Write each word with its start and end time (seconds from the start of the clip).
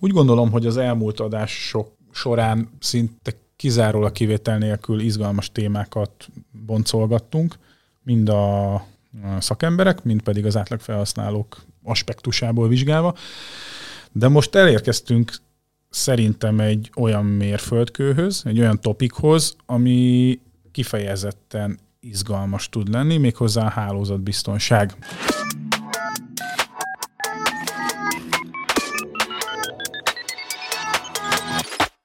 Úgy 0.00 0.10
gondolom, 0.10 0.50
hogy 0.50 0.66
az 0.66 0.76
elmúlt 0.76 1.20
adások 1.20 1.96
során 2.12 2.68
szinte 2.78 3.32
kizárólag 3.56 4.12
kivétel 4.12 4.58
nélkül 4.58 5.00
izgalmas 5.00 5.52
témákat 5.52 6.28
boncolgattunk, 6.66 7.54
mind 8.02 8.28
a 8.28 8.84
szakemberek, 9.38 10.04
mind 10.04 10.22
pedig 10.22 10.46
az 10.46 10.56
átlagfelhasználók 10.56 11.62
aspektusából 11.84 12.68
vizsgálva. 12.68 13.14
De 14.12 14.28
most 14.28 14.54
elérkeztünk 14.54 15.32
szerintem 15.90 16.60
egy 16.60 16.90
olyan 16.96 17.24
mérföldkőhöz, 17.24 18.42
egy 18.44 18.58
olyan 18.60 18.80
topikhoz, 18.80 19.56
ami 19.66 20.38
kifejezetten 20.70 21.78
izgalmas 22.00 22.68
tud 22.68 22.88
lenni, 22.88 23.16
méghozzá 23.16 23.64
a 23.64 23.70
hálózatbiztonság. 23.70 24.96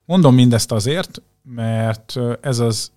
Mondom 0.05 0.35
mindezt 0.35 0.71
azért, 0.71 1.21
mert 1.43 2.19
ez 2.41 2.59
az 2.59 2.91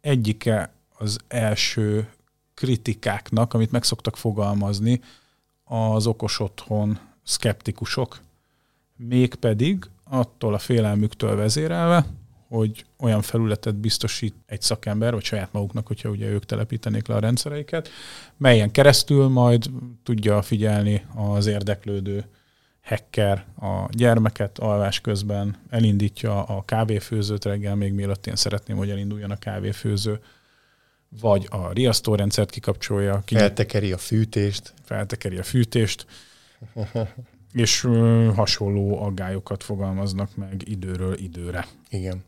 egyike 0.00 0.72
az 0.98 1.18
első 1.28 2.08
kritikáknak, 2.54 3.54
amit 3.54 3.70
meg 3.70 3.82
szoktak 3.82 4.16
fogalmazni 4.16 5.00
az 5.64 6.06
okos 6.06 6.40
otthon 6.40 6.98
szkeptikusok. 7.22 8.20
Mégpedig 8.96 9.84
attól 10.04 10.54
a 10.54 10.58
félelmüktől 10.58 11.36
vezérelve, 11.36 12.06
hogy 12.48 12.84
olyan 12.98 13.22
felületet 13.22 13.74
biztosít 13.74 14.34
egy 14.46 14.62
szakember, 14.62 15.12
vagy 15.12 15.24
saját 15.24 15.52
maguknak, 15.52 15.86
hogyha 15.86 16.08
ugye 16.08 16.26
ők 16.26 16.44
telepítenék 16.44 17.06
le 17.06 17.14
a 17.14 17.20
rendszereiket, 17.20 17.88
melyen 18.36 18.70
keresztül 18.70 19.28
majd 19.28 19.70
tudja 20.02 20.42
figyelni 20.42 21.06
az 21.14 21.46
érdeklődő 21.46 22.24
hacker 22.90 23.44
a 23.60 23.88
gyermeket 23.90 24.58
alvás 24.58 25.00
közben, 25.00 25.56
elindítja 25.68 26.44
a 26.44 26.64
kávéfőzőt 26.64 27.44
reggel, 27.44 27.74
még 27.74 27.92
mielőtt 27.92 28.26
én 28.26 28.36
szeretném, 28.36 28.76
hogy 28.76 28.90
elinduljon 28.90 29.30
a 29.30 29.38
kávéfőző, 29.38 30.20
vagy 31.20 31.46
a 31.50 31.72
riasztórendszert 31.72 32.50
kikapcsolja. 32.50 33.22
Ki... 33.24 33.34
Feltekeri 33.34 33.92
a 33.92 33.98
fűtést. 33.98 34.74
Feltekeri 34.82 35.38
a 35.38 35.42
fűtést, 35.42 36.06
és 37.52 37.80
hasonló 38.34 39.02
aggályokat 39.02 39.62
fogalmaznak 39.62 40.36
meg 40.36 40.62
időről 40.64 41.18
időre. 41.18 41.66
Igen. 41.90 42.24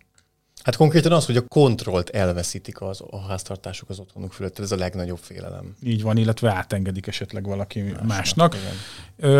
Hát 0.62 0.76
konkrétan 0.76 1.12
az, 1.12 1.26
hogy 1.26 1.36
a 1.36 1.46
kontrollt 1.48 2.10
elveszítik 2.10 2.80
az, 2.80 3.02
a 3.10 3.20
háztartások 3.20 3.88
az 3.88 3.98
otthonuk 3.98 4.32
fölött, 4.32 4.58
ez 4.58 4.72
a 4.72 4.76
legnagyobb 4.76 5.18
félelem. 5.18 5.76
Így 5.82 6.02
van, 6.02 6.16
illetve 6.16 6.52
átengedik 6.52 7.06
esetleg 7.06 7.46
valaki 7.46 7.80
másnak. 8.06 8.06
másnak. 8.06 8.56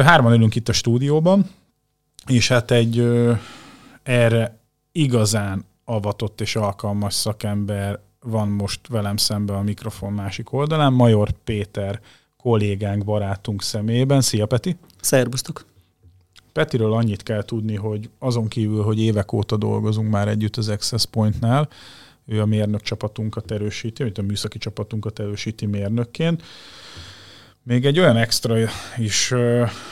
Hárman 0.06 0.32
ülünk 0.32 0.54
itt 0.54 0.68
a 0.68 0.72
stúdióban, 0.72 1.50
és 2.26 2.48
hát 2.48 2.70
egy 2.70 3.08
erre 4.02 4.58
igazán 4.92 5.64
avatott 5.84 6.40
és 6.40 6.56
alkalmas 6.56 7.14
szakember 7.14 8.00
van 8.20 8.48
most 8.48 8.80
velem 8.88 9.16
szembe 9.16 9.52
a 9.52 9.62
mikrofon 9.62 10.12
másik 10.12 10.52
oldalán, 10.52 10.92
Major 10.92 11.30
Péter 11.44 12.00
kollégánk, 12.36 13.04
barátunk 13.04 13.62
személyében. 13.62 14.20
Szia 14.20 14.46
Peti! 14.46 14.76
Szerbusztok! 15.00 15.71
Petiről 16.52 16.92
annyit 16.92 17.22
kell 17.22 17.42
tudni, 17.42 17.74
hogy 17.74 18.10
azon 18.18 18.48
kívül, 18.48 18.82
hogy 18.82 19.00
évek 19.00 19.32
óta 19.32 19.56
dolgozunk 19.56 20.10
már 20.10 20.28
együtt 20.28 20.56
az 20.56 20.68
Access 20.68 21.04
Pointnál, 21.04 21.68
ő 22.26 22.40
a 22.40 22.46
mérnök 22.46 22.80
csapatunkat 22.80 23.50
erősíti, 23.50 24.02
vagy 24.02 24.18
a 24.18 24.22
műszaki 24.22 24.58
csapatunkat 24.58 25.18
erősíti 25.18 25.66
mérnökként. 25.66 26.42
Még 27.62 27.86
egy 27.86 27.98
olyan 27.98 28.16
extra 28.16 28.56
is 28.98 29.34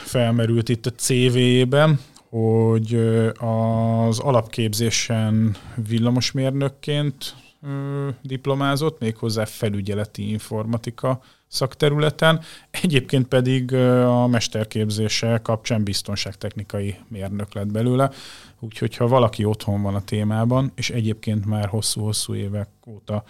felmerült 0.03 0.69
itt 0.69 0.85
a 0.85 0.91
CV-ben, 0.91 1.99
hogy 2.29 2.95
az 3.37 4.19
alapképzésen 4.19 5.55
villamosmérnökként 5.87 7.35
diplomázott, 8.21 8.99
méghozzá 8.99 9.45
felügyeleti 9.45 10.29
informatika 10.29 11.21
szakterületen, 11.51 12.41
egyébként 12.69 13.27
pedig 13.27 13.73
a 14.05 14.27
mesterképzése 14.27 15.39
kapcsán 15.43 15.83
biztonságtechnikai 15.83 16.95
mérnök 17.07 17.53
lett 17.53 17.71
belőle, 17.71 18.11
úgyhogy 18.61 18.95
ha 18.95 19.07
valaki 19.07 19.45
otthon 19.45 19.81
van 19.81 19.95
a 19.95 20.03
témában, 20.03 20.71
és 20.75 20.89
egyébként 20.89 21.45
már 21.45 21.67
hosszú-hosszú 21.67 22.35
évek 22.35 22.67
óta 22.87 23.23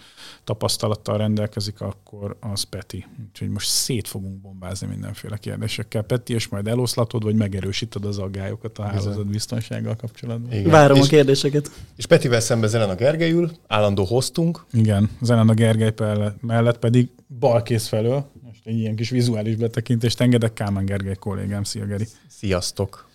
tapasztalattal 0.44 1.18
rendelkezik, 1.18 1.80
akkor 1.80 2.36
az 2.40 2.62
Peti. 2.62 3.06
Úgyhogy 3.28 3.48
most 3.48 3.68
szét 3.68 4.08
fogunk 4.08 4.40
bombázni 4.40 4.86
mindenféle 4.86 5.36
kérdésekkel. 5.36 6.02
Peti, 6.02 6.34
és 6.34 6.48
majd 6.48 6.68
eloszlatod, 6.68 7.22
vagy 7.22 7.34
megerősíted 7.34 8.04
az 8.04 8.18
aggályokat 8.18 8.78
a 8.78 8.82
hálózat 8.82 9.26
biztonsággal 9.26 9.96
kapcsolatban. 9.96 10.52
Igen. 10.52 10.70
Várom 10.70 10.96
és, 10.96 11.04
a 11.04 11.08
kérdéseket. 11.08 11.70
És 11.96 12.06
Petivel 12.06 12.40
szemben 12.40 12.68
Zelen 12.68 12.90
a 12.90 12.94
Gergely 12.94 13.30
ül, 13.30 13.50
állandó 13.66 14.04
hoztunk. 14.04 14.64
Igen, 14.72 15.10
Zelen 15.20 15.48
a 15.48 15.54
Gergely 15.54 15.92
mellett 16.40 16.78
pedig 16.78 17.10
balkész 17.38 17.86
felől, 17.86 18.30
most 18.44 18.66
egy 18.66 18.78
ilyen 18.78 18.96
kis 18.96 19.10
vizuális 19.10 19.56
betekintést 19.56 20.20
engedek 20.20 20.52
Kálmán 20.52 20.84
Gergely 20.84 21.16
kollégám. 21.16 21.62
Szia 21.62 21.86
Geri! 21.86 22.06
Sziasztok! 22.28 23.10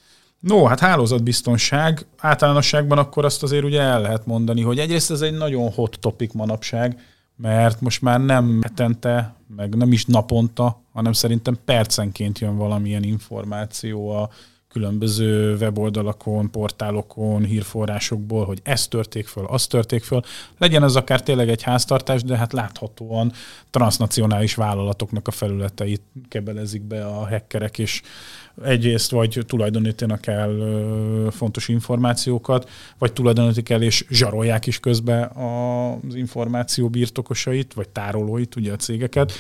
No, 0.48 0.66
hát 0.66 0.80
hálózatbiztonság. 0.80 2.06
Általánosságban 2.18 2.98
akkor 2.98 3.26
azt 3.26 3.44
azért 3.44 3.64
ugye 3.64 3.82
el 3.82 4.02
lehet 4.02 4.26
mondani, 4.26 4.62
hogy 4.62 4.80
egyrészt 4.80 5.12
ez 5.12 5.22
egy 5.22 5.34
nagyon 5.34 5.72
hot 5.72 5.98
topic 6.00 6.34
manapság, 6.34 7.00
mert 7.36 7.82
most 7.82 8.02
már 8.02 8.20
nem 8.22 8.60
hetente, 8.62 9.36
meg 9.56 9.76
nem 9.76 9.92
is 9.92 10.06
naponta, 10.06 10.82
hanem 10.94 11.14
szerintem 11.14 11.58
percenként 11.66 12.40
jön 12.40 12.58
valamilyen 12.58 13.04
információ 13.04 14.10
a 14.10 14.30
különböző 14.68 15.56
weboldalakon, 15.56 16.52
portálokon, 16.52 17.44
hírforrásokból, 17.44 18.46
hogy 18.46 18.60
ez 18.64 18.88
törték 18.88 19.28
föl, 19.28 19.46
az 19.46 19.68
törték 19.68 20.04
föl. 20.04 20.22
Legyen 20.58 20.84
ez 20.84 20.96
akár 20.96 21.22
tényleg 21.24 21.50
egy 21.50 21.62
háztartás, 21.62 22.24
de 22.24 22.38
hát 22.38 22.54
láthatóan 22.54 23.32
transnacionális 23.70 24.56
vállalatoknak 24.56 25.28
a 25.28 25.32
felületeit 25.32 26.02
kebelezik 26.28 26.82
be 26.82 27.06
a 27.06 27.28
hackerek, 27.28 27.80
és 27.80 28.02
egyrészt 28.64 29.12
vagy 29.12 29.44
tulajdonítanak 29.48 30.28
el 30.28 30.52
fontos 31.32 31.68
információkat, 31.68 32.70
vagy 32.98 33.14
tulajdonítik 33.14 33.70
el 33.70 33.82
és 33.82 34.06
zsarolják 34.10 34.66
is 34.66 34.80
közbe 34.80 35.26
az 35.26 36.16
információ 36.16 36.90
birtokosait, 36.90 37.74
vagy 37.74 37.90
tárolóit, 37.90 38.56
ugye 38.56 38.72
a 38.72 38.76
cégeket. 38.76 39.32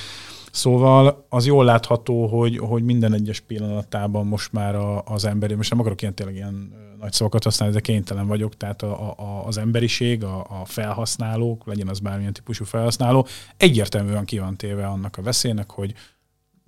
Szóval 0.51 1.25
az 1.29 1.45
jól 1.45 1.65
látható, 1.65 2.27
hogy, 2.27 2.57
hogy 2.57 2.83
minden 2.83 3.13
egyes 3.13 3.39
pillanatában 3.39 4.27
most 4.27 4.51
már 4.51 4.75
a, 4.75 5.03
az 5.05 5.25
emberi, 5.25 5.53
most 5.53 5.69
nem 5.69 5.79
akarok 5.79 6.01
ilyen 6.01 6.13
tényleg 6.13 6.35
ilyen 6.35 6.73
nagy 6.99 7.11
szavakat 7.11 7.43
használni, 7.43 7.73
de 7.73 7.79
kénytelen 7.79 8.27
vagyok, 8.27 8.57
tehát 8.57 8.81
a, 8.81 9.13
a, 9.17 9.45
az 9.45 9.57
emberiség, 9.57 10.23
a, 10.23 10.39
a 10.39 10.65
felhasználók, 10.65 11.65
legyen 11.65 11.87
az 11.87 11.99
bármilyen 11.99 12.33
típusú 12.33 12.65
felhasználó, 12.65 13.27
egyértelműen 13.57 14.25
ki 14.25 14.39
van 14.39 14.57
téve 14.57 14.85
annak 14.85 15.17
a 15.17 15.21
veszélynek, 15.21 15.71
hogy 15.71 15.93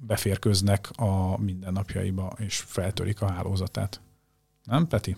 beférköznek 0.07 0.89
a 0.95 1.41
mindennapjaiba, 1.41 2.33
és 2.37 2.63
feltörik 2.67 3.21
a 3.21 3.31
hálózatát. 3.31 4.01
Nem, 4.63 4.87
Peti? 4.87 5.15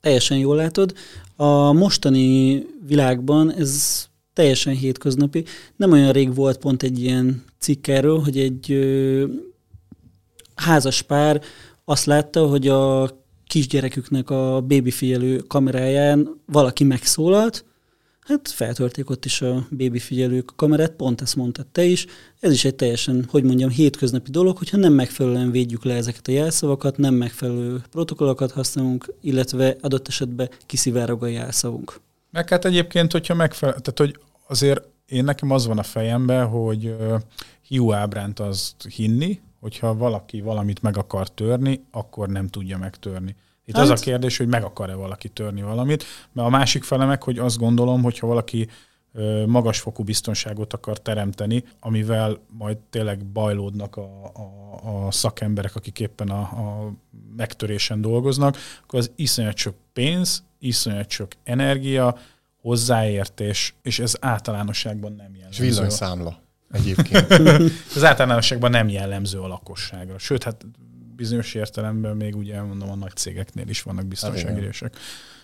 Teljesen 0.00 0.38
jól 0.38 0.56
látod. 0.56 0.94
A 1.36 1.72
mostani 1.72 2.62
világban 2.86 3.52
ez 3.52 4.04
teljesen 4.32 4.74
hétköznapi. 4.74 5.44
Nem 5.76 5.92
olyan 5.92 6.12
rég 6.12 6.34
volt 6.34 6.58
pont 6.58 6.82
egy 6.82 7.02
ilyen 7.02 7.44
cikk 7.58 7.86
erről, 7.86 8.20
hogy 8.20 8.38
egy 8.38 8.72
ö, 8.72 9.24
házas 10.54 11.02
pár 11.02 11.42
azt 11.84 12.04
látta, 12.04 12.46
hogy 12.46 12.68
a 12.68 13.10
kisgyereküknek 13.46 14.30
a 14.30 14.60
babyfigyelő 14.60 15.36
kameráján 15.36 16.40
valaki 16.46 16.84
megszólalt, 16.84 17.64
hát 18.24 18.48
feltörték 18.48 19.10
ott 19.10 19.24
is 19.24 19.42
a 19.42 19.66
baby 19.70 19.98
figyelők 19.98 20.50
a 20.50 20.54
kamerát, 20.56 20.90
pont 20.90 21.20
ezt 21.20 21.36
mondtad 21.36 21.66
te 21.66 21.84
is. 21.84 22.06
Ez 22.40 22.52
is 22.52 22.64
egy 22.64 22.74
teljesen, 22.74 23.26
hogy 23.30 23.44
mondjam, 23.44 23.70
hétköznapi 23.70 24.30
dolog, 24.30 24.58
hogyha 24.58 24.76
nem 24.76 24.92
megfelelően 24.92 25.50
védjük 25.50 25.84
le 25.84 25.94
ezeket 25.94 26.28
a 26.28 26.32
jelszavakat, 26.32 26.96
nem 26.96 27.14
megfelelő 27.14 27.82
protokollokat 27.90 28.50
használunk, 28.50 29.14
illetve 29.20 29.76
adott 29.80 30.08
esetben 30.08 30.50
kiszivárog 30.66 31.22
a 31.22 31.26
jelszavunk. 31.26 32.00
Meg 32.30 32.48
hát 32.48 32.64
egyébként, 32.64 33.12
hogyha 33.12 33.34
megfelel, 33.34 33.80
tehát 33.80 33.98
hogy 33.98 34.18
azért 34.48 34.82
én 35.06 35.24
nekem 35.24 35.50
az 35.50 35.66
van 35.66 35.78
a 35.78 35.82
fejemben, 35.82 36.46
hogy 36.46 36.86
uh, 36.86 37.20
hiú 37.68 37.92
ábránt 37.92 38.40
azt 38.40 38.86
hinni, 38.94 39.40
hogyha 39.60 39.94
valaki 39.94 40.40
valamit 40.40 40.82
meg 40.82 40.96
akar 40.96 41.30
törni, 41.30 41.84
akkor 41.90 42.28
nem 42.28 42.48
tudja 42.48 42.78
megtörni. 42.78 43.36
Itt 43.64 43.74
hát. 43.74 43.84
az 43.84 44.00
a 44.00 44.04
kérdés, 44.04 44.36
hogy 44.36 44.48
meg 44.48 44.64
akar-e 44.64 44.94
valaki 44.94 45.28
törni 45.28 45.62
valamit, 45.62 46.04
mert 46.32 46.46
a 46.46 46.50
másik 46.50 46.84
fele 46.84 47.04
meg, 47.04 47.22
hogy 47.22 47.38
azt 47.38 47.58
gondolom, 47.58 48.02
hogyha 48.02 48.26
valaki 48.26 48.68
magasfokú 49.46 50.02
biztonságot 50.02 50.72
akar 50.72 50.98
teremteni, 50.98 51.64
amivel 51.80 52.38
majd 52.58 52.76
tényleg 52.90 53.24
bajlódnak 53.24 53.96
a, 53.96 54.32
a, 54.34 55.06
a 55.06 55.10
szakemberek, 55.10 55.76
akik 55.76 56.00
éppen 56.00 56.28
a, 56.28 56.40
a 56.40 56.92
megtörésen 57.36 58.00
dolgoznak, 58.00 58.56
akkor 58.82 58.98
az 58.98 59.10
iszonyat 59.16 59.56
sok 59.56 59.74
pénz, 59.92 60.44
iszonyat 60.58 61.10
sok 61.10 61.32
energia, 61.44 62.18
hozzáértés, 62.60 63.74
és 63.82 63.98
ez 63.98 64.16
általánosságban 64.20 65.12
nem 65.12 65.34
jellemző. 65.34 65.64
És 65.64 65.74
villanyszámla 65.74 66.38
egyébként. 66.70 67.30
ez 67.96 68.04
általánosságban 68.04 68.70
nem 68.70 68.88
jellemző 68.88 69.38
a 69.38 69.46
lakosságra. 69.46 70.18
Sőt, 70.18 70.42
hát 70.42 70.66
bizonyos 71.16 71.54
értelemben 71.54 72.16
még 72.16 72.36
ugye 72.36 72.62
mondom, 72.62 72.90
a 72.90 72.94
nagy 72.94 73.16
cégeknél 73.16 73.68
is 73.68 73.82
vannak 73.82 74.06
biztonságírések. 74.06 74.96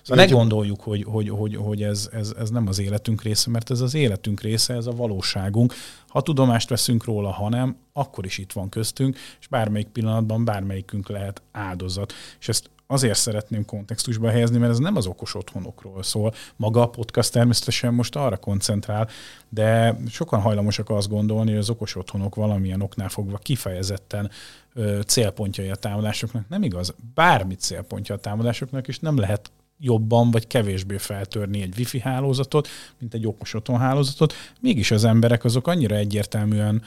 Szóval 0.02 0.24
ne 0.24 0.30
gondoljuk, 0.32 0.80
hogy, 0.80 1.04
hogy, 1.04 1.28
hogy, 1.28 1.56
hogy 1.56 1.82
ez, 1.82 2.08
ez, 2.12 2.34
ez 2.38 2.50
nem 2.50 2.66
az 2.66 2.78
életünk 2.78 3.22
része, 3.22 3.50
mert 3.50 3.70
ez 3.70 3.80
az 3.80 3.94
életünk 3.94 4.40
része, 4.40 4.74
ez 4.74 4.86
a 4.86 4.92
valóságunk. 4.92 5.74
Ha 6.08 6.20
tudomást 6.22 6.68
veszünk 6.68 7.04
róla, 7.04 7.30
ha 7.30 7.48
nem, 7.48 7.76
akkor 7.92 8.24
is 8.24 8.38
itt 8.38 8.52
van 8.52 8.68
köztünk, 8.68 9.16
és 9.40 9.46
bármelyik 9.46 9.86
pillanatban 9.86 10.44
bármelyikünk 10.44 11.08
lehet 11.08 11.42
áldozat. 11.52 12.12
És 12.40 12.48
ezt 12.48 12.70
azért 12.90 13.18
szeretném 13.18 13.64
kontextusba 13.64 14.30
helyezni, 14.30 14.58
mert 14.58 14.72
ez 14.72 14.78
nem 14.78 14.96
az 14.96 15.06
okos 15.06 15.34
otthonokról 15.34 16.02
szól. 16.02 16.34
Maga 16.56 16.82
a 16.82 16.88
podcast 16.88 17.32
természetesen 17.32 17.94
most 17.94 18.16
arra 18.16 18.36
koncentrál, 18.36 19.08
de 19.48 19.96
sokan 20.08 20.40
hajlamosak 20.40 20.90
azt 20.90 21.08
gondolni, 21.08 21.50
hogy 21.50 21.58
az 21.58 21.70
okos 21.70 21.96
otthonok 21.96 22.34
valamilyen 22.34 22.82
oknál 22.82 23.08
fogva 23.08 23.36
kifejezetten 23.36 24.30
ö, 24.74 25.00
célpontjai 25.06 25.68
a 25.68 25.74
támadásoknak. 25.74 26.48
Nem 26.48 26.62
igaz. 26.62 26.94
Bármi 27.14 27.54
célpontja 27.54 28.14
a 28.14 28.18
támadásoknak, 28.18 28.88
és 28.88 28.98
nem 28.98 29.18
lehet 29.18 29.50
jobban 29.78 30.30
vagy 30.30 30.46
kevésbé 30.46 30.96
feltörni 30.96 31.62
egy 31.62 31.74
wifi 31.78 32.00
hálózatot, 32.00 32.68
mint 32.98 33.14
egy 33.14 33.26
okos 33.26 33.54
otthon 33.54 33.78
hálózatot. 33.78 34.32
Mégis 34.60 34.90
az 34.90 35.04
emberek 35.04 35.44
azok 35.44 35.66
annyira 35.66 35.96
egyértelműen 35.96 36.82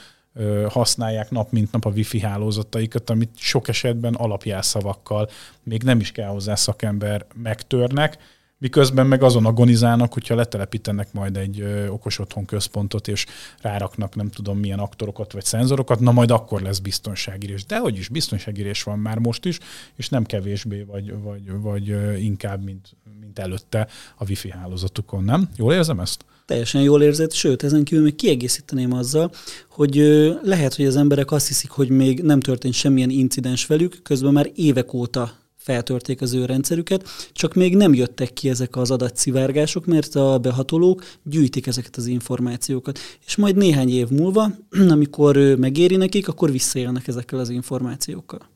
használják 0.69 1.29
nap 1.29 1.51
mint 1.51 1.71
nap 1.71 1.85
a 1.85 1.89
wifi 1.89 2.19
hálózataikat, 2.19 3.09
amit 3.09 3.31
sok 3.35 3.67
esetben 3.67 4.13
alapjelszavakkal 4.13 5.29
még 5.63 5.83
nem 5.83 5.99
is 5.99 6.11
kell 6.11 6.29
hozzá 6.29 6.55
szakember 6.55 7.25
megtörnek, 7.33 8.17
miközben 8.61 9.07
meg 9.07 9.23
azon 9.23 9.45
agonizálnak, 9.45 10.13
hogyha 10.13 10.35
letelepítenek 10.35 11.13
majd 11.13 11.37
egy 11.37 11.63
okos 11.89 12.19
otthon 12.19 12.45
központot, 12.45 13.07
és 13.07 13.25
ráraknak 13.61 14.15
nem 14.15 14.29
tudom 14.29 14.57
milyen 14.57 14.79
aktorokat 14.79 15.31
vagy 15.31 15.45
szenzorokat, 15.45 15.99
na 15.99 16.11
majd 16.11 16.31
akkor 16.31 16.61
lesz 16.61 16.79
biztonságírés. 16.79 17.65
De 17.65 17.79
hogy 17.79 17.97
is, 17.97 18.09
biztonságírés 18.09 18.83
van 18.83 18.99
már 18.99 19.17
most 19.17 19.45
is, 19.45 19.59
és 19.95 20.09
nem 20.09 20.23
kevésbé, 20.23 20.81
vagy, 20.81 21.21
vagy, 21.21 21.51
vagy 21.61 21.87
inkább, 22.23 22.63
mint, 22.63 22.95
mint 23.19 23.39
előtte 23.39 23.87
a 24.17 24.25
wifi 24.27 24.49
hálózatukon, 24.51 25.23
nem? 25.23 25.49
Jól 25.57 25.73
érzem 25.73 25.99
ezt? 25.99 26.25
teljesen 26.45 26.81
jól 26.81 27.03
érzed, 27.03 27.33
sőt, 27.33 27.63
ezen 27.63 27.83
kívül 27.83 28.03
még 28.03 28.15
kiegészíteném 28.15 28.93
azzal, 28.93 29.31
hogy 29.69 29.95
lehet, 30.41 30.75
hogy 30.75 30.85
az 30.85 30.95
emberek 30.95 31.31
azt 31.31 31.47
hiszik, 31.47 31.69
hogy 31.69 31.89
még 31.89 32.21
nem 32.21 32.39
történt 32.39 32.73
semmilyen 32.73 33.09
incidens 33.09 33.65
velük, 33.65 33.99
közben 34.03 34.33
már 34.33 34.51
évek 34.55 34.93
óta 34.93 35.40
feltörték 35.61 36.21
az 36.21 36.33
ő 36.33 36.45
rendszerüket, 36.45 37.07
csak 37.31 37.53
még 37.53 37.75
nem 37.75 37.93
jöttek 37.93 38.33
ki 38.33 38.49
ezek 38.49 38.75
az 38.75 38.91
adatszivárgások, 38.91 39.85
mert 39.85 40.15
a 40.15 40.39
behatolók 40.39 41.03
gyűjtik 41.23 41.67
ezeket 41.67 41.95
az 41.95 42.05
információkat. 42.05 42.99
És 43.25 43.35
majd 43.35 43.55
néhány 43.55 43.89
év 43.89 44.09
múlva, 44.09 44.47
amikor 44.95 45.37
megéri 45.37 45.95
nekik, 45.95 46.27
akkor 46.27 46.51
visszaélnek 46.51 47.07
ezekkel 47.07 47.39
az 47.39 47.49
információkkal. 47.49 48.49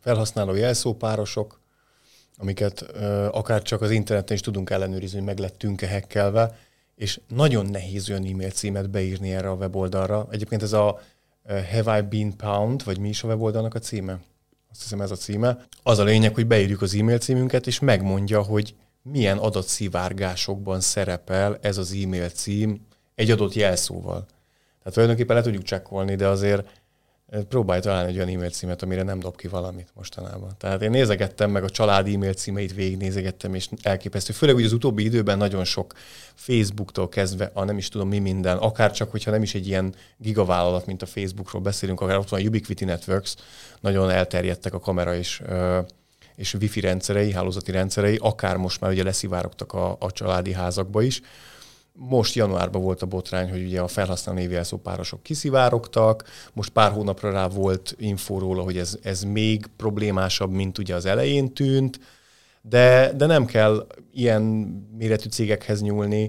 Felhasználó 0.00 0.54
jelszópárosok, 0.54 1.60
amiket 2.36 2.80
akár 3.30 3.62
csak 3.62 3.82
az 3.82 3.90
interneten 3.90 4.36
is 4.36 4.42
tudunk 4.42 4.70
ellenőrizni, 4.70 5.16
hogy 5.16 5.26
meg 5.26 5.38
lettünk-e 5.38 5.86
hekkelve, 5.86 6.58
és 6.94 7.20
nagyon 7.28 7.66
nehéz 7.66 8.10
olyan 8.10 8.24
e-mail 8.24 8.50
címet 8.50 8.90
beírni 8.90 9.32
erre 9.32 9.50
a 9.50 9.54
weboldalra. 9.54 10.26
Egyébként 10.30 10.62
ez 10.62 10.72
a 10.72 11.00
Have 11.72 11.98
I 11.98 12.02
Been 12.02 12.36
Pound, 12.36 12.84
vagy 12.84 12.98
mi 12.98 13.08
is 13.08 13.22
a 13.22 13.26
weboldalnak 13.26 13.74
a 13.74 13.78
címe? 13.78 14.20
Azt 14.76 14.84
hiszem 14.84 15.00
ez 15.00 15.10
a 15.10 15.16
címe. 15.16 15.66
Az 15.82 15.98
a 15.98 16.04
lényeg, 16.04 16.34
hogy 16.34 16.46
beírjuk 16.46 16.82
az 16.82 16.94
e-mail 16.94 17.18
címünket, 17.18 17.66
és 17.66 17.78
megmondja, 17.78 18.42
hogy 18.42 18.74
milyen 19.02 19.38
adatszivárgásokban 19.38 20.80
szerepel 20.80 21.58
ez 21.60 21.78
az 21.78 21.92
e-mail 22.02 22.28
cím 22.28 22.86
egy 23.14 23.30
adott 23.30 23.54
jelszóval. 23.54 24.26
Tehát 24.78 24.92
tulajdonképpen 24.92 25.36
le 25.36 25.42
tudjuk 25.42 25.62
csekkolni, 25.62 26.14
de 26.14 26.28
azért 26.28 26.82
próbálj 27.48 27.80
találni 27.80 28.08
egy 28.08 28.16
olyan 28.16 28.28
e-mail 28.28 28.50
címet, 28.50 28.82
amire 28.82 29.02
nem 29.02 29.18
dob 29.18 29.36
ki 29.36 29.48
valamit 29.48 29.88
mostanában. 29.94 30.54
Tehát 30.58 30.82
én 30.82 30.90
nézegettem 30.90 31.50
meg 31.50 31.64
a 31.64 31.70
család 31.70 32.08
e-mail 32.08 32.32
címeit, 32.32 32.74
végignézegettem, 32.74 33.54
és 33.54 33.68
elképesztő. 33.82 34.32
Főleg, 34.32 34.54
hogy 34.54 34.64
az 34.64 34.72
utóbbi 34.72 35.04
időben 35.04 35.38
nagyon 35.38 35.64
sok 35.64 35.92
Facebooktól 36.34 37.08
kezdve, 37.08 37.50
a 37.54 37.64
nem 37.64 37.78
is 37.78 37.88
tudom 37.88 38.08
mi 38.08 38.18
minden, 38.18 38.56
akár 38.56 38.92
csak, 38.92 39.10
hogyha 39.10 39.30
nem 39.30 39.42
is 39.42 39.54
egy 39.54 39.66
ilyen 39.66 39.94
gigavállalat, 40.16 40.86
mint 40.86 41.02
a 41.02 41.06
Facebookról 41.06 41.62
beszélünk, 41.62 42.00
akár 42.00 42.18
ott 42.18 42.28
van 42.28 42.40
a 42.40 42.44
Ubiquiti 42.44 42.84
Networks, 42.84 43.34
nagyon 43.80 44.10
elterjedtek 44.10 44.74
a 44.74 44.80
kamera 44.80 45.14
és 45.14 45.42
és 46.36 46.54
wifi 46.54 46.80
rendszerei, 46.80 47.32
hálózati 47.32 47.70
rendszerei, 47.70 48.18
akár 48.22 48.56
most 48.56 48.80
már 48.80 48.90
ugye 48.90 49.02
leszivárogtak 49.02 49.72
a, 49.72 49.96
a 49.98 50.10
családi 50.12 50.52
házakba 50.52 51.02
is, 51.02 51.20
most 51.96 52.34
januárban 52.34 52.82
volt 52.82 53.02
a 53.02 53.06
botrány, 53.06 53.50
hogy 53.50 53.64
ugye 53.64 53.80
a 53.80 53.88
felhasználó 53.88 54.38
névjelszó 54.38 54.76
párosok 54.76 55.22
kiszivárogtak, 55.22 56.24
most 56.52 56.70
pár 56.70 56.90
hónapra 56.90 57.30
rá 57.30 57.48
volt 57.48 57.94
info 57.98 58.38
róla, 58.38 58.62
hogy 58.62 58.78
ez, 58.78 58.98
ez 59.02 59.22
még 59.22 59.66
problémásabb, 59.76 60.50
mint 60.50 60.78
ugye 60.78 60.94
az 60.94 61.04
elején 61.04 61.54
tűnt, 61.54 62.00
de, 62.62 63.12
de 63.12 63.26
nem 63.26 63.44
kell 63.44 63.86
ilyen 64.12 64.42
méretű 64.98 65.28
cégekhez 65.28 65.82
nyúlni. 65.82 66.28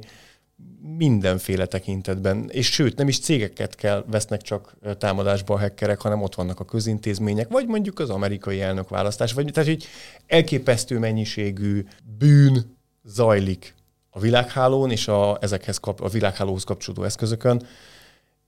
Mindenféle 0.98 1.66
tekintetben, 1.66 2.50
és 2.50 2.72
sőt, 2.72 2.98
nem 2.98 3.08
is 3.08 3.20
cégeket 3.20 3.76
kell 3.76 4.06
vesznek 4.08 4.42
csak 4.42 4.78
támadásba 4.98 5.54
a 5.54 5.60
hackerek, 5.60 6.02
hanem 6.02 6.22
ott 6.22 6.36
vannak 6.36 6.60
a 6.60 6.66
közintézmények, 6.66 7.48
vagy 7.50 7.68
mondjuk 7.68 8.00
az 8.00 8.10
amerikai 8.10 8.62
elnökválasztás, 8.62 9.34
vagy 9.34 9.50
tehát, 9.54 9.70
hogy 9.70 9.86
elképesztő 10.28 11.00
mennyiségű 11.00 11.86
bűn 12.18 12.78
zajlik 13.04 13.77
a 14.18 14.20
világhálón 14.20 14.92
és 14.92 15.08
a, 15.08 15.38
ezekhez 15.42 15.78
kap, 15.78 16.02
a 16.02 16.08
világhálóhoz 16.08 16.64
kapcsolódó 16.64 17.04
eszközökön. 17.04 17.68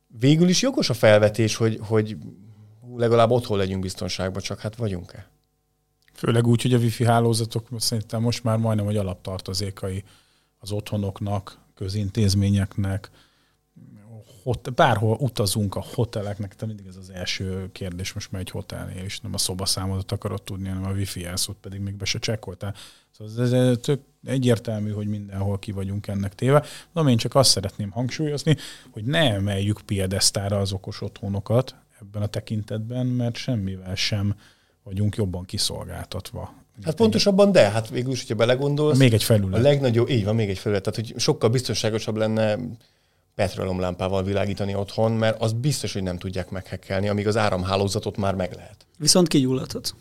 Végül 0.07 0.49
is 0.49 0.61
jogos 0.61 0.89
a 0.89 0.93
felvetés, 0.93 1.55
hogy, 1.55 1.79
hogy 1.81 2.17
legalább 2.95 3.29
otthon 3.29 3.57
legyünk 3.57 3.81
biztonságban, 3.81 4.41
csak 4.41 4.59
hát 4.59 4.75
vagyunk-e? 4.75 5.29
Főleg 6.13 6.47
úgy, 6.47 6.61
hogy 6.61 6.73
a 6.73 6.77
wifi 6.77 7.05
hálózatok 7.05 7.67
szerintem 7.77 8.21
most 8.21 8.43
már 8.43 8.57
majdnem, 8.57 8.85
hogy 8.85 8.97
alaptartozékai 8.97 10.03
az 10.59 10.71
otthonoknak, 10.71 11.57
közintézményeknek, 11.75 13.09
hot, 14.43 14.73
bárhol 14.73 15.17
utazunk 15.19 15.75
a 15.75 15.85
hoteleknek, 15.93 16.55
te 16.55 16.65
mindig 16.65 16.85
ez 16.87 16.95
az 16.95 17.09
első 17.09 17.69
kérdés 17.71 18.13
most 18.13 18.31
már 18.31 18.41
egy 18.41 18.49
hotelnél 18.49 19.03
is, 19.03 19.19
nem 19.19 19.33
a 19.33 19.37
szobaszámodat 19.37 20.11
akarod 20.11 20.41
tudni, 20.41 20.67
hanem 20.67 20.85
a 20.85 20.93
wifi 20.93 21.19
jelszót 21.19 21.57
pedig 21.61 21.79
még 21.79 21.93
be 21.93 22.05
se 22.05 22.19
csekkoltál. 22.19 22.75
Szóval 23.11 23.43
ez, 23.43 23.51
ez 23.51 23.77
tök 23.81 24.01
egyértelmű, 24.25 24.91
hogy 24.91 25.07
mindenhol 25.07 25.59
ki 25.59 25.71
vagyunk 25.71 26.07
ennek 26.07 26.35
téve. 26.35 26.63
De 26.93 27.01
én 27.01 27.17
csak 27.17 27.35
azt 27.35 27.49
szeretném 27.49 27.89
hangsúlyozni, 27.89 28.57
hogy 28.91 29.03
ne 29.03 29.33
emeljük 29.33 29.81
piedesztára 29.81 30.59
az 30.59 30.71
okos 30.71 31.01
otthonokat 31.01 31.75
ebben 32.01 32.21
a 32.21 32.27
tekintetben, 32.27 33.05
mert 33.05 33.35
semmivel 33.35 33.95
sem 33.95 34.35
vagyunk 34.83 35.15
jobban 35.15 35.45
kiszolgáltatva. 35.45 36.53
Hát 36.83 36.95
pontosabban, 36.95 37.51
de 37.51 37.69
hát 37.69 37.89
végül 37.89 38.11
is, 38.11 38.19
hogyha 38.19 38.35
belegondolsz. 38.35 38.97
Még 38.97 39.13
egy 39.13 39.23
felület. 39.23 39.59
A 39.59 39.61
legnagyobb, 39.61 40.09
így 40.09 40.23
van, 40.23 40.35
még 40.35 40.49
egy 40.49 40.57
felület. 40.57 40.83
Tehát, 40.83 40.99
hogy 40.99 41.19
sokkal 41.19 41.49
biztonságosabb 41.49 42.15
lenne 42.15 42.57
petrolomlámpával 43.35 44.23
világítani 44.23 44.75
otthon, 44.75 45.11
mert 45.11 45.41
az 45.41 45.53
biztos, 45.53 45.93
hogy 45.93 46.03
nem 46.03 46.17
tudják 46.17 46.49
meghekkelni, 46.49 47.09
amíg 47.09 47.27
az 47.27 47.37
áramhálózatot 47.37 48.17
már 48.17 48.35
meg 48.35 48.53
lehet. 48.53 48.85
Viszont 48.97 49.27
kigyulladhat. 49.27 49.95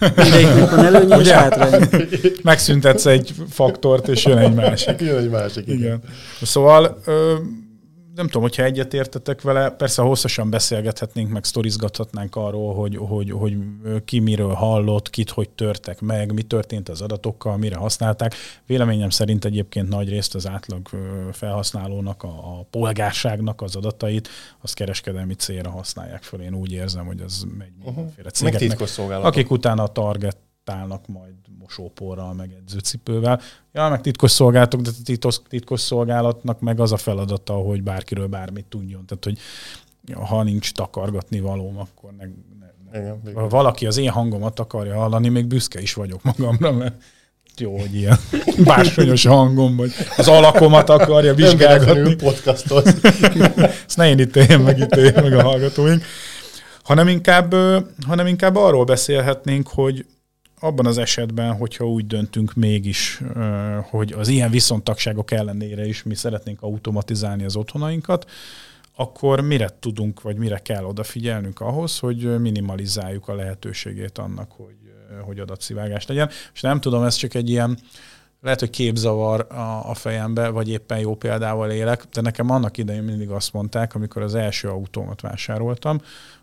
Mindegyiknek 0.00 0.70
van 0.70 0.84
előnye 0.84 1.16
és 1.16 1.28
hátrány. 1.28 1.88
Megszüntetsz 2.42 3.06
egy 3.06 3.34
faktort, 3.50 4.08
és 4.08 4.24
jön 4.24 4.38
egy 4.38 4.54
másik. 4.54 5.00
jön 5.00 5.16
egy 5.16 5.30
másik, 5.30 5.66
igen. 5.66 5.78
igen. 5.78 6.00
Szóval 6.42 7.00
ö, 7.04 7.34
nem 8.14 8.26
tudom, 8.26 8.42
hogyha 8.42 8.62
egyetértetek 8.62 9.42
vele, 9.42 9.70
persze 9.70 10.02
hosszasan 10.02 10.50
beszélgethetnénk, 10.50 11.30
meg 11.30 11.44
sztorizgathatnánk 11.44 12.36
arról, 12.36 12.74
hogy, 12.74 12.96
hogy, 12.96 13.30
hogy 13.30 13.56
ki 14.04 14.18
miről 14.18 14.52
hallott, 14.52 15.10
kit 15.10 15.30
hogy 15.30 15.50
törtek 15.50 16.00
meg, 16.00 16.32
mi 16.32 16.42
történt 16.42 16.88
az 16.88 17.00
adatokkal, 17.00 17.56
mire 17.56 17.76
használták. 17.76 18.34
Véleményem 18.66 19.10
szerint 19.10 19.44
egyébként 19.44 19.88
nagy 19.88 20.08
részt 20.08 20.34
az 20.34 20.46
átlag 20.46 20.88
felhasználónak, 21.32 22.22
a, 22.22 22.28
a 22.28 22.66
polgárságnak 22.70 23.60
az 23.60 23.76
adatait, 23.76 24.28
azt 24.60 24.74
kereskedelmi 24.74 25.34
célra 25.34 25.70
használják 25.70 26.22
föl. 26.22 26.40
Én 26.40 26.54
úgy 26.54 26.72
érzem, 26.72 27.06
hogy 27.06 27.20
az 27.20 27.46
megy 27.58 27.72
mindenféle 27.84 28.30
uh-huh. 28.40 28.58
cégeknek. 28.58 29.24
Akik 29.24 29.50
utána 29.50 29.82
a 29.82 29.88
target 29.88 30.36
tálnak 30.64 31.06
majd 31.06 31.34
mosóporral, 31.58 32.34
meg 32.34 32.52
edzőcipővel. 32.52 33.40
Ja, 33.72 33.88
meg 33.88 34.00
titkos 34.00 34.30
szolgálatok, 34.30 34.80
de 34.80 34.90
a 34.90 35.02
titkos, 35.04 35.40
titkos 35.48 35.80
szolgálatnak 35.80 36.60
meg 36.60 36.80
az 36.80 36.92
a 36.92 36.96
feladata, 36.96 37.52
hogy 37.52 37.82
bárkiről 37.82 38.26
bármit 38.26 38.66
tudjon. 38.66 39.06
Tehát, 39.06 39.24
hogy 39.24 39.38
ha 40.28 40.42
nincs 40.42 40.72
takargatni 40.72 41.40
valóm, 41.40 41.78
akkor 41.78 42.12
ne, 42.12 42.24
ne, 42.24 42.66
ne. 42.90 42.98
Igen, 42.98 43.34
ha 43.34 43.48
valaki 43.48 43.86
az 43.86 43.96
én 43.96 44.10
hangomat 44.10 44.58
akarja 44.58 44.94
hallani, 44.94 45.28
még 45.28 45.46
büszke 45.46 45.80
is 45.80 45.94
vagyok 45.94 46.22
magamra, 46.22 46.72
mert 46.72 47.02
jó, 47.56 47.78
hogy 47.78 47.94
ilyen 47.94 48.18
bársonyos 48.64 49.24
hangom, 49.24 49.76
vagy 49.76 49.92
az 50.16 50.28
alakomat 50.28 50.88
akarja 50.88 51.34
vizsgálgatni. 51.34 52.14
podcastot. 52.14 52.86
Ezt 53.86 53.96
ne 53.96 54.08
én 54.08 54.18
ítéljem 54.18 54.62
meg, 54.62 54.78
ítéljem 54.78 55.22
meg 55.22 55.32
a 55.32 55.42
hallgatóink. 55.42 56.04
Hanem 56.82 57.08
inkább, 57.08 57.54
hanem 58.06 58.26
inkább 58.26 58.56
arról 58.56 58.84
beszélhetnénk, 58.84 59.68
hogy 59.68 60.06
abban 60.62 60.86
az 60.86 60.98
esetben, 60.98 61.56
hogyha 61.56 61.88
úgy 61.88 62.06
döntünk 62.06 62.54
mégis, 62.54 63.22
hogy 63.82 64.12
az 64.12 64.28
ilyen 64.28 64.50
viszontagságok 64.50 65.30
ellenére 65.30 65.86
is 65.86 66.02
mi 66.02 66.14
szeretnénk 66.14 66.62
automatizálni 66.62 67.44
az 67.44 67.56
otthonainkat, 67.56 68.30
akkor 68.96 69.40
mire 69.40 69.70
tudunk, 69.80 70.22
vagy 70.22 70.36
mire 70.36 70.58
kell 70.58 70.84
odafigyelnünk 70.84 71.60
ahhoz, 71.60 71.98
hogy 71.98 72.40
minimalizáljuk 72.40 73.28
a 73.28 73.34
lehetőségét 73.34 74.18
annak, 74.18 74.52
hogy, 74.52 74.76
hogy 75.24 75.38
adatszivárgás 75.38 76.06
legyen. 76.06 76.30
És 76.54 76.60
nem 76.60 76.80
tudom, 76.80 77.02
ez 77.02 77.14
csak 77.14 77.34
egy 77.34 77.50
ilyen, 77.50 77.78
lehet, 78.40 78.60
hogy 78.60 78.70
képzavar 78.70 79.46
a, 79.50 79.90
a 79.90 79.94
fejembe, 79.94 80.48
vagy 80.48 80.68
éppen 80.68 80.98
jó 80.98 81.14
példával 81.14 81.70
élek, 81.70 82.04
de 82.12 82.20
nekem 82.20 82.50
annak 82.50 82.78
idején 82.78 83.02
mindig 83.02 83.30
azt 83.30 83.52
mondták, 83.52 83.94
amikor 83.94 84.22
az 84.22 84.34
első 84.34 84.68
autómat 84.68 85.20
vásároltam, 85.20 86.00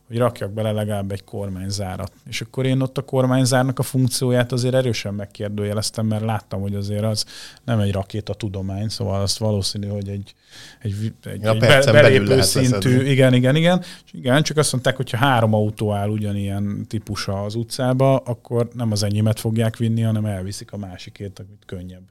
hogy 0.10 0.18
rakjak 0.18 0.52
bele 0.52 0.72
legalább 0.72 1.12
egy 1.12 1.24
kormányzárat. 1.24 2.12
És 2.28 2.42
akkor 2.42 2.66
én 2.66 2.82
ott 2.82 2.98
a 2.98 3.02
kormányzárnak 3.02 3.80
a 3.80 3.84
funkcióját 3.84 4.52
azért 4.52 4.74
erősen 4.74 5.14
megkérdőjeleztem, 5.14 6.06
mert 6.06 6.24
láttam, 6.24 6.62
hogy 6.62 6.76
azért 6.76 7.04
az 7.04 7.26
nem 7.64 7.80
egy 7.80 7.92
rakéta 7.92 8.34
tudomány, 8.34 8.88
szóval 8.88 9.22
azt 9.22 9.38
valószínű, 9.38 9.88
hogy 9.88 10.10
egy, 10.10 10.34
egy, 10.80 11.14
egy, 11.24 11.42
Ja, 11.42 11.52
egy 11.52 11.60
be, 11.60 11.92
belépő 11.92 12.42
szintű, 12.42 12.90
leszedni. 12.90 13.10
igen, 13.10 13.34
igen, 13.34 13.56
igen. 13.56 13.80
És 14.06 14.14
igen, 14.14 14.44
csak 14.44 14.58
azt 14.58 14.72
mondták, 14.72 14.96
hogy 14.96 15.10
ha 15.10 15.18
három 15.18 15.54
autó 15.54 15.94
áll 15.94 16.10
ugyanilyen 16.10 16.86
típusa 16.88 17.44
az 17.44 17.56
utcába, 17.56 18.18
akkor 18.18 18.70
nem 18.74 18.92
az 18.92 19.04
enyémet 19.04 19.40
fogják 19.40 19.78
vinni, 19.78 20.02
hanem 20.02 20.26
elviszik 20.26 20.72
a 20.72 20.78
másikét, 20.78 21.40
amit 21.40 21.64
könnyebb 21.66 22.04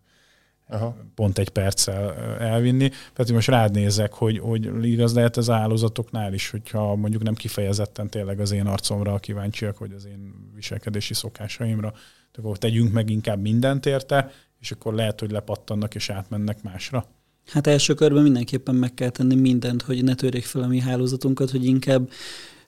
Aha. 0.70 0.96
pont 1.14 1.38
egy 1.38 1.48
perccel 1.48 2.14
elvinni. 2.38 2.88
Tehát 2.88 3.32
most 3.32 3.48
rád 3.48 3.72
nézek, 3.72 4.12
hogy, 4.12 4.38
hogy 4.38 4.84
igaz 4.84 5.14
lehet 5.14 5.37
ez 5.37 5.48
a 5.48 5.54
hálózatoknál 5.54 6.34
is, 6.34 6.50
hogyha 6.50 6.96
mondjuk 6.96 7.22
nem 7.22 7.34
kifejezetten 7.34 8.10
tényleg 8.10 8.40
az 8.40 8.50
én 8.50 8.66
arcomra 8.66 9.18
kíváncsiak, 9.18 9.78
vagy 9.78 9.92
az 9.92 10.04
én 10.06 10.34
viselkedési 10.54 11.14
szokásaimra, 11.14 11.92
akkor 12.38 12.58
tegyünk 12.58 12.92
meg 12.92 13.10
inkább 13.10 13.40
mindent 13.40 13.87
érte, 13.87 14.30
és 14.60 14.70
akkor 14.70 14.94
lehet, 14.94 15.20
hogy 15.20 15.30
lepattannak 15.30 15.94
és 15.94 16.10
átmennek 16.10 16.62
másra. 16.62 17.06
Hát 17.46 17.66
első 17.66 17.94
körben 17.94 18.22
mindenképpen 18.22 18.75
meg 18.75 18.94
kell 18.94 19.10
tenni 19.10 19.34
mindent, 19.34 19.82
hogy 19.82 20.04
ne 20.04 20.14
törjék 20.14 20.44
fel 20.44 20.62
a 20.62 20.66
mi 20.66 20.80
hálózatunkat, 20.80 21.50
hogy 21.50 21.64
inkább 21.64 22.10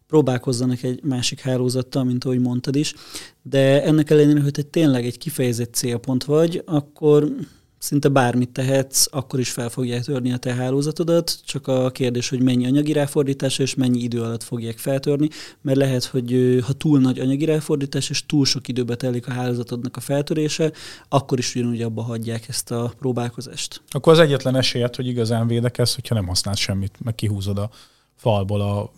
próbálkozzanak 0.06 0.82
egy 0.82 1.02
másik 1.02 1.40
hálózattal, 1.40 2.04
mint 2.04 2.24
ahogy 2.24 2.40
mondtad 2.40 2.76
is, 2.76 2.94
de 3.42 3.84
ennek 3.84 4.10
ellenére, 4.10 4.40
hogy 4.40 4.52
te 4.52 4.62
tényleg 4.62 5.04
egy 5.06 5.18
kifejezett 5.18 5.74
célpont 5.74 6.24
vagy, 6.24 6.62
akkor 6.66 7.32
szinte 7.80 8.08
bármit 8.08 8.48
tehetsz, 8.48 9.06
akkor 9.10 9.40
is 9.40 9.50
fel 9.50 9.68
fogják 9.68 10.04
törni 10.04 10.32
a 10.32 10.36
te 10.36 10.54
hálózatodat, 10.54 11.40
csak 11.44 11.66
a 11.66 11.90
kérdés, 11.90 12.28
hogy 12.28 12.42
mennyi 12.42 12.66
anyagi 12.66 12.92
ráfordítás 12.92 13.58
és 13.58 13.74
mennyi 13.74 14.02
idő 14.02 14.22
alatt 14.22 14.42
fogják 14.42 14.78
feltörni, 14.78 15.28
mert 15.60 15.78
lehet, 15.78 16.04
hogy 16.04 16.58
ha 16.66 16.72
túl 16.72 17.00
nagy 17.00 17.18
anyagi 17.18 17.44
ráfordítás 17.44 18.10
és 18.10 18.26
túl 18.26 18.44
sok 18.44 18.68
időbe 18.68 18.96
telik 18.96 19.26
a 19.28 19.32
hálózatodnak 19.32 19.96
a 19.96 20.00
feltörése, 20.00 20.72
akkor 21.08 21.38
is 21.38 21.54
ugyanúgy 21.54 21.82
abba 21.82 22.02
hagyják 22.02 22.48
ezt 22.48 22.70
a 22.70 22.92
próbálkozást. 22.98 23.82
Akkor 23.90 24.12
az 24.12 24.18
egyetlen 24.18 24.56
esélyed, 24.56 24.96
hogy 24.96 25.06
igazán 25.06 25.46
védekezz, 25.46 25.94
hogyha 25.94 26.14
nem 26.14 26.26
használsz 26.26 26.58
semmit, 26.58 26.98
meg 27.04 27.14
kihúzod 27.14 27.58
a 27.58 27.70
falból 28.16 28.60
a 28.60 28.90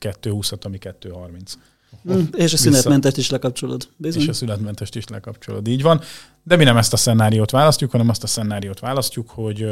220-at, 0.00 0.64
ami 0.64 0.78
230. 0.78 1.54
Mm, 2.10 2.22
és 2.36 2.52
a 2.52 2.56
szünetmentest 2.56 3.16
is 3.16 3.30
lekapcsolod. 3.30 3.88
Bizony. 3.96 4.22
És 4.22 4.28
a 4.28 4.32
születmentest 4.32 4.96
is 4.96 5.08
lekapcsolod. 5.08 5.68
Így 5.68 5.82
van. 5.82 6.00
De 6.42 6.56
mi 6.56 6.64
nem 6.64 6.76
ezt 6.76 6.92
a 6.92 6.96
szenáriót 6.96 7.50
választjuk, 7.50 7.90
hanem 7.90 8.08
azt 8.08 8.22
a 8.22 8.26
szenáriót 8.26 8.80
választjuk, 8.80 9.30
hogy 9.30 9.66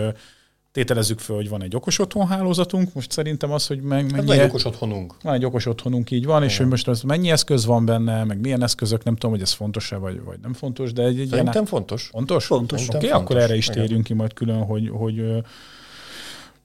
tételezzük 0.73 1.19
föl, 1.19 1.37
hogy 1.37 1.49
van 1.49 1.63
egy 1.63 1.77
okos 1.77 1.99
otthonhálózatunk. 1.99 2.95
Most 2.95 3.11
szerintem 3.11 3.53
az, 3.53 3.67
hogy 3.67 3.81
meg, 3.81 4.03
Hát 4.03 4.13
mennyi, 4.13 4.27
van 4.27 4.39
egy 4.39 4.49
okos 4.49 4.65
otthonunk. 4.65 5.15
van 5.23 5.35
egy 5.35 5.45
okos 5.45 5.67
otthonunk, 5.67 6.11
így 6.11 6.25
van, 6.25 6.43
és 6.43 6.49
Igen. 6.49 6.63
hogy 6.63 6.71
most 6.71 6.89
az 6.89 7.03
mennyi 7.03 7.31
eszköz 7.31 7.65
van 7.65 7.85
benne, 7.85 8.25
meg 8.25 8.41
milyen 8.41 8.63
eszközök, 8.63 9.05
nem 9.05 9.15
tudom, 9.15 9.31
hogy 9.31 9.41
ez 9.43 9.53
fontos-e, 9.53 9.97
vagy, 9.97 10.23
vagy 10.25 10.39
nem 10.43 10.53
fontos, 10.53 10.93
de 10.93 11.03
egy, 11.03 11.21
egy 11.21 11.29
Szerintem 11.29 11.53
ilyen... 11.53 11.67
fontos. 11.67 12.09
Fontos? 12.13 12.47
Fontos. 12.47 12.89
Oké, 12.89 12.97
okay, 12.97 13.09
akkor 13.09 13.25
fontos. 13.27 13.43
erre 13.43 13.57
is 13.57 13.67
térjünk 13.67 14.05
ki 14.05 14.15
majd 14.15 14.33
külön, 14.33 14.65
hogy, 14.65 14.89
hogy 14.93 15.25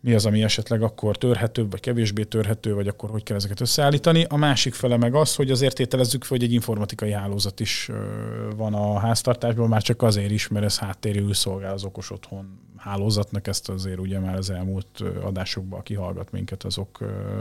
mi 0.06 0.14
az, 0.14 0.26
ami 0.26 0.44
esetleg 0.44 0.82
akkor 0.82 1.18
törhetőbb, 1.18 1.72
vagy 1.72 1.80
kevésbé 1.80 2.24
törhető, 2.24 2.74
vagy 2.74 2.88
akkor 2.88 3.10
hogy 3.10 3.24
kell 3.24 3.36
ezeket 3.36 3.62
összeállítani. 3.62 4.26
A 4.30 4.36
másik 4.36 4.74
fele 4.74 4.98
meg 4.98 5.16
az, 5.16 5.36
hogy 5.36 5.52
azért 5.52 5.76
tételezzük 5.76 6.24
fel, 6.24 6.38
hogy 6.38 6.48
egy 6.48 6.54
informatikai 6.54 7.12
hálózat 7.12 7.60
is 7.60 7.90
van 8.56 8.74
a 8.74 9.00
háztartásban, 9.00 9.68
már 9.68 9.82
csak 9.82 10.02
azért 10.02 10.32
is, 10.32 10.48
mert 10.48 10.66
ez 10.66 10.78
háttérül 10.78 11.34
szolgál 11.34 11.74
az 11.74 11.84
okos 11.84 12.12
otthon 12.12 12.60
hálózatnak, 12.78 13.48
ezt 13.48 13.70
azért 13.70 14.00
ugye 14.00 14.20
már 14.20 14.36
az 14.36 14.50
elmúlt 14.50 15.04
adásokban, 15.24 15.80
aki 15.80 15.94
hallgat 15.94 16.32
minket, 16.32 16.64
azok, 16.64 17.00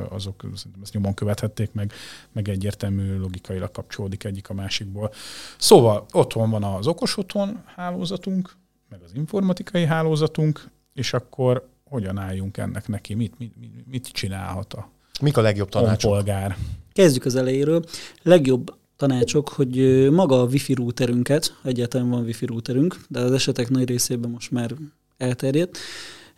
azok 0.08 0.40
szerintem 0.54 0.82
ezt 0.82 0.92
nyomon 0.92 1.14
követhették 1.14 1.72
meg, 1.72 1.92
meg 2.32 2.48
egyértelmű 2.48 3.18
logikailag 3.18 3.70
kapcsolódik 3.70 4.24
egyik 4.24 4.48
a 4.48 4.54
másikból. 4.54 5.12
Szóval 5.58 6.06
otthon 6.12 6.50
van 6.50 6.64
az 6.64 6.86
okos 6.86 7.16
otthon 7.16 7.62
hálózatunk, 7.76 8.56
meg 8.88 9.00
az 9.04 9.14
informatikai 9.14 9.84
hálózatunk, 9.84 10.70
és 10.94 11.12
akkor 11.12 11.72
hogyan 11.84 12.18
álljunk 12.18 12.56
ennek 12.56 12.88
neki, 12.88 13.14
mit, 13.14 13.38
mit, 13.38 13.52
mit, 13.90 14.06
csinálhat 14.06 14.72
a 14.72 14.88
Mik 15.20 15.36
a 15.36 15.40
legjobb 15.40 15.68
tanácsok? 15.68 16.10
honpolgár. 16.10 16.56
Kezdjük 16.92 17.24
az 17.24 17.36
elejéről. 17.36 17.84
Legjobb 18.22 18.74
tanácsok, 18.96 19.48
hogy 19.48 20.08
maga 20.10 20.40
a 20.40 20.44
wifi 20.44 20.74
routerünket, 20.74 21.58
egyáltalán 21.62 22.08
van 22.08 22.24
wifi 22.24 22.46
routerünk, 22.46 22.96
de 23.08 23.20
az 23.20 23.32
esetek 23.32 23.68
nagy 23.68 23.88
részében 23.88 24.30
most 24.30 24.50
már 24.50 24.74
elterjedt, 25.16 25.78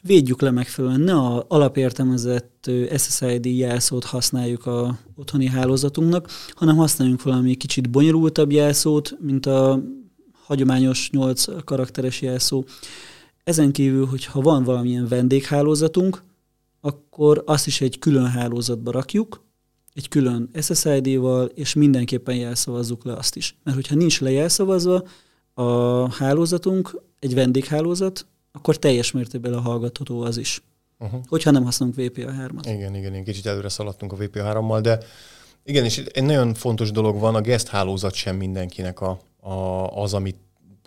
védjük 0.03 0.41
le 0.41 0.51
megfelelően. 0.51 1.01
Ne 1.01 1.15
a 1.15 1.45
alapértelmezett 1.49 2.71
SSID 2.97 3.47
jelszót 3.47 4.05
használjuk 4.05 4.67
a 4.67 4.99
otthoni 5.17 5.47
hálózatunknak, 5.47 6.29
hanem 6.55 6.77
használjunk 6.77 7.23
valami 7.23 7.55
kicsit 7.55 7.91
bonyolultabb 7.91 8.53
jelszót, 8.53 9.17
mint 9.21 9.47
a 9.47 9.83
hagyományos 10.45 11.11
8 11.11 11.65
karakteres 11.65 12.21
jelszó. 12.21 12.65
Ezen 13.47 13.73
kívül, 13.73 14.07
hogyha 14.07 14.41
van 14.41 14.65
valamilyen 14.65 15.09
vendéghálózatunk, 15.09 16.23
akkor 16.81 17.43
azt 17.47 17.67
is 17.67 17.81
egy 17.81 17.99
külön 17.99 18.27
hálózatba 18.27 18.91
rakjuk, 18.91 19.45
egy 19.95 20.09
külön 20.09 20.51
SSID-val, 20.61 21.47
és 21.47 21.75
mindenképpen 21.75 22.37
jelszavazzuk 22.37 23.05
le 23.05 23.13
azt 23.13 23.37
is. 23.37 23.57
Mert 23.63 23.77
hogyha 23.77 23.95
nincs 23.95 24.21
lejelszavazva 24.21 25.03
a 25.55 26.13
hálózatunk, 26.15 27.03
egy 27.19 27.35
vendéghálózat, 27.35 28.27
akkor 28.53 28.77
teljes 28.77 29.11
mértékben 29.13 29.51
lehallgatható 29.51 30.21
az 30.21 30.37
is. 30.37 30.63
Uh-huh. 30.99 31.21
Hogyha 31.29 31.51
nem 31.51 31.65
használunk 31.65 31.97
VPA3-at. 31.99 32.63
Igen, 32.65 32.95
igen, 32.95 33.13
igen, 33.13 33.25
kicsit 33.25 33.47
előre 33.47 33.69
szaladtunk 33.69 34.13
a 34.13 34.17
VP3-mal, 34.17 34.79
de 34.83 34.99
igen, 35.65 35.85
és 35.85 35.99
egy 35.99 36.25
nagyon 36.25 36.55
fontos 36.55 36.91
dolog 36.91 37.19
van, 37.19 37.35
a 37.35 37.41
guest 37.41 37.69
hálózat 37.69 38.15
sem 38.15 38.37
mindenkinek 38.37 39.01
a, 39.01 39.19
a, 39.41 39.53
az, 40.03 40.15
amit 40.15 40.37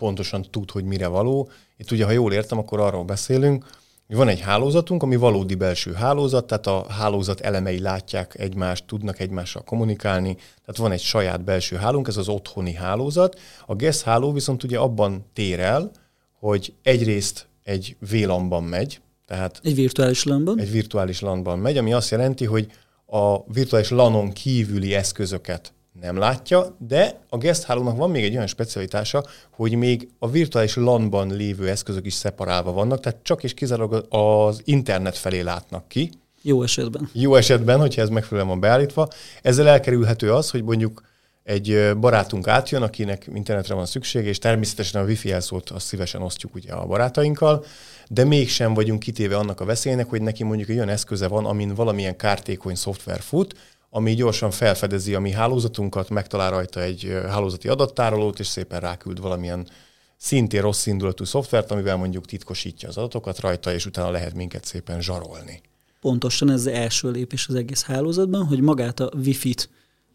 pontosan 0.00 0.42
tud, 0.50 0.70
hogy 0.70 0.84
mire 0.84 1.06
való. 1.06 1.48
Itt 1.76 1.90
ugye, 1.90 2.04
ha 2.04 2.10
jól 2.10 2.32
értem, 2.32 2.58
akkor 2.58 2.80
arról 2.80 3.04
beszélünk, 3.04 3.64
hogy 4.06 4.16
van 4.16 4.28
egy 4.28 4.40
hálózatunk, 4.40 5.02
ami 5.02 5.16
valódi 5.16 5.54
belső 5.54 5.92
hálózat, 5.92 6.46
tehát 6.46 6.66
a 6.66 6.86
hálózat 6.88 7.40
elemei 7.40 7.78
látják 7.80 8.38
egymást, 8.38 8.84
tudnak 8.86 9.20
egymással 9.20 9.62
kommunikálni, 9.62 10.34
tehát 10.34 10.76
van 10.76 10.92
egy 10.92 11.00
saját 11.00 11.44
belső 11.44 11.76
hálónk, 11.76 12.08
ez 12.08 12.16
az 12.16 12.28
otthoni 12.28 12.72
hálózat. 12.72 13.38
A 13.66 13.74
guest 13.74 14.02
háló 14.02 14.32
viszont 14.32 14.62
ugye 14.62 14.78
abban 14.78 15.24
tér 15.32 15.60
el, 15.60 15.90
hogy 16.38 16.72
egyrészt 16.82 17.46
egy 17.64 17.96
VLAN-ban 18.10 18.64
megy, 18.64 19.00
tehát 19.26 19.60
Egy 19.62 19.74
virtuális 19.74 20.24
lamban. 20.24 20.60
egy 20.60 20.70
virtuális 20.70 21.20
LAN-ban 21.20 21.58
megy, 21.58 21.78
ami 21.78 21.92
azt 21.92 22.10
jelenti, 22.10 22.44
hogy 22.44 22.66
a 23.06 23.52
virtuális 23.52 23.90
LAN-on 23.90 24.32
kívüli 24.32 24.94
eszközöket 24.94 25.72
nem 26.00 26.16
látja, 26.16 26.76
de 26.78 27.20
a 27.28 27.38
guest 27.38 27.62
hálónak 27.62 27.96
van 27.96 28.10
még 28.10 28.24
egy 28.24 28.34
olyan 28.34 28.46
specialitása, 28.46 29.24
hogy 29.50 29.74
még 29.74 30.08
a 30.18 30.30
virtuális 30.30 30.76
LAN-ban 30.76 31.36
lévő 31.36 31.68
eszközök 31.68 32.06
is 32.06 32.14
szeparálva 32.14 32.72
vannak, 32.72 33.00
tehát 33.00 33.18
csak 33.22 33.44
és 33.44 33.54
kizárólag 33.54 34.06
az 34.08 34.60
internet 34.64 35.16
felé 35.16 35.40
látnak 35.40 35.88
ki. 35.88 36.10
Jó 36.42 36.62
esetben. 36.62 37.10
Jó 37.12 37.34
esetben, 37.34 37.78
hogyha 37.78 38.02
ez 38.02 38.08
megfelelően 38.08 38.50
van 38.50 38.60
beállítva. 38.60 39.08
Ezzel 39.42 39.68
elkerülhető 39.68 40.32
az, 40.32 40.50
hogy 40.50 40.62
mondjuk 40.62 41.02
egy 41.42 41.96
barátunk 42.00 42.48
átjön, 42.48 42.82
akinek 42.82 43.26
internetre 43.34 43.74
van 43.74 43.86
szüksége, 43.86 44.28
és 44.28 44.38
természetesen 44.38 45.02
a 45.02 45.04
wifi 45.04 45.28
jelszót 45.28 45.70
azt 45.70 45.86
szívesen 45.86 46.22
osztjuk 46.22 46.54
ugye 46.54 46.72
a 46.72 46.86
barátainkkal, 46.86 47.64
de 48.08 48.24
mégsem 48.24 48.74
vagyunk 48.74 49.00
kitéve 49.00 49.36
annak 49.36 49.60
a 49.60 49.64
veszélynek, 49.64 50.08
hogy 50.08 50.22
neki 50.22 50.44
mondjuk 50.44 50.68
egy 50.68 50.76
olyan 50.76 50.88
eszköze 50.88 51.28
van, 51.28 51.46
amin 51.46 51.74
valamilyen 51.74 52.16
kártékony 52.16 52.74
szoftver 52.74 53.20
fut, 53.20 53.54
ami 53.90 54.14
gyorsan 54.14 54.50
felfedezi 54.50 55.14
a 55.14 55.20
mi 55.20 55.30
hálózatunkat, 55.30 56.08
megtalál 56.08 56.50
rajta 56.50 56.82
egy 56.82 57.20
hálózati 57.28 57.68
adattárolót, 57.68 58.38
és 58.38 58.46
szépen 58.46 58.80
ráküld 58.80 59.20
valamilyen 59.20 59.68
szintén 60.16 60.60
rossz 60.60 60.86
indulatú 60.86 61.24
szoftvert, 61.24 61.70
amivel 61.70 61.96
mondjuk 61.96 62.26
titkosítja 62.26 62.88
az 62.88 62.96
adatokat 62.96 63.40
rajta, 63.40 63.72
és 63.72 63.86
utána 63.86 64.10
lehet 64.10 64.34
minket 64.34 64.64
szépen 64.64 65.00
zsarolni. 65.00 65.60
Pontosan 66.00 66.50
ez 66.50 66.60
az 66.60 66.66
első 66.66 67.10
lépés 67.10 67.48
az 67.48 67.54
egész 67.54 67.82
hálózatban, 67.82 68.46
hogy 68.46 68.60
magát 68.60 69.00
a 69.00 69.12
Wi-Fi-t 69.16 69.68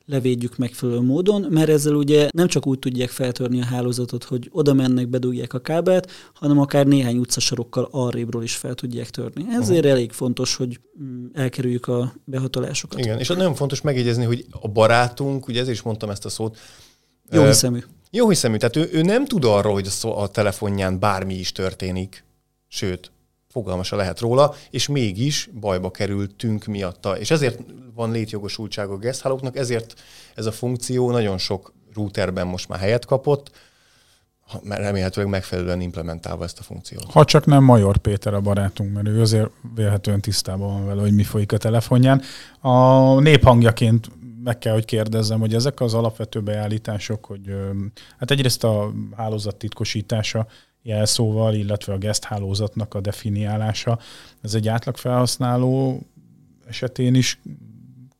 levédjük 0.05 0.57
megfelelő 0.57 0.99
módon, 0.99 1.47
mert 1.49 1.69
ezzel 1.69 1.93
ugye 1.93 2.29
nem 2.31 2.47
csak 2.47 2.67
úgy 2.67 2.79
tudják 2.79 3.09
feltörni 3.09 3.61
a 3.61 3.65
hálózatot, 3.65 4.23
hogy 4.23 4.49
oda 4.51 4.73
mennek, 4.73 5.07
bedugják 5.07 5.53
a 5.53 5.59
kábelt, 5.59 6.11
hanem 6.33 6.59
akár 6.59 6.85
néhány 6.85 7.17
utcasarokkal 7.17 7.87
arrébről 7.91 8.43
is 8.43 8.55
fel 8.55 8.73
tudják 8.73 9.09
törni. 9.09 9.45
Ezért 9.49 9.77
uh-huh. 9.77 9.91
elég 9.91 10.11
fontos, 10.11 10.55
hogy 10.55 10.79
mm, 11.03 11.25
elkerüljük 11.33 11.87
a 11.87 12.13
behatolásokat. 12.23 12.99
Igen, 12.99 13.19
és 13.19 13.27
nagyon 13.27 13.55
fontos 13.55 13.81
megjegyezni, 13.81 14.23
hogy 14.23 14.45
a 14.61 14.67
barátunk, 14.67 15.47
ugye 15.47 15.59
ezért 15.59 15.75
is 15.75 15.81
mondtam 15.81 16.09
ezt 16.09 16.25
a 16.25 16.29
szót, 16.29 16.57
Jó 17.31 17.45
hiszemű. 17.45 17.79
Jó 18.11 18.29
hiszemű, 18.29 18.57
tehát 18.57 18.75
ő, 18.75 18.89
ő 18.91 19.01
nem 19.01 19.25
tud 19.25 19.45
arról, 19.45 19.73
hogy 19.73 19.87
a, 19.87 19.89
szó, 19.89 20.17
a 20.17 20.27
telefonján 20.27 20.99
bármi 20.99 21.33
is 21.33 21.51
történik, 21.51 22.23
sőt, 22.67 23.11
fogalmasa 23.55 23.95
lehet 23.95 24.19
róla, 24.19 24.53
és 24.69 24.87
mégis 24.87 25.49
bajba 25.59 25.91
kerültünk 25.91 26.65
miatta. 26.65 27.17
És 27.17 27.31
ezért 27.31 27.59
van 27.93 28.11
létjogosultság 28.11 28.89
a 28.89 28.97
geszthálóknak, 28.97 29.57
ezért 29.57 29.93
ez 30.35 30.45
a 30.45 30.51
funkció 30.51 31.11
nagyon 31.11 31.37
sok 31.37 31.73
routerben 31.93 32.47
most 32.47 32.67
már 32.67 32.79
helyet 32.79 33.05
kapott, 33.05 33.51
mert 34.63 34.81
remélhetőleg 34.81 35.29
megfelelően 35.29 35.81
implementálva 35.81 36.43
ezt 36.43 36.59
a 36.59 36.63
funkciót. 36.63 37.11
Ha 37.11 37.25
csak 37.25 37.45
nem 37.45 37.63
Major 37.63 37.97
Péter 37.97 38.33
a 38.33 38.41
barátunk, 38.41 38.93
mert 38.93 39.07
ő 39.07 39.21
azért 39.21 39.49
vélhetően 39.75 40.21
tisztában 40.21 40.73
van 40.73 40.85
vele, 40.85 41.01
hogy 41.01 41.13
mi 41.13 41.23
folyik 41.23 41.51
a 41.51 41.57
telefonján. 41.57 42.21
A 42.59 43.19
néphangjaként 43.19 44.11
meg 44.43 44.57
kell, 44.57 44.73
hogy 44.73 44.85
kérdezzem, 44.85 45.39
hogy 45.39 45.53
ezek 45.53 45.81
az 45.81 45.93
alapvető 45.93 46.41
beállítások, 46.41 47.25
hogy 47.25 47.55
hát 48.19 48.31
egyrészt 48.31 48.63
a 48.63 48.91
hálózat 49.15 49.55
titkosítása 49.55 50.47
jelszóval, 50.85 51.53
illetve 51.53 51.93
a 51.93 51.97
guest 51.97 52.23
hálózatnak 52.23 52.93
a 52.93 53.01
definiálása, 53.01 53.99
ez 54.41 54.53
egy 54.53 54.67
átlag 54.67 54.97
felhasználó 54.97 56.01
esetén 56.67 57.15
is 57.15 57.39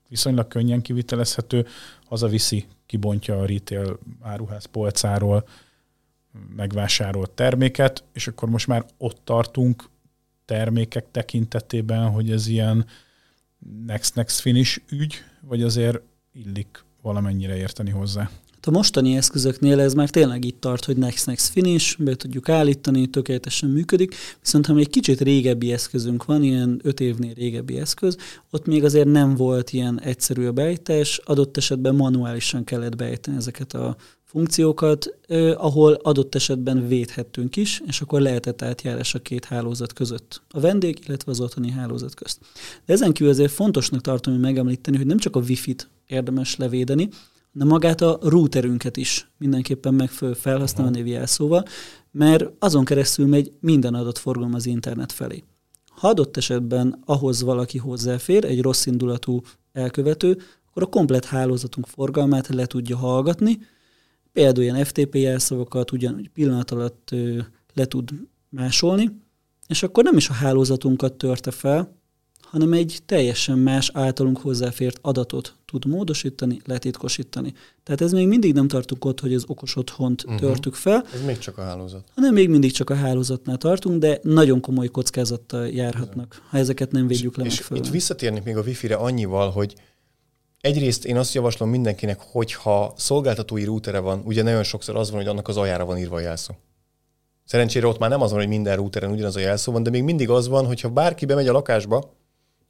viszonylag 0.07 0.47
könnyen 0.47 0.81
kivitelezhető, 0.81 1.67
hazaviszi, 2.05 2.65
kibontja 2.85 3.39
a 3.39 3.45
retail 3.45 3.99
áruház 4.21 4.65
polcáról 4.65 5.47
megvásárolt 6.55 7.31
terméket, 7.31 8.03
és 8.13 8.27
akkor 8.27 8.49
most 8.49 8.67
már 8.67 8.85
ott 8.97 9.21
tartunk 9.23 9.89
termékek 10.45 11.05
tekintetében, 11.11 12.09
hogy 12.09 12.31
ez 12.31 12.47
ilyen 12.47 12.85
next-next 13.85 14.39
finish 14.39 14.81
ügy, 14.89 15.15
vagy 15.41 15.63
azért 15.63 16.01
illik 16.33 16.83
valamennyire 17.01 17.55
érteni 17.55 17.91
hozzá? 17.91 18.29
A 18.67 18.71
mostani 18.71 19.15
eszközöknél 19.15 19.79
ez 19.79 19.93
már 19.93 20.09
tényleg 20.09 20.45
itt 20.45 20.61
tart, 20.61 20.85
hogy 20.85 20.97
next 20.97 21.25
next 21.25 21.51
finish, 21.51 22.01
be 22.01 22.15
tudjuk 22.15 22.49
állítani, 22.49 23.07
tökéletesen 23.07 23.69
működik, 23.69 24.15
viszont 24.41 24.65
ha 24.65 24.73
még 24.73 24.89
kicsit 24.89 25.21
régebbi 25.21 25.71
eszközünk 25.71 26.25
van, 26.25 26.43
ilyen 26.43 26.79
öt 26.83 26.99
évnél 26.99 27.33
régebbi 27.33 27.77
eszköz, 27.77 28.17
ott 28.51 28.65
még 28.65 28.83
azért 28.83 29.07
nem 29.07 29.35
volt 29.35 29.71
ilyen 29.71 30.01
egyszerű 30.01 30.45
a 30.45 30.51
beállítás, 30.51 31.21
adott 31.23 31.57
esetben 31.57 31.95
manuálisan 31.95 32.63
kellett 32.63 32.95
beállítani 32.95 33.37
ezeket 33.37 33.73
a 33.73 33.95
funkciókat, 34.23 35.17
ahol 35.55 35.93
adott 35.93 36.35
esetben 36.35 36.87
védhettünk 36.87 37.55
is, 37.55 37.81
és 37.87 38.01
akkor 38.01 38.21
lehetett 38.21 38.61
átjárás 38.61 39.15
a 39.15 39.19
két 39.19 39.45
hálózat 39.45 39.93
között, 39.93 40.41
a 40.49 40.59
vendég, 40.59 40.99
illetve 41.07 41.31
az 41.31 41.39
otthoni 41.39 41.69
hálózat 41.69 42.13
közt. 42.13 42.39
De 42.85 42.93
ezen 42.93 43.13
kívül 43.13 43.31
azért 43.31 43.51
fontosnak 43.51 44.01
tartom 44.01 44.33
hogy 44.33 44.41
megemlíteni, 44.41 44.97
hogy 44.97 45.05
nem 45.05 45.17
csak 45.17 45.35
a 45.35 45.39
Wi-Fi-t 45.39 45.89
érdemes 46.07 46.55
levédeni, 46.55 47.09
de 47.57 47.65
magát 47.65 48.01
a 48.01 48.19
routerünket 48.21 48.97
is 48.97 49.31
mindenképpen 49.37 49.93
megfelelő 49.93 50.37
felhasználónévi 50.37 51.09
jelszóval, 51.09 51.65
mert 52.11 52.51
azon 52.59 52.85
keresztül 52.85 53.27
megy 53.27 53.51
minden 53.59 53.93
adott 53.93 54.17
forgalom 54.17 54.53
az 54.53 54.65
internet 54.65 55.11
felé. 55.11 55.43
Ha 55.87 56.07
adott 56.07 56.37
esetben 56.37 57.01
ahhoz 57.05 57.41
valaki 57.41 57.77
hozzáfér, 57.77 58.45
egy 58.45 58.61
rossz 58.61 58.85
indulatú 58.85 59.41
elkövető, 59.71 60.37
akkor 60.69 60.83
a 60.83 60.85
komplet 60.85 61.25
hálózatunk 61.25 61.87
forgalmát 61.87 62.47
le 62.47 62.65
tudja 62.65 62.97
hallgatni, 62.97 63.59
például 64.31 64.63
ilyen 64.63 64.85
FTP 64.85 65.15
jelszavakat 65.15 65.91
ugyanúgy 65.91 66.29
pillanat 66.29 66.71
alatt 66.71 67.15
le 67.73 67.85
tud 67.85 68.09
másolni, 68.49 69.21
és 69.67 69.83
akkor 69.83 70.03
nem 70.03 70.17
is 70.17 70.29
a 70.29 70.33
hálózatunkat 70.33 71.13
törte 71.13 71.51
fel, 71.51 71.94
hanem 72.55 72.73
egy 72.73 72.99
teljesen 73.05 73.57
más 73.57 73.91
általunk 73.93 74.37
hozzáfért 74.37 74.99
adatot 75.01 75.55
tud 75.65 75.85
módosítani, 75.85 76.61
letitkosítani. 76.65 77.53
Tehát 77.83 78.01
ez 78.01 78.11
még 78.11 78.27
mindig 78.27 78.53
nem 78.53 78.67
tartunk 78.67 79.05
ott, 79.05 79.19
hogy 79.19 79.33
az 79.33 79.43
okos 79.47 79.75
otthont 79.75 80.23
uh-huh. 80.23 80.39
törtük 80.39 80.73
fel. 80.73 81.05
Ez 81.13 81.25
még 81.25 81.37
csak 81.37 81.57
a 81.57 81.61
hálózat. 81.61 82.03
Hanem 82.15 82.33
még 82.33 82.49
mindig 82.49 82.71
csak 82.71 82.89
a 82.89 82.95
hálózatnál 82.95 83.57
tartunk, 83.57 83.99
de 83.99 84.19
nagyon 84.21 84.61
komoly 84.61 84.87
kockázattal 84.87 85.67
járhatnak, 85.67 86.41
ha 86.49 86.57
ezeket 86.57 86.91
nem 86.91 87.07
védjük 87.07 87.37
le 87.37 87.43
és 87.43 87.49
megfelelően. 87.49 87.87
Itt 87.87 87.93
visszatérnék 87.93 88.43
még 88.43 88.57
a 88.57 88.61
Wi-Fi-re 88.61 88.95
annyival, 88.95 89.51
hogy 89.51 89.75
egyrészt 90.61 91.05
én 91.05 91.17
azt 91.17 91.33
javaslom 91.33 91.69
mindenkinek, 91.69 92.19
hogyha 92.19 92.93
szolgáltatói 92.97 93.63
rútere 93.63 93.99
van, 93.99 94.21
ugye 94.25 94.43
nagyon 94.43 94.63
sokszor 94.63 94.95
az 94.95 95.09
van, 95.09 95.19
hogy 95.19 95.29
annak 95.29 95.47
az 95.47 95.57
aljára 95.57 95.85
van 95.85 95.97
írva 95.97 96.15
a 96.15 96.19
jelszó. 96.19 96.53
Szerencsére 97.45 97.87
ott 97.87 97.99
már 97.99 98.09
nem 98.09 98.21
az 98.21 98.29
van, 98.29 98.39
hogy 98.39 98.49
minden 98.49 98.75
routeren 98.75 99.11
ugyanaz 99.11 99.35
a 99.35 99.39
jelszó 99.39 99.71
van, 99.71 99.83
de 99.83 99.89
még 99.89 100.03
mindig 100.03 100.29
az 100.29 100.47
van, 100.47 100.65
hogyha 100.65 100.89
bárki 100.89 101.25
bemegy 101.25 101.47
a 101.47 101.51
lakásba, 101.51 102.13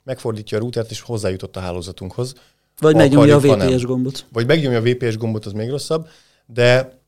megfordítja 0.05 0.57
a 0.57 0.61
routert, 0.61 0.91
és 0.91 1.01
hozzájutott 1.01 1.55
a 1.55 1.59
hálózatunkhoz. 1.59 2.33
Vagy 2.79 2.95
megnyomja 2.95 3.35
a 3.35 3.39
VPS 3.39 3.83
gombot. 3.83 4.25
Vagy 4.31 4.45
megnyomja 4.45 4.77
a 4.77 4.81
VPS 4.81 5.17
gombot, 5.17 5.45
az 5.45 5.51
még 5.51 5.69
rosszabb. 5.69 6.07
De 6.45 6.99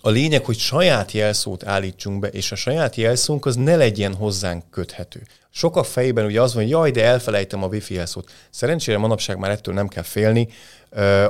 a 0.00 0.10
lényeg, 0.10 0.44
hogy 0.44 0.58
saját 0.58 1.12
jelszót 1.12 1.64
állítsunk 1.64 2.20
be, 2.20 2.28
és 2.28 2.52
a 2.52 2.54
saját 2.54 2.96
jelszónk 2.96 3.46
az 3.46 3.56
ne 3.56 3.76
legyen 3.76 4.14
hozzánk 4.14 4.64
köthető. 4.70 5.22
Sokak 5.50 5.84
fejében 5.84 6.24
ugye 6.24 6.40
az 6.40 6.54
van, 6.54 6.62
hogy 6.62 6.72
jaj, 6.72 6.90
de 6.90 7.04
elfelejtem 7.04 7.62
a 7.62 7.66
Wi-Fi 7.66 7.94
jelszót. 7.94 8.30
Szerencsére 8.50 8.98
manapság 8.98 9.38
már 9.38 9.50
ettől 9.50 9.74
nem 9.74 9.88
kell 9.88 10.02
félni. 10.02 10.48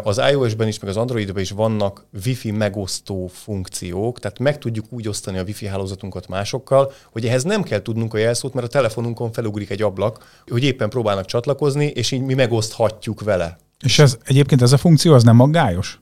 Az 0.02 0.20
iOS-ben 0.30 0.68
is, 0.68 0.78
meg 0.78 0.90
az 0.90 0.96
Android-ben 0.96 1.42
is 1.42 1.50
vannak 1.50 2.06
Wi-Fi 2.24 2.50
megosztó 2.50 3.26
funkciók, 3.26 4.18
tehát 4.18 4.38
meg 4.38 4.58
tudjuk 4.58 4.84
úgy 4.88 5.08
osztani 5.08 5.38
a 5.38 5.42
Wi-Fi 5.42 5.66
hálózatunkat 5.66 6.28
másokkal, 6.28 6.92
hogy 7.12 7.26
ehhez 7.26 7.42
nem 7.42 7.62
kell 7.62 7.82
tudnunk 7.82 8.14
a 8.14 8.18
jelszót, 8.18 8.54
mert 8.54 8.66
a 8.66 8.70
telefonunkon 8.70 9.32
felugrik 9.32 9.70
egy 9.70 9.82
ablak, 9.82 10.42
hogy 10.46 10.64
éppen 10.64 10.90
próbálnak 10.90 11.24
csatlakozni, 11.24 11.86
és 11.86 12.10
így 12.10 12.22
mi 12.22 12.34
megoszthatjuk 12.34 13.20
vele. 13.20 13.58
És 13.84 13.98
ez 13.98 14.18
egyébként 14.24 14.62
ez 14.62 14.72
a 14.72 14.76
funkció 14.76 15.14
az 15.14 15.22
nem 15.22 15.40
aggályos? 15.40 16.01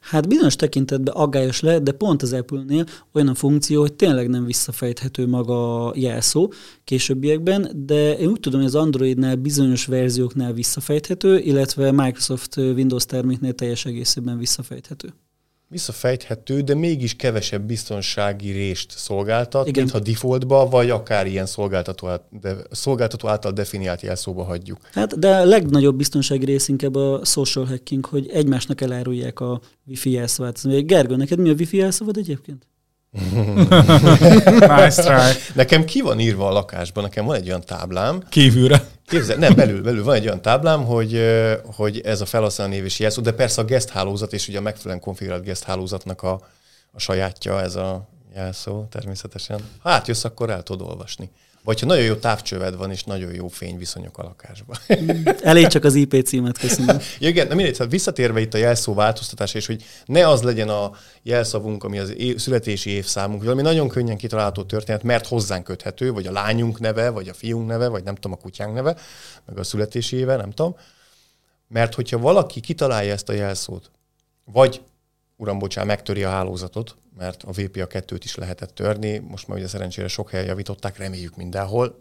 Hát 0.00 0.28
bizonyos 0.28 0.56
tekintetben 0.56 1.14
aggályos 1.14 1.60
lehet, 1.60 1.82
de 1.82 1.92
pont 1.92 2.22
az 2.22 2.32
Apple-nél 2.32 2.84
olyan 3.12 3.28
a 3.28 3.34
funkció, 3.34 3.80
hogy 3.80 3.92
tényleg 3.92 4.28
nem 4.28 4.44
visszafejthető 4.44 5.26
maga 5.26 5.86
a 5.86 5.92
jelszó 5.96 6.52
későbbiekben, 6.84 7.72
de 7.74 8.18
én 8.18 8.28
úgy 8.28 8.40
tudom, 8.40 8.60
hogy 8.60 8.68
az 8.68 8.74
Androidnál 8.74 9.36
bizonyos 9.36 9.86
verzióknál 9.86 10.52
visszafejthető, 10.52 11.38
illetve 11.38 11.92
Microsoft 11.92 12.56
Windows 12.56 13.06
terméknél 13.06 13.52
teljes 13.52 13.84
egészében 13.84 14.38
visszafejthető 14.38 15.12
visszafejthető, 15.70 16.60
de 16.60 16.74
mégis 16.74 17.16
kevesebb 17.16 17.62
biztonsági 17.62 18.50
rést 18.50 18.90
szolgáltat, 18.90 19.66
Igen. 19.68 19.82
mint 19.82 19.94
ha 19.94 20.00
defaultba, 20.02 20.68
vagy 20.68 20.90
akár 20.90 21.26
ilyen 21.26 21.46
szolgáltató, 21.46 22.08
de, 22.40 22.56
szolgáltató 22.70 23.28
által 23.28 23.52
definiált 23.52 24.00
jelszóba 24.00 24.44
hagyjuk. 24.44 24.78
Hát, 24.92 25.18
de 25.18 25.36
a 25.36 25.44
legnagyobb 25.44 25.96
biztonsági 25.96 26.44
rész 26.44 26.68
inkább 26.68 26.94
a 26.94 27.24
social 27.24 27.64
hacking, 27.64 28.04
hogy 28.04 28.28
egymásnak 28.28 28.80
elárulják 28.80 29.40
a 29.40 29.60
wifi 29.86 30.10
jelszavát. 30.10 30.86
Gergő, 30.86 31.16
neked 31.16 31.38
mi 31.38 31.48
a 31.48 31.54
wifi 31.54 31.76
jelszavad 31.76 32.16
egyébként? 32.16 32.66
nice 34.78 35.02
try. 35.02 35.52
Nekem 35.54 35.84
ki 35.84 36.00
van 36.00 36.20
írva 36.20 36.48
a 36.48 36.52
lakásban, 36.52 37.04
nekem 37.04 37.24
van 37.24 37.36
egy 37.36 37.48
olyan 37.48 37.64
táblám. 37.64 38.22
Kívülre. 38.28 38.84
Képzel, 39.06 39.36
nem, 39.36 39.54
belül, 39.54 39.82
belül 39.82 40.04
van 40.04 40.14
egy 40.14 40.26
olyan 40.26 40.42
táblám, 40.42 40.84
hogy, 40.84 41.20
hogy 41.74 42.00
ez 42.00 42.20
a 42.20 42.26
felhasználó 42.26 42.70
név 42.70 42.84
és 42.84 42.98
jelszó, 42.98 43.22
de 43.22 43.32
persze 43.32 43.60
a 43.60 43.64
guest 43.64 43.88
hálózat 43.88 44.32
és 44.32 44.48
ugye 44.48 44.58
a 44.58 44.60
megfelelően 44.60 45.00
konfigurált 45.00 45.44
guest 45.44 45.62
hálózatnak 45.62 46.22
a, 46.22 46.40
a 46.92 46.98
sajátja 46.98 47.60
ez 47.60 47.74
a 47.74 48.08
jelszó 48.34 48.84
természetesen. 48.84 49.60
Ha 49.78 49.90
átjössz, 49.90 50.24
akkor 50.24 50.50
el 50.50 50.62
tudod 50.62 50.88
olvasni. 50.88 51.30
Vagy 51.64 51.80
ha 51.80 51.86
nagyon 51.86 52.04
jó 52.04 52.14
távcsöved 52.14 52.76
van, 52.76 52.90
és 52.90 53.04
nagyon 53.04 53.34
jó 53.34 53.48
fényviszonyok 53.48 54.18
a 54.18 54.22
lakásban. 54.22 54.76
Elég 55.42 55.66
csak 55.66 55.84
az 55.84 55.94
IP 55.94 56.26
címet, 56.26 56.58
köszönöm. 56.58 56.98
ja, 57.18 57.28
igen, 57.32 57.46
na 57.46 57.54
mindegy, 57.54 57.78
hát 57.78 57.90
visszatérve 57.90 58.40
itt 58.40 58.54
a 58.54 58.58
jelszó 58.58 58.94
változtatás, 58.94 59.54
és 59.54 59.66
hogy 59.66 59.84
ne 60.04 60.28
az 60.28 60.42
legyen 60.42 60.68
a 60.68 60.92
jelszavunk, 61.22 61.84
ami 61.84 61.98
az 61.98 62.14
év, 62.16 62.38
születési 62.38 62.90
évszámunk, 62.90 63.42
valami 63.42 63.62
nagyon 63.62 63.88
könnyen 63.88 64.16
kitalálható 64.16 64.62
történet, 64.62 65.02
mert 65.02 65.26
hozzánk 65.26 65.64
köthető, 65.64 66.12
vagy 66.12 66.26
a 66.26 66.32
lányunk 66.32 66.80
neve, 66.80 67.10
vagy 67.10 67.28
a 67.28 67.34
fiunk 67.34 67.68
neve, 67.68 67.88
vagy 67.88 68.04
nem 68.04 68.14
tudom, 68.14 68.32
a 68.32 68.42
kutyánk 68.42 68.74
neve, 68.74 68.96
meg 69.46 69.58
a 69.58 69.62
születési 69.62 70.16
éve, 70.16 70.36
nem 70.36 70.50
tudom. 70.50 70.76
Mert 71.68 71.94
hogyha 71.94 72.18
valaki 72.18 72.60
kitalálja 72.60 73.12
ezt 73.12 73.28
a 73.28 73.32
jelszót, 73.32 73.90
vagy 74.44 74.80
uram, 75.40 75.58
bocsán, 75.58 75.86
megtöri 75.86 76.24
a 76.24 76.28
hálózatot, 76.28 76.96
mert 77.18 77.42
a 77.42 77.50
VPA 77.50 77.86
2-t 77.86 78.20
is 78.22 78.34
lehetett 78.34 78.74
törni, 78.74 79.18
most 79.18 79.48
már 79.48 79.58
ugye 79.58 79.68
szerencsére 79.68 80.08
sok 80.08 80.30
helyen 80.30 80.46
javították, 80.46 80.98
reméljük 80.98 81.36
mindenhol. 81.36 82.00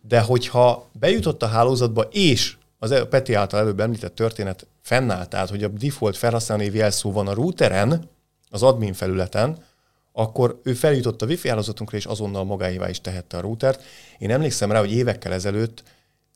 De 0.00 0.20
hogyha 0.20 0.88
bejutott 0.92 1.42
a 1.42 1.46
hálózatba, 1.46 2.02
és 2.02 2.56
az 2.78 2.90
e- 2.90 3.04
Peti 3.04 3.34
által 3.34 3.60
előbb 3.60 3.80
említett 3.80 4.14
történet 4.14 4.66
fennállt, 4.82 5.28
tehát 5.28 5.48
hogy 5.48 5.64
a 5.64 5.68
default 5.68 6.16
felhasználói 6.16 6.76
jelszó 6.76 7.12
van 7.12 7.28
a 7.28 7.34
routeren, 7.34 8.10
az 8.50 8.62
admin 8.62 8.92
felületen, 8.92 9.64
akkor 10.12 10.60
ő 10.62 10.74
feljutott 10.74 11.22
a 11.22 11.26
wifi 11.26 11.48
hálózatunkra, 11.48 11.96
és 11.96 12.06
azonnal 12.06 12.44
magáévá 12.44 12.88
is 12.88 13.00
tehette 13.00 13.36
a 13.36 13.40
routert. 13.40 13.82
Én 14.18 14.30
emlékszem 14.30 14.72
rá, 14.72 14.78
hogy 14.78 14.92
évekkel 14.92 15.32
ezelőtt 15.32 15.82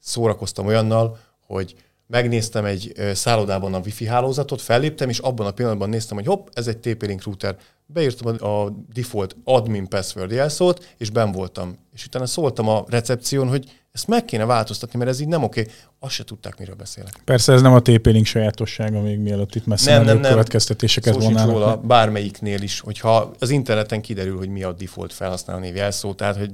szórakoztam 0.01 0.67
olyannal, 0.67 1.19
hogy 1.47 1.75
megnéztem 2.07 2.65
egy 2.65 2.93
szállodában 3.15 3.75
a 3.75 3.81
wifi 3.85 4.07
hálózatot, 4.07 4.63
felléptem, 4.63 5.09
és 5.09 5.19
abban 5.19 5.47
a 5.47 5.51
pillanatban 5.51 5.89
néztem, 5.89 6.17
hogy 6.17 6.27
hopp, 6.27 6.47
ez 6.53 6.67
egy 6.67 6.79
TP-Link 6.79 7.25
router. 7.25 7.57
Beírtam 7.87 8.51
a 8.51 8.71
default 8.93 9.37
admin 9.45 9.89
password 9.89 10.31
jelszót, 10.31 10.95
és 10.99 11.11
ben 11.11 11.33
voltam. 11.33 11.79
És 11.93 12.05
utána 12.05 12.27
szóltam 12.27 12.69
a 12.69 12.85
recepción, 12.89 13.49
hogy 13.49 13.71
ezt 13.93 14.07
meg 14.07 14.25
kéne 14.25 14.45
változtatni, 14.45 14.99
mert 14.99 15.11
ez 15.11 15.21
így 15.21 15.29
nem 15.29 15.43
oké. 15.43 15.67
Azt 15.99 16.15
se 16.15 16.25
tudták, 16.25 16.59
miről 16.59 16.75
beszélek. 16.75 17.21
Persze 17.25 17.53
ez 17.53 17.63
nem 17.63 17.73
a 17.73 17.81
TP-Link 17.81 18.27
sajátossága, 18.27 19.01
még 19.01 19.19
mielőtt 19.19 19.55
itt 19.55 19.67
messze 19.67 19.91
nem, 19.91 20.05
nem, 20.05 20.19
nem. 20.19 20.31
következtetéseket 20.31 21.15
vonnának. 21.15 21.51
róla 21.51 21.77
bármelyiknél 21.77 22.63
is, 22.63 22.81
hogyha 22.81 23.33
az 23.39 23.51
interneten 23.51 24.01
kiderül, 24.01 24.37
hogy 24.37 24.49
mi 24.49 24.63
a 24.63 24.73
default 24.73 25.13
felhasználó 25.13 25.61
név 25.61 25.77
jelszó, 25.77 26.15
tehát 26.15 26.37
hogy 26.37 26.51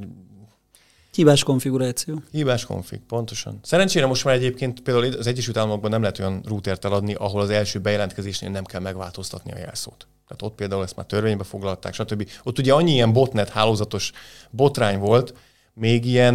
Hibás 1.19 1.43
konfiguráció. 1.43 2.23
Hibás 2.31 2.65
konfig, 2.65 3.01
pontosan. 3.01 3.59
Szerencsére 3.63 4.07
most 4.07 4.25
már 4.25 4.35
egyébként 4.35 4.81
például 4.81 5.15
az 5.17 5.27
Egyesült 5.27 5.57
Államokban 5.57 5.91
nem 5.91 6.01
lehet 6.01 6.19
olyan 6.19 6.43
routert 6.47 6.85
eladni, 6.85 7.15
ahol 7.15 7.41
az 7.41 7.51
első 7.51 7.79
bejelentkezésnél 7.79 8.51
nem 8.51 8.65
kell 8.65 8.81
megváltoztatni 8.81 9.53
a 9.53 9.59
jelszót. 9.59 10.07
Tehát 10.27 10.43
ott 10.43 10.55
például 10.55 10.83
ezt 10.83 10.97
már 10.97 11.07
törvénybe 11.07 11.45
foglalták, 11.45 11.95
stb. 11.95 12.31
Ott 12.43 12.59
ugye 12.59 12.73
annyi 12.73 12.93
ilyen 12.93 13.13
botnet 13.13 13.49
hálózatos 13.49 14.13
botrány 14.51 14.99
volt, 14.99 15.35
még 15.75 16.05
ilyen 16.05 16.35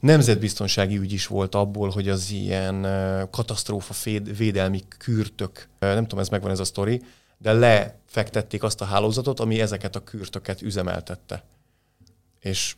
nemzetbiztonsági 0.00 0.96
ügy 0.96 1.12
is 1.12 1.26
volt 1.26 1.54
abból, 1.54 1.88
hogy 1.88 2.08
az 2.08 2.30
ilyen 2.30 2.86
katasztrófa 3.30 3.94
védelmi 4.36 4.82
kürtök, 4.98 5.68
nem 5.78 6.02
tudom, 6.02 6.18
ez 6.18 6.28
megvan 6.28 6.50
ez 6.50 6.60
a 6.60 6.64
sztori, 6.64 7.02
de 7.38 7.52
lefektették 7.52 8.62
azt 8.62 8.80
a 8.80 8.84
hálózatot, 8.84 9.40
ami 9.40 9.60
ezeket 9.60 9.96
a 9.96 10.04
kürtöket 10.04 10.62
üzemeltette. 10.62 11.44
És 12.40 12.74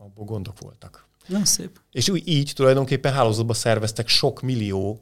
abból 0.00 0.24
gondok 0.24 0.60
voltak. 0.60 1.06
Nem 1.26 1.44
szép. 1.44 1.80
És 1.92 2.08
úgy 2.08 2.28
így 2.28 2.52
tulajdonképpen 2.54 3.12
hálózatba 3.12 3.54
szerveztek 3.54 4.08
sok 4.08 4.40
millió 4.40 5.00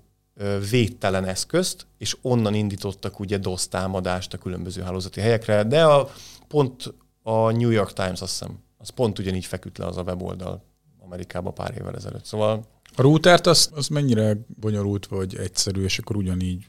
védtelen 0.70 1.24
eszközt, 1.24 1.86
és 1.98 2.16
onnan 2.22 2.54
indítottak 2.54 3.20
ugye 3.20 3.38
DOS 3.38 3.68
támadást 3.68 4.32
a 4.32 4.38
különböző 4.38 4.82
hálózati 4.82 5.20
helyekre, 5.20 5.64
de 5.64 5.84
a, 5.84 6.10
pont 6.48 6.94
a 7.22 7.50
New 7.50 7.70
York 7.70 7.92
Times 7.92 8.20
azt 8.20 8.38
hiszem, 8.38 8.58
az 8.78 8.88
pont 8.88 9.18
ugyanígy 9.18 9.44
feküdt 9.44 9.78
le 9.78 9.86
az 9.86 9.96
a 9.96 10.02
weboldal 10.02 10.62
Amerikában 10.98 11.54
pár 11.54 11.74
évvel 11.78 11.94
ezelőtt. 11.94 12.24
Szóval 12.24 12.66
a 12.96 13.02
routert 13.02 13.46
az, 13.46 13.70
az 13.74 13.88
mennyire 13.88 14.36
bonyolult 14.60 15.06
vagy 15.06 15.36
egyszerű, 15.36 15.82
és 15.82 15.98
akkor 15.98 16.16
ugyanígy 16.16 16.66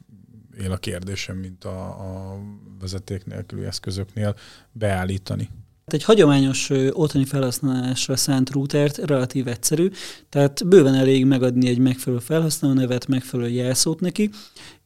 él 0.57 0.71
a 0.71 0.77
kérdésem, 0.77 1.37
mint 1.37 1.63
a, 1.63 1.87
a 1.87 2.39
vezeték 2.79 3.25
nélküli 3.25 3.65
eszközöknél 3.65 4.35
beállítani. 4.71 5.49
Egy 5.93 6.03
hagyományos 6.03 6.69
otthoni 6.91 7.25
felhasználásra 7.25 8.15
szánt 8.15 8.49
routert 8.49 8.97
relatív 8.97 9.47
egyszerű, 9.47 9.89
tehát 10.29 10.67
bőven 10.67 10.93
elég 10.93 11.25
megadni 11.25 11.67
egy 11.67 11.79
megfelelő 11.79 12.21
felhasználó 12.21 12.73
nevet, 12.73 13.07
megfelelő 13.07 13.49
jelszót 13.49 13.99
neki, 13.99 14.29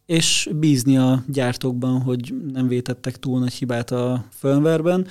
és 0.06 0.50
bízni 0.54 0.98
a 0.98 1.24
gyártókban, 1.28 2.02
hogy 2.02 2.34
nem 2.54 2.68
vétettek 2.68 3.20
túl 3.20 3.40
nagy 3.40 3.54
hibát 3.54 3.92
a 3.92 4.26
firmware 4.30 5.04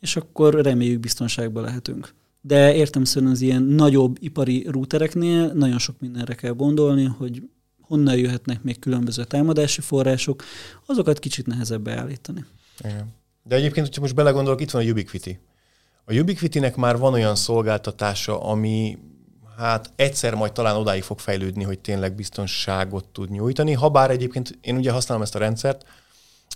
és 0.00 0.16
akkor 0.16 0.54
reméljük 0.54 1.00
biztonságban 1.00 1.62
lehetünk. 1.62 2.14
De 2.40 2.74
értem 2.74 3.04
szerint 3.04 3.30
az 3.30 3.40
ilyen 3.40 3.62
nagyobb 3.62 4.16
ipari 4.20 4.66
routereknél 4.70 5.52
nagyon 5.52 5.78
sok 5.78 6.00
mindenre 6.00 6.34
kell 6.34 6.52
gondolni, 6.52 7.04
hogy 7.04 7.42
honnan 7.80 8.16
jöhetnek 8.16 8.62
még 8.62 8.78
különböző 8.78 9.24
támadási 9.24 9.80
források, 9.80 10.42
azokat 10.86 11.18
kicsit 11.18 11.46
nehezebb 11.46 11.82
beállítani. 11.82 12.44
Igen. 12.78 13.14
De 13.48 13.54
egyébként, 13.54 13.86
hogyha 13.86 14.00
most 14.00 14.14
belegondolok, 14.14 14.60
itt 14.60 14.70
van 14.70 14.86
a 14.86 14.90
Ubiquiti. 14.90 15.40
A 16.04 16.14
Ubiquiti-nek 16.14 16.76
már 16.76 16.98
van 16.98 17.12
olyan 17.12 17.34
szolgáltatása, 17.34 18.42
ami 18.42 18.98
hát 19.56 19.92
egyszer 19.96 20.34
majd 20.34 20.52
talán 20.52 20.76
odáig 20.76 21.02
fog 21.02 21.18
fejlődni, 21.18 21.64
hogy 21.64 21.78
tényleg 21.78 22.14
biztonságot 22.14 23.04
tud 23.04 23.30
nyújtani. 23.30 23.72
Habár 23.72 24.10
egyébként 24.10 24.58
én 24.60 24.76
ugye 24.76 24.90
használom 24.90 25.22
ezt 25.22 25.34
a 25.34 25.38
rendszert, 25.38 25.84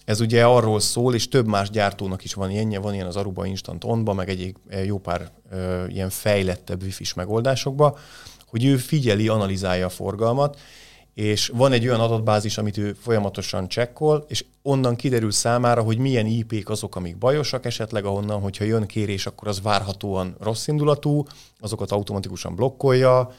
ez 0.05 0.21
ugye 0.21 0.45
arról 0.45 0.81
szól, 0.81 1.15
és 1.15 1.29
több 1.29 1.47
más 1.47 1.71
gyártónak 1.71 2.25
is 2.25 2.35
van 2.35 2.51
ilyenje, 2.51 2.79
van 2.79 2.95
ilyen 2.95 3.07
az 3.07 3.17
Aruba 3.17 3.47
Instant 3.47 3.85
Onba, 3.85 4.13
meg 4.13 4.29
egy 4.29 4.55
jó 4.85 4.99
pár 4.99 5.31
ö, 5.51 5.87
ilyen 5.87 6.11
fejlettebb 6.11 6.83
wifi-s 6.83 7.15
megoldásokba, 7.15 7.99
hogy 8.47 8.65
ő 8.65 8.77
figyeli, 8.77 9.29
analizálja 9.29 9.87
a 9.87 9.89
forgalmat, 9.89 10.59
és 11.15 11.49
van 11.49 11.73
egy 11.73 11.87
olyan 11.87 12.01
adatbázis, 12.01 12.59
amit 12.59 12.77
ő 12.77 12.97
folyamatosan 13.01 13.69
csekkol, 13.69 14.25
és 14.29 14.45
onnan 14.63 14.97
kiderül 14.97 15.31
számára, 15.31 15.83
hogy 15.83 15.99
milyen 15.99 16.27
IP-k 16.27 16.69
azok, 16.69 16.97
amik 16.97 17.19
bajosak 17.19 17.65
esetleg, 17.65 18.05
ahonnan, 18.05 18.41
hogyha 18.41 18.65
jön 18.65 18.87
kérés, 18.87 19.27
akkor 19.27 19.49
az 19.49 19.63
várhatóan 19.63 20.37
rossz 20.41 20.67
indulatú, 20.67 21.27
azokat 21.61 21.91
automatikusan 21.91 22.55
blokkolja. 22.55 23.35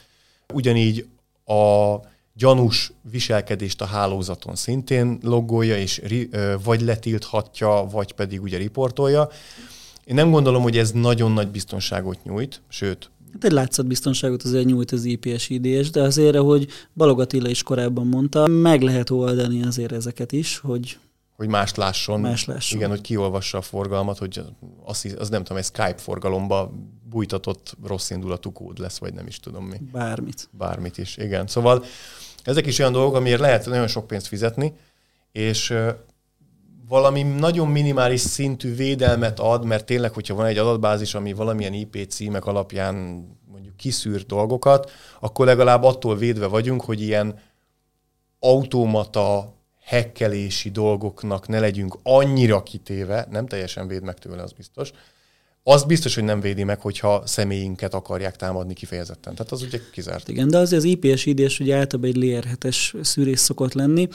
Ugyanígy 0.54 1.08
a 1.46 1.96
gyanús 2.34 2.92
viselkedést 3.02 3.82
a 3.82 3.86
hálózaton 3.86 4.56
szintén 4.56 5.20
loggolja, 5.24 5.78
és 5.78 6.02
vagy 6.64 6.82
letilthatja, 6.82 7.88
vagy 7.92 8.12
pedig 8.12 8.42
ugye 8.42 8.58
riportolja. 8.58 9.30
Én 10.06 10.16
nem 10.16 10.32
gondolom, 10.32 10.62
hogy 10.62 10.78
ez 10.78 10.92
nagyon 10.92 11.32
nagy 11.32 11.48
biztonságot 11.48 12.24
nyújt, 12.24 12.62
sőt, 12.68 13.10
Hát 13.34 13.44
egy 13.44 13.52
látszatbiztonságot 13.52 14.44
azért 14.44 14.66
nyújt 14.66 14.92
az 14.92 15.04
IPS 15.04 15.50
IDS, 15.50 15.90
de 15.90 16.02
azért, 16.02 16.36
ahogy 16.36 16.68
Balog 16.94 17.20
Attila 17.20 17.50
is 17.50 17.64
korábban 17.64 18.08
mondta, 18.08 18.48
meg 18.48 18.82
lehet 18.82 19.10
oldani 19.10 19.64
azért 19.64 19.92
ezeket 19.92 20.32
is, 20.32 20.58
hogy 20.58 20.98
hogy 21.42 21.50
mást 21.50 21.78
lásson. 21.78 22.20
Más 22.20 22.46
lásson. 22.46 22.78
Igen, 22.78 22.90
hogy 22.90 23.02
kiolvassa 23.02 23.58
a 23.58 23.62
forgalmat, 23.62 24.18
hogy 24.18 24.42
az, 24.84 25.16
az 25.18 25.30
nem 25.30 25.44
tudom, 25.44 25.58
egy 25.58 25.64
Skype 25.64 25.98
forgalomba 25.98 26.72
bújtatott 27.10 27.78
rossz 27.84 28.10
indulatú 28.10 28.52
kód 28.52 28.80
lesz, 28.80 28.98
vagy 28.98 29.14
nem 29.14 29.28
is 29.28 29.40
tudom 29.40 29.66
mi. 29.66 29.78
Bármit. 29.92 30.50
Bármit 30.52 30.98
is, 30.98 31.18
igen. 31.18 31.48
Szóval 31.48 31.84
ezek 32.44 32.66
is 32.66 32.80
olyan 32.80 32.92
dolgok, 32.92 33.16
amiért 33.16 33.40
lehet 33.40 33.66
nagyon 33.66 33.88
sok 33.88 34.08
pénzt 34.08 34.28
fizetni, 34.28 34.74
és 35.32 35.74
valami 36.92 37.22
nagyon 37.22 37.68
minimális 37.68 38.22
szintű 38.22 38.76
védelmet 38.76 39.40
ad, 39.40 39.66
mert 39.66 39.86
tényleg, 39.86 40.14
hogyha 40.14 40.36
van 40.36 40.46
egy 40.46 40.58
adatbázis, 40.58 41.14
ami 41.14 41.34
valamilyen 41.34 41.74
IP 41.74 42.06
címek 42.10 42.46
alapján 42.46 42.96
mondjuk 43.52 43.78
kiszűr 43.78 44.26
dolgokat, 44.26 44.92
akkor 45.20 45.46
legalább 45.46 45.84
attól 45.84 46.18
védve 46.18 46.46
vagyunk, 46.46 46.82
hogy 46.82 47.02
ilyen 47.02 47.40
automata 48.40 49.56
hekkelési 49.84 50.70
dolgoknak 50.70 51.48
ne 51.48 51.60
legyünk 51.60 51.98
annyira 52.04 52.64
kitéve, 52.64 53.28
nem 53.30 53.48
teljesen 53.48 53.88
véd 53.88 54.04
meg 54.04 54.18
tőle, 54.18 54.42
az 54.44 54.52
biztos, 54.52 54.92
az 55.64 55.84
biztos, 55.84 56.16
hogy 56.16 56.24
nem 56.24 56.40
védi 56.40 56.64
meg, 56.64 56.82
hogyha 56.82 57.24
személyinket 57.26 57.94
akarják 57.94 58.36
támadni 58.36 58.74
kifejezetten. 58.74 59.36
Tehát 59.36 59.52
az 59.52 59.62
ugye 59.62 59.80
kizárt. 59.92 60.28
Igen, 60.28 60.48
de 60.48 60.58
azért 60.58 60.84
az 60.84 60.90
IPS 60.90 61.26
IDS 61.26 61.60
ugye 61.60 61.76
általában 61.76 62.12
egy 62.12 62.18
layer 62.18 62.46
7-es 62.56 63.04
szűrés 63.04 63.40
szokott 63.40 63.74
lenni, 63.74 64.08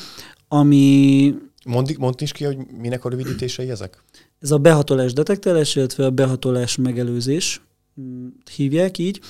ami... 0.48 1.34
Mondd, 1.66 1.98
mondd 1.98 2.22
is 2.22 2.32
ki, 2.32 2.44
hogy 2.44 2.56
minek 2.78 3.04
a 3.04 3.08
rövidítései 3.08 3.70
ezek? 3.70 4.02
Ez 4.40 4.50
a 4.50 4.58
behatolás 4.58 5.12
detektálás, 5.12 5.76
illetve 5.76 6.04
a 6.04 6.10
behatolás 6.10 6.76
megelőzés 6.76 7.62
mm, 8.00 8.26
hívják 8.56 8.98
így, 8.98 9.20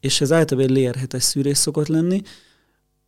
és 0.00 0.20
ez 0.20 0.32
általában 0.32 0.70
egy 0.70 0.76
layer 0.76 0.96
7-es 1.06 1.20
szűrés 1.20 1.58
szokott 1.58 1.86
lenni, 1.86 2.22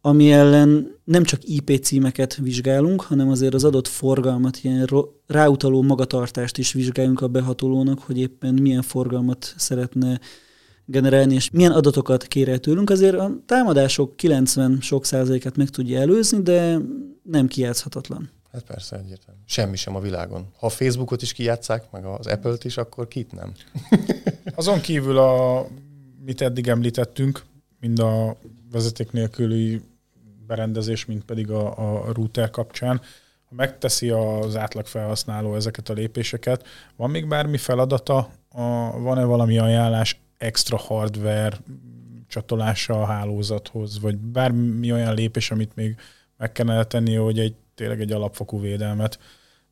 ami 0.01 0.33
ellen 0.33 0.94
nem 1.05 1.25
csak 1.25 1.40
IP 1.44 1.79
címeket 1.83 2.37
vizsgálunk, 2.37 3.01
hanem 3.01 3.29
azért 3.29 3.55
az 3.55 3.64
adott 3.64 3.88
forgalmat, 3.88 4.59
ilyen 4.62 4.88
ráutaló 5.27 5.83
magatartást 5.83 6.59
is 6.59 6.72
vizsgálunk 6.72 7.20
a 7.20 7.29
behatolónak, 7.29 7.99
hogy 7.99 8.18
éppen 8.18 8.55
milyen 8.55 8.83
forgalmat 8.83 9.55
szeretne 9.57 10.20
generálni, 10.85 11.35
és 11.35 11.51
milyen 11.51 11.72
adatokat 11.72 12.27
kér 12.27 12.49
el 12.49 12.59
tőlünk. 12.59 12.90
Azért 12.90 13.18
a 13.18 13.42
támadások 13.46 14.16
90 14.16 14.79
sok 14.81 15.05
százalékát 15.05 15.57
meg 15.57 15.68
tudja 15.68 16.01
előzni, 16.01 16.42
de 16.42 16.79
nem 17.22 17.46
kijátszhatatlan. 17.46 18.31
Hát 18.57 18.64
persze, 18.64 18.97
egyértelmű. 18.97 19.40
Semmi 19.47 19.77
sem 19.77 19.97
a 19.97 20.01
világon. 20.01 20.53
Ha 20.59 20.66
a 20.66 20.71
Facebookot 20.71 21.23
is 21.23 21.33
kijátszák, 21.33 21.90
meg 21.90 22.05
az 22.05 22.27
Apple-t 22.27 22.64
is, 22.64 22.77
akkor 22.77 23.09
kit 23.09 23.33
nem. 23.33 23.53
Azon 24.55 24.81
kívül, 24.81 25.19
a, 25.19 25.66
mit 26.25 26.40
eddig 26.40 26.69
említettünk, 26.69 27.45
mind 27.81 27.99
a 27.99 28.37
vezeték 28.71 29.12
nélküli 29.12 29.81
berendezés, 30.47 31.05
mint 31.05 31.25
pedig 31.25 31.51
a, 31.51 31.79
a 31.79 32.12
router 32.12 32.51
kapcsán. 32.51 33.01
Ha 33.49 33.55
megteszi 33.55 34.11
az 34.11 34.57
átlag 34.57 34.87
felhasználó 34.87 35.55
ezeket 35.55 35.88
a 35.88 35.92
lépéseket, 35.92 36.66
van 36.97 37.11
még 37.11 37.29
bármi 37.29 37.57
feladata, 37.57 38.31
a, 38.49 39.01
van-e 39.01 39.25
valami 39.25 39.59
ajánlás 39.59 40.21
extra 40.38 40.77
hardware 40.77 41.59
csatolása 42.29 43.03
a 43.03 43.07
hálózathoz, 43.07 44.01
vagy 44.01 44.16
bármi 44.16 44.92
olyan 44.92 45.14
lépés, 45.14 45.51
amit 45.51 45.75
még 45.75 45.97
meg 46.37 46.53
kellene 46.53 46.85
tenni, 46.85 47.14
hogy 47.14 47.38
egy 47.38 47.55
tényleg 47.77 48.01
egy 48.01 48.12
alapfokú 48.12 48.61
védelmet 48.61 49.19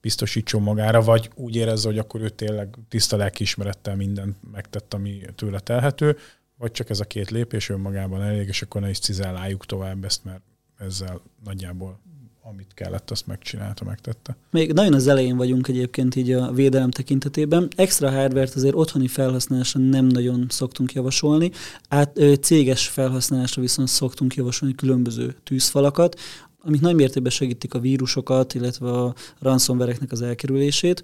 biztosítson 0.01 0.63
magára, 0.63 1.03
vagy 1.03 1.31
úgy 1.35 1.57
érezze, 1.57 1.89
hogy 1.89 1.99
akkor 1.99 2.21
ő 2.21 2.29
tényleg 2.29 2.77
tiszta 2.89 3.17
lelkiismerettel 3.17 3.97
mindent 3.97 4.37
megtett, 4.53 4.95
ami 4.95 5.21
tőle 5.35 5.61
telhető, 5.61 6.17
vagy 6.59 6.71
csak 6.71 6.91
ez 6.91 7.01
a 7.01 7.05
két 7.05 7.31
lépés 7.31 7.69
önmagában 7.69 8.23
elég, 8.23 8.49
és 8.49 8.63
akkor 8.63 8.81
ne 8.81 8.91
is 8.91 8.99
cizelláljuk 8.99 9.67
tovább 9.67 10.05
ezt, 10.05 10.25
mert 10.25 10.43
ezzel 10.79 11.21
nagyjából 11.45 11.99
amit 12.47 12.75
kellett, 12.75 13.11
azt 13.11 13.27
megcsinálta, 13.27 13.85
megtette. 13.85 14.37
Még 14.51 14.73
nagyon 14.73 14.95
az 14.95 15.07
elején 15.07 15.37
vagyunk 15.37 15.69
egyébként 15.69 16.17
így 16.17 16.33
a 16.33 16.53
védelem 16.53 16.91
tekintetében. 16.91 17.69
Extra 17.77 18.11
hardware 18.11 18.51
azért 18.55 18.75
otthoni 18.75 19.09
felhasználásra 19.09 19.81
nem 19.81 20.07
nagyon 20.07 20.47
szoktunk 20.49 20.93
javasolni, 20.93 21.51
át, 21.89 22.21
céges 22.41 22.89
felhasználásra 22.89 23.63
viszont 23.63 23.89
szoktunk 23.89 24.35
javasolni 24.35 24.75
különböző 24.75 25.37
tűzfalakat, 25.45 26.21
amik 26.65 26.81
nagy 26.81 26.95
mértékben 26.95 27.33
segítik 27.33 27.75
a 27.75 27.79
vírusokat, 27.79 28.55
illetve 28.55 28.91
a 28.91 29.15
ransomware 29.39 29.97
az 30.09 30.23
elkerülését. 30.23 31.03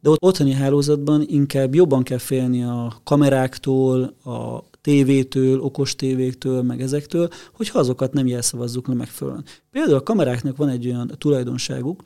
De 0.00 0.10
ott 0.10 0.22
otthoni 0.22 0.52
hálózatban 0.52 1.24
inkább 1.26 1.74
jobban 1.74 2.02
kell 2.02 2.18
félni 2.18 2.62
a 2.62 3.00
kameráktól, 3.04 4.02
a 4.24 4.64
tévétől, 4.80 5.60
okos 5.60 5.96
tévéktől, 5.96 6.62
meg 6.62 6.80
ezektől, 6.80 7.28
hogyha 7.52 7.78
azokat 7.78 8.12
nem 8.12 8.26
jelszavazzuk 8.26 8.86
le 8.88 8.94
megfelelően. 8.94 9.44
Például 9.70 9.96
a 9.96 10.02
kameráknak 10.02 10.56
van 10.56 10.68
egy 10.68 10.86
olyan 10.86 11.12
tulajdonságuk, 11.18 12.02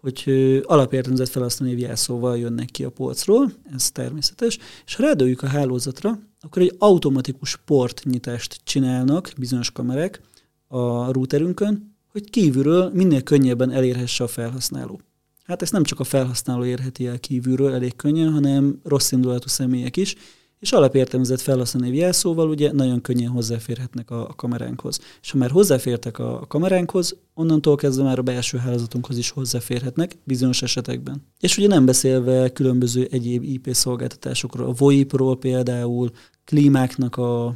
hogy 0.00 0.22
alapértelmezett 0.62 1.28
felhasználó 1.28 1.76
jelszóval 1.76 2.38
jönnek 2.38 2.66
ki 2.66 2.84
a 2.84 2.90
polcról, 2.90 3.52
ez 3.74 3.90
természetes, 3.90 4.58
és 4.86 4.94
ha 4.94 5.02
rádőjük 5.02 5.42
a 5.42 5.46
hálózatra, 5.46 6.18
akkor 6.40 6.62
egy 6.62 6.74
automatikus 6.78 7.56
portnyitást 7.64 8.60
csinálnak 8.64 9.32
bizonyos 9.38 9.70
kamerák 9.70 10.20
a 10.68 11.12
routerünkön, 11.12 11.93
hogy 12.14 12.30
kívülről 12.30 12.90
minél 12.92 13.22
könnyebben 13.22 13.70
elérhesse 13.70 14.24
a 14.24 14.26
felhasználó. 14.26 15.00
Hát 15.44 15.62
ezt 15.62 15.72
nem 15.72 15.82
csak 15.82 16.00
a 16.00 16.04
felhasználó 16.04 16.64
érheti 16.64 17.06
el 17.06 17.18
kívülről 17.18 17.72
elég 17.72 17.96
könnyen, 17.96 18.32
hanem 18.32 18.80
rossz 18.84 19.12
indulatú 19.12 19.48
személyek 19.48 19.96
is, 19.96 20.14
és 20.58 20.72
alapértelmezett 20.72 21.40
felhasználói 21.40 21.96
jelszóval 21.96 22.48
ugye 22.48 22.72
nagyon 22.72 23.00
könnyen 23.00 23.30
hozzáférhetnek 23.30 24.10
a, 24.10 24.32
kameránkhoz. 24.36 25.00
És 25.22 25.30
ha 25.30 25.38
már 25.38 25.50
hozzáfértek 25.50 26.18
a, 26.18 26.40
a 26.40 26.46
kameránkhoz, 26.46 27.16
onnantól 27.34 27.76
kezdve 27.76 28.04
már 28.04 28.18
a 28.18 28.22
belső 28.22 28.58
hálózatunkhoz 28.58 29.18
is 29.18 29.30
hozzáférhetnek 29.30 30.16
bizonyos 30.24 30.62
esetekben. 30.62 31.22
És 31.40 31.58
ugye 31.58 31.66
nem 31.66 31.84
beszélve 31.84 32.52
különböző 32.52 33.08
egyéb 33.10 33.42
IP 33.42 33.68
szolgáltatásokról, 33.70 34.68
a 34.68 34.72
VoIP-ról 34.72 35.38
például, 35.38 36.10
klímáknak 36.44 37.16
a 37.16 37.54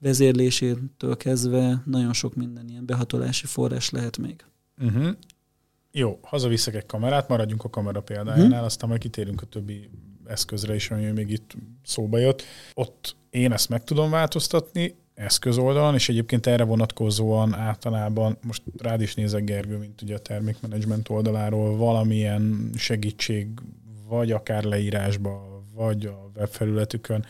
vezérlésétől 0.00 1.16
kezdve 1.16 1.82
nagyon 1.84 2.12
sok 2.12 2.34
minden 2.34 2.68
ilyen 2.68 2.86
behatolási 2.86 3.46
forrás 3.46 3.90
lehet 3.90 4.18
még. 4.18 4.44
Uh-huh. 4.78 5.08
Jó, 5.92 6.18
hazaviszek 6.22 6.74
egy 6.74 6.86
kamerát, 6.86 7.28
maradjunk 7.28 7.64
a 7.64 7.70
kamera 7.70 8.00
példájánál, 8.00 8.46
uh-huh. 8.46 8.64
aztán 8.64 8.88
majd 8.88 9.00
kitérünk 9.00 9.42
a 9.42 9.46
többi 9.46 9.90
eszközre 10.26 10.74
is, 10.74 10.90
ami 10.90 11.10
még 11.10 11.30
itt 11.30 11.56
szóba 11.82 12.18
jött. 12.18 12.42
Ott 12.74 13.16
én 13.30 13.52
ezt 13.52 13.68
meg 13.68 13.84
tudom 13.84 14.10
változtatni 14.10 14.94
eszköz 15.14 15.58
oldalon, 15.58 15.94
és 15.94 16.08
egyébként 16.08 16.46
erre 16.46 16.64
vonatkozóan 16.64 17.54
általában, 17.54 18.38
most 18.42 18.62
rád 18.78 19.00
is 19.00 19.14
nézek 19.14 19.44
Gergő, 19.44 19.76
mint 19.76 20.02
ugye 20.02 20.14
a 20.14 20.18
termékmenedzsment 20.18 21.08
oldaláról, 21.08 21.76
valamilyen 21.76 22.70
segítség, 22.76 23.48
vagy 24.08 24.32
akár 24.32 24.64
leírásba, 24.64 25.64
vagy 25.74 26.06
a 26.06 26.30
webfelületükön 26.36 27.24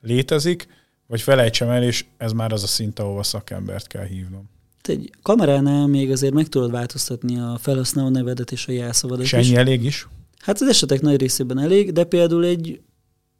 létezik, 0.00 0.66
vagy 1.06 1.20
felejtsem 1.20 1.68
el, 1.68 1.82
és 1.82 2.04
ez 2.16 2.32
már 2.32 2.52
az 2.52 2.62
a 2.62 2.66
szint, 2.66 2.98
ahova 2.98 3.22
szakembert 3.22 3.86
kell 3.86 4.06
hívnom. 4.06 4.48
Egy 4.82 5.10
kameránál 5.22 5.86
még 5.86 6.10
azért 6.10 6.34
meg 6.34 6.46
tudod 6.46 6.70
változtatni 6.70 7.38
a 7.38 7.58
felhasználó 7.60 8.08
nevedet 8.08 8.52
és 8.52 8.68
a 8.68 8.72
jelszavadat 8.72 9.24
És 9.24 9.32
ennyi 9.32 9.56
elég 9.56 9.84
is? 9.84 10.08
Hát 10.38 10.60
az 10.60 10.68
esetek 10.68 11.00
nagy 11.00 11.20
részében 11.20 11.58
elég, 11.58 11.92
de 11.92 12.04
például 12.04 12.44
egy 12.44 12.80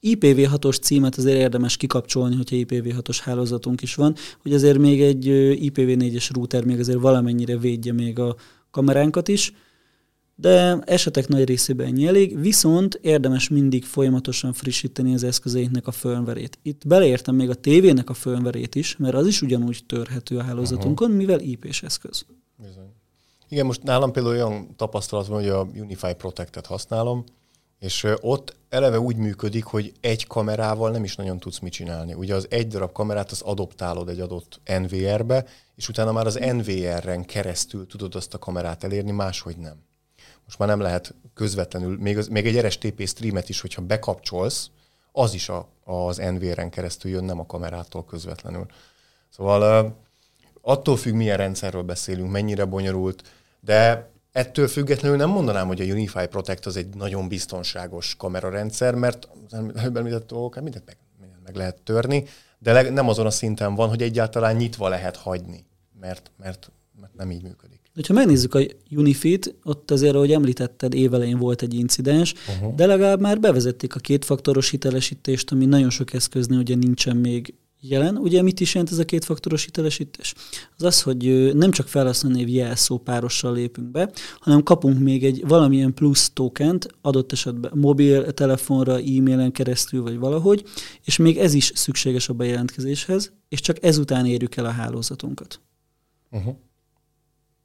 IPv6-os 0.03 0.81
címet 0.81 1.17
azért 1.17 1.39
érdemes 1.39 1.77
kikapcsolni, 1.77 2.37
hogyha 2.37 2.57
IPv6-os 2.59 3.19
hálózatunk 3.23 3.83
is 3.83 3.95
van, 3.95 4.15
hogy 4.43 4.53
azért 4.53 4.79
még 4.79 5.03
egy 5.03 5.25
IPv4-es 5.61 6.29
router 6.33 6.65
még 6.65 6.79
azért 6.79 6.99
valamennyire 6.99 7.59
védje 7.59 7.93
még 7.93 8.19
a 8.19 8.37
kameránkat 8.71 9.29
is, 9.29 9.53
de 10.39 10.79
esetek 10.85 11.29
nagy 11.29 11.45
részében 11.45 11.87
ennyi 11.87 12.07
elég, 12.07 12.41
viszont 12.41 12.99
érdemes 13.03 13.49
mindig 13.49 13.85
folyamatosan 13.85 14.53
frissíteni 14.53 15.15
az 15.15 15.23
eszközeinknek 15.23 15.87
a 15.87 15.91
firmware-ét. 15.91 16.59
Itt 16.63 16.87
beleértem 16.87 17.35
még 17.35 17.51
a 17.51 17.55
tévének 17.55 18.11
a 18.11 18.15
firmware 18.15 18.61
is, 18.73 18.97
mert 18.97 19.15
az 19.15 19.27
is 19.27 19.43
ugyanúgy 19.43 19.83
törhető 19.87 20.39
a 20.39 20.43
hálózatunkon, 20.43 21.11
uh-huh. 21.11 21.27
mivel 21.27 21.41
IP-s 21.41 21.83
eszköz. 21.83 22.27
Bizony. 22.57 22.93
Igen, 23.49 23.67
most 23.67 23.83
nálam 23.83 24.13
például 24.13 24.35
olyan 24.35 24.77
tapasztalat 24.77 25.27
van, 25.27 25.41
hogy 25.41 25.49
a 25.49 25.69
Unify 25.75 26.15
Protect-et 26.15 26.67
használom, 26.67 27.25
és 27.79 28.07
ott 28.21 28.57
eleve 28.69 29.01
úgy 29.01 29.17
működik, 29.17 29.65
hogy 29.65 29.93
egy 30.01 30.27
kamerával 30.27 30.91
nem 30.91 31.05
is 31.05 31.17
nagyon 31.17 31.39
tudsz 31.39 31.59
mit 31.59 31.73
csinálni. 31.73 32.15
Ugye 32.15 32.35
az 32.35 32.47
egy 32.51 32.69
darab 32.69 32.93
kamerát 32.93 33.31
az 33.31 33.41
adoptálod 33.41 34.09
egy 34.09 34.21
adott 34.21 34.61
NVR-be, 34.81 35.47
és 35.75 35.89
utána 35.89 36.13
már 36.13 36.27
az 36.27 36.35
NVR-en 36.35 37.25
keresztül 37.25 37.87
tudod 37.87 38.15
azt 38.15 38.35
a 38.35 38.39
kamerát 38.39 38.85
elérni, 38.85 39.11
máshogy 39.11 39.57
nem. 39.57 39.86
Most 40.47 40.59
már 40.59 40.69
nem 40.69 40.81
lehet 40.81 41.15
közvetlenül, 41.35 41.99
még, 41.99 42.19
az, 42.19 42.29
még 42.29 42.47
egy 42.47 42.67
RSTP 42.67 43.07
streamet 43.07 43.49
is, 43.49 43.61
hogyha 43.61 43.83
bekapcsolsz, 43.83 44.71
az 45.13 45.35
is 45.35 45.49
a, 45.49 45.69
az 45.85 46.17
NVR-en 46.17 46.71
keresztül 46.71 47.11
jön, 47.11 47.25
nem 47.25 47.41
a 47.41 47.47
kamerától 47.47 48.05
közvetlenül. 48.05 48.67
Szóval 49.31 49.95
attól 50.61 50.97
függ, 50.97 51.15
milyen 51.15 51.37
rendszerről 51.37 51.83
beszélünk, 51.83 52.31
mennyire 52.31 52.65
bonyolult, 52.65 53.23
de 53.61 54.11
ettől 54.33 54.69
függetlenül 54.69 55.17
nem 55.17 55.31
mondanám, 55.31 55.67
hogy 55.67 55.81
a 55.81 55.85
Unify 55.85 56.27
Protect 56.27 56.67
az 56.67 56.77
egy 56.77 56.95
nagyon 56.95 57.29
biztonságos 57.29 58.17
kamerarendszer, 58.17 58.95
mert 58.95 59.29
előbb 59.75 59.97
említett 59.97 60.27
dolgokat 60.27 60.63
mindent 60.63 60.87
meg, 60.87 60.97
mindent 61.21 61.43
meg 61.45 61.55
lehet 61.55 61.83
törni, 61.83 62.25
de 62.59 62.91
nem 62.91 63.09
azon 63.09 63.27
a 63.27 63.31
szinten 63.31 63.75
van, 63.75 63.89
hogy 63.89 64.03
egyáltalán 64.03 64.57
nyitva 64.57 64.89
lehet 64.89 65.17
hagyni, 65.17 65.65
mert, 66.01 66.31
mert, 66.37 66.71
mert 67.01 67.15
nem 67.15 67.31
így 67.31 67.43
működik. 67.43 67.76
De 67.97 68.03
ha 68.07 68.13
megnézzük 68.13 68.55
a 68.55 68.61
Unifit, 68.91 69.55
ott 69.65 69.91
azért, 69.91 70.15
ahogy 70.15 70.33
említetted, 70.33 70.95
évelején 70.95 71.39
volt 71.39 71.63
egy 71.63 71.75
incidens, 71.75 72.35
uh-huh. 72.49 72.75
de 72.75 72.87
legalább 72.87 73.21
már 73.21 73.41
bevezették 73.41 73.95
a 73.95 74.01
kétfaktoros 74.01 74.71
hitelesítést, 74.71 75.51
ami 75.51 75.65
nagyon 75.65 75.91
sok 75.91 76.13
eszköznél 76.13 76.59
ugye 76.59 76.75
nincsen 76.75 77.17
még 77.17 77.55
jelen. 77.81 78.17
Ugye 78.17 78.43
mit 78.43 78.61
is 78.61 78.75
jelent 78.75 78.93
ez 78.93 78.99
a 78.99 79.05
kétfaktoros 79.05 79.65
hitelesítés? 79.65 80.35
Az 80.77 80.83
az, 80.83 81.03
hogy 81.03 81.55
nem 81.55 81.71
csak 81.71 81.89
felhasználónév 81.89 82.49
jelszó 82.49 82.99
párossal 82.99 83.53
lépünk 83.53 83.91
be, 83.91 84.11
hanem 84.39 84.63
kapunk 84.63 84.99
még 84.99 85.25
egy 85.25 85.47
valamilyen 85.47 85.95
plusz 85.95 86.31
tokent, 86.31 86.89
adott 87.01 87.33
esetben 87.33 87.73
mobil, 87.75 88.33
telefonra, 88.33 88.97
e-mailen 88.97 89.53
keresztül, 89.53 90.03
vagy 90.03 90.19
valahogy, 90.19 90.65
és 91.05 91.17
még 91.17 91.39
ez 91.39 91.55
is 91.55 91.73
szükséges 91.75 92.29
a 92.29 92.33
bejelentkezéshez, 92.33 93.33
és 93.49 93.61
csak 93.61 93.85
ezután 93.85 94.27
érjük 94.27 94.57
el 94.57 94.65
a 94.65 94.71
hálózatunkat. 94.71 95.61
Uh-huh. 96.31 96.57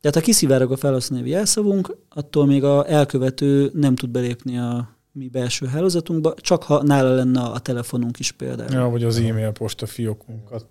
Tehát 0.01 0.17
ha 0.17 0.23
kiszivárog 0.23 0.71
a 0.71 0.77
felhasználói 0.77 1.29
jelszavunk, 1.29 1.97
attól 2.09 2.45
még 2.45 2.63
a 2.63 2.89
elkövető 2.89 3.71
nem 3.73 3.95
tud 3.95 4.09
belépni 4.09 4.57
a 4.57 4.95
mi 5.11 5.27
belső 5.27 5.65
hálózatunkba, 5.65 6.33
csak 6.33 6.63
ha 6.63 6.83
nála 6.83 7.13
lenne 7.13 7.41
a 7.41 7.59
telefonunk 7.59 8.19
is 8.19 8.31
például. 8.31 8.71
Ja, 8.71 8.89
vagy 8.89 9.03
az 9.03 9.17
e-mail 9.17 9.51
posta 9.51 9.85
fiókunkat 9.85 10.65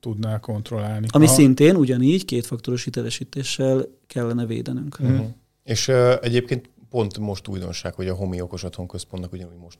tudná 0.00 0.40
kontrollálni. 0.40 1.06
Ami 1.10 1.24
Aha. 1.24 1.34
szintén 1.34 1.76
ugyanígy 1.76 2.24
kétfaktoros 2.24 2.84
hitelesítéssel 2.84 3.86
kellene 4.06 4.46
védenünk. 4.46 4.96
Uh-huh. 5.00 5.26
És 5.64 5.88
uh, 5.88 6.14
egyébként 6.22 6.70
pont 6.90 7.18
most 7.18 7.48
újdonság, 7.48 7.94
hogy 7.94 8.08
a 8.08 8.14
Homi 8.14 8.40
okos 8.40 8.62
otthon 8.62 8.86
központnak 8.86 9.32
ugyanúgy 9.32 9.58
most 9.58 9.78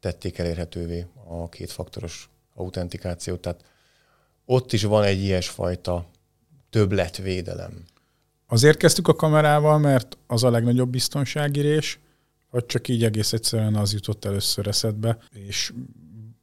tették 0.00 0.38
elérhetővé 0.38 1.06
a 1.28 1.48
kétfaktoros 1.48 2.30
autentikációt, 2.54 3.40
tehát 3.40 3.64
ott 4.44 4.72
is 4.72 4.82
van 4.82 5.02
egy 5.02 5.22
ilyesfajta 5.22 6.06
többletvédelem. 6.70 7.84
Azért 8.52 8.76
kezdtük 8.76 9.08
a 9.08 9.14
kamerával, 9.14 9.78
mert 9.78 10.18
az 10.26 10.44
a 10.44 10.50
legnagyobb 10.50 10.90
biztonsági 10.90 11.60
rés, 11.60 12.00
vagy 12.50 12.66
csak 12.66 12.88
így 12.88 13.04
egész 13.04 13.32
egyszerűen 13.32 13.74
az 13.74 13.92
jutott 13.92 14.24
először 14.24 14.66
eszedbe, 14.66 15.18
és 15.30 15.72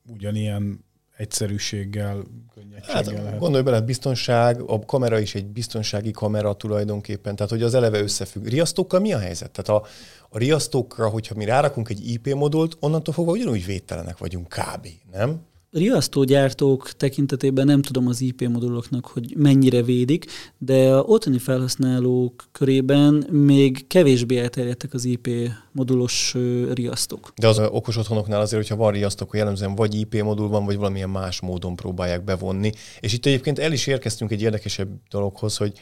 ugyanilyen 0.07 0.85
egyszerűséggel, 1.17 2.23
könnyedséggel 2.53 2.95
hát, 2.95 3.05
lehet. 3.05 3.39
Gondolj 3.39 3.63
bele, 3.63 3.81
biztonság, 3.81 4.61
a 4.61 4.79
kamera 4.79 5.19
is 5.19 5.35
egy 5.35 5.45
biztonsági 5.45 6.11
kamera 6.11 6.53
tulajdonképpen, 6.53 7.35
tehát 7.35 7.51
hogy 7.51 7.63
az 7.63 7.73
eleve 7.73 7.99
összefügg. 7.99 8.45
Riasztókkal 8.45 8.99
mi 8.99 9.13
a 9.13 9.19
helyzet? 9.19 9.51
Tehát 9.51 9.83
a, 9.83 9.87
a 10.29 10.37
riasztókra, 10.37 11.09
hogyha 11.09 11.35
mi 11.35 11.45
rárakunk 11.45 11.89
egy 11.89 12.11
IP 12.11 12.33
modult, 12.33 12.77
onnantól 12.79 13.13
fogva 13.13 13.31
ugyanúgy 13.31 13.65
védtelenek 13.65 14.17
vagyunk 14.17 14.47
kb. 14.47 14.87
Nem? 15.11 15.41
Riasztógyártók 15.71 16.91
tekintetében 16.91 17.65
nem 17.65 17.81
tudom 17.81 18.07
az 18.07 18.21
IP 18.21 18.47
moduloknak, 18.47 19.05
hogy 19.05 19.33
mennyire 19.37 19.81
védik, 19.81 20.25
de 20.57 20.93
a 20.93 21.01
otthoni 21.01 21.37
felhasználók 21.37 22.43
körében 22.51 23.13
még 23.31 23.87
kevésbé 23.87 24.37
elterjedtek 24.37 24.93
az 24.93 25.05
IP 25.05 25.29
modulos 25.71 26.35
riasztók. 26.73 27.33
De 27.35 27.47
az 27.47 27.59
okos 27.59 27.97
otthonoknál 27.97 28.41
azért, 28.41 28.61
hogyha 28.61 28.83
van 28.83 28.91
riasztó, 28.91 29.25
akkor 29.25 29.35
jellemzően 29.35 29.75
vagy 29.75 29.95
IP 29.95 30.21
modul 30.21 30.47
van, 30.47 30.65
vagy 30.65 30.77
valamilyen 30.77 31.09
más 31.09 31.41
módon 31.41 31.75
próbálják 31.75 32.23
bevonni. 32.23 32.71
És 32.99 33.13
itt 33.13 33.25
egyébként 33.25 33.59
el 33.59 33.71
is 33.71 33.87
érkeztünk 33.87 34.31
egy 34.31 34.41
érdekesebb 34.41 34.89
dologhoz, 35.09 35.57
hogy 35.57 35.73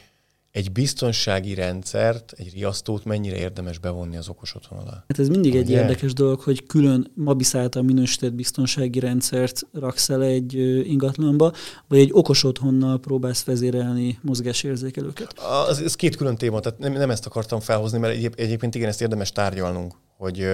egy 0.50 0.72
biztonsági 0.72 1.54
rendszert, 1.54 2.32
egy 2.36 2.52
riasztót 2.52 3.04
mennyire 3.04 3.36
érdemes 3.36 3.78
bevonni 3.78 4.16
az 4.16 4.28
okos 4.28 4.54
otthon 4.54 4.78
alá? 4.78 5.04
Hát 5.08 5.18
ez 5.18 5.28
mindig 5.28 5.52
Ugye? 5.52 5.60
egy 5.60 5.70
érdekes 5.70 6.12
dolog, 6.12 6.40
hogy 6.40 6.66
külön 6.66 7.12
Mabis 7.14 7.54
által 7.54 7.82
minősített 7.82 8.32
biztonsági 8.32 8.98
rendszert 8.98 9.66
raksz 9.72 10.10
el 10.10 10.22
egy 10.22 10.54
ingatlanba, 10.88 11.52
vagy 11.88 11.98
egy 11.98 12.10
okos 12.12 12.44
otthonnal 12.44 12.98
próbálsz 12.98 13.44
vezérelni 13.44 14.18
mozgásérzékelőket. 14.22 15.38
Az, 15.68 15.82
ez 15.82 15.94
két 15.94 16.16
külön 16.16 16.36
téma, 16.36 16.60
tehát 16.60 16.78
nem, 16.78 16.92
nem 16.92 17.10
ezt 17.10 17.26
akartam 17.26 17.60
felhozni, 17.60 17.98
mert 17.98 18.14
egyéb, 18.14 18.34
egyébként 18.36 18.74
igen, 18.74 18.88
ezt 18.88 19.00
érdemes 19.00 19.32
tárgyalnunk, 19.32 19.94
hogy 20.16 20.46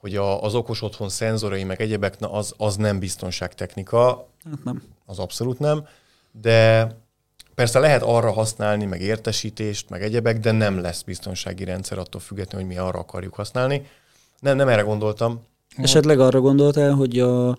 hogy 0.00 0.16
a, 0.16 0.42
az 0.42 0.54
okos 0.54 0.82
otthon 0.82 1.08
szenzorai, 1.08 1.64
meg 1.64 1.80
egyebek, 1.80 2.18
na 2.18 2.32
az, 2.32 2.54
az 2.56 2.76
nem 2.76 2.98
biztonságtechnika. 2.98 4.28
Hát 4.50 4.64
nem. 4.64 4.82
Az 5.06 5.18
abszolút 5.18 5.58
nem. 5.58 5.86
De 6.40 6.86
Persze 7.60 7.78
lehet 7.78 8.02
arra 8.02 8.32
használni, 8.32 8.84
meg 8.84 9.00
értesítést, 9.00 9.90
meg 9.90 10.02
egyebek, 10.02 10.38
de 10.38 10.52
nem 10.52 10.78
lesz 10.78 11.02
biztonsági 11.02 11.64
rendszer 11.64 11.98
attól 11.98 12.20
függetlenül, 12.20 12.66
hogy 12.66 12.76
mi 12.76 12.82
arra 12.82 12.98
akarjuk 12.98 13.34
használni. 13.34 13.82
Nem, 14.38 14.56
nem 14.56 14.68
erre 14.68 14.82
gondoltam. 14.82 15.40
Esetleg 15.76 16.20
arra 16.20 16.40
gondoltál, 16.40 16.92
hogy 16.92 17.18
a 17.18 17.56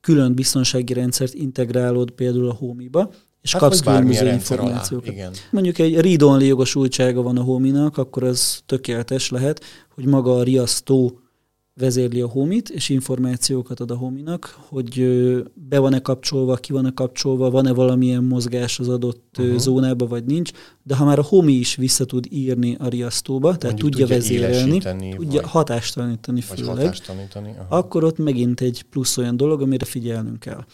külön 0.00 0.34
biztonsági 0.34 0.92
rendszert 0.92 1.34
integrálod 1.34 2.10
például 2.10 2.48
a 2.48 2.52
Homi-ba, 2.52 3.10
és 3.42 3.52
hát 3.52 3.60
kapsz 3.60 3.80
különböző 3.80 4.28
információkat. 4.28 5.06
Alá. 5.06 5.16
Igen. 5.16 5.32
Mondjuk 5.50 5.78
egy 5.78 6.00
read-only 6.00 6.46
jogosultsága 6.46 7.22
van 7.22 7.36
a 7.36 7.42
Homi-nak, 7.42 7.98
akkor 7.98 8.22
az 8.22 8.62
tökéletes 8.66 9.30
lehet, 9.30 9.64
hogy 9.94 10.04
maga 10.04 10.36
a 10.36 10.42
riasztó 10.42 11.20
vezérli 11.74 12.20
a 12.20 12.28
homit, 12.28 12.68
és 12.68 12.88
információkat 12.88 13.80
ad 13.80 13.90
a 13.90 13.96
hominak, 13.96 14.58
hogy 14.68 15.04
be 15.54 15.78
van-e 15.78 16.00
kapcsolva, 16.00 16.54
ki 16.56 16.72
van-e 16.72 16.90
kapcsolva, 16.90 17.50
van-e 17.50 17.72
valamilyen 17.72 18.24
mozgás 18.24 18.78
az 18.78 18.88
adott 18.88 19.36
uh-huh. 19.38 19.58
zónába, 19.58 20.06
vagy 20.06 20.24
nincs. 20.24 20.50
De 20.82 20.96
ha 20.96 21.04
már 21.04 21.18
a 21.18 21.22
homi 21.22 21.52
is 21.52 21.76
vissza 21.76 22.04
tud 22.04 22.26
írni 22.30 22.76
a 22.78 22.88
riasztóba, 22.88 23.56
tehát 23.56 23.76
tudja, 23.76 24.06
tudja 24.06 24.16
vezérelni, 24.16 24.78
tudja 24.78 25.40
vagy, 25.40 25.50
hatástalanítani 25.50 26.40
főleg, 26.40 26.76
hatástalanítani, 26.76 27.54
akkor 27.68 28.04
ott 28.04 28.18
megint 28.18 28.60
egy 28.60 28.82
plusz 28.82 29.16
olyan 29.16 29.36
dolog, 29.36 29.62
amire 29.62 29.84
figyelnünk 29.84 30.38
kell. 30.38 30.64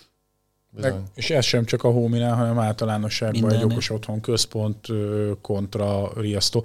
Meg, 0.73 0.95
és 1.15 1.31
ez 1.31 1.45
sem 1.45 1.65
csak 1.65 1.85
a 1.85 1.91
Hóminál, 1.91 2.35
hanem 2.35 2.59
általánosságban 2.59 3.41
Minden. 3.41 3.59
egy 3.59 3.65
okos 3.65 3.91
otthon 3.91 4.21
központ 4.21 4.87
kontra 5.41 6.13
riasztó. 6.21 6.65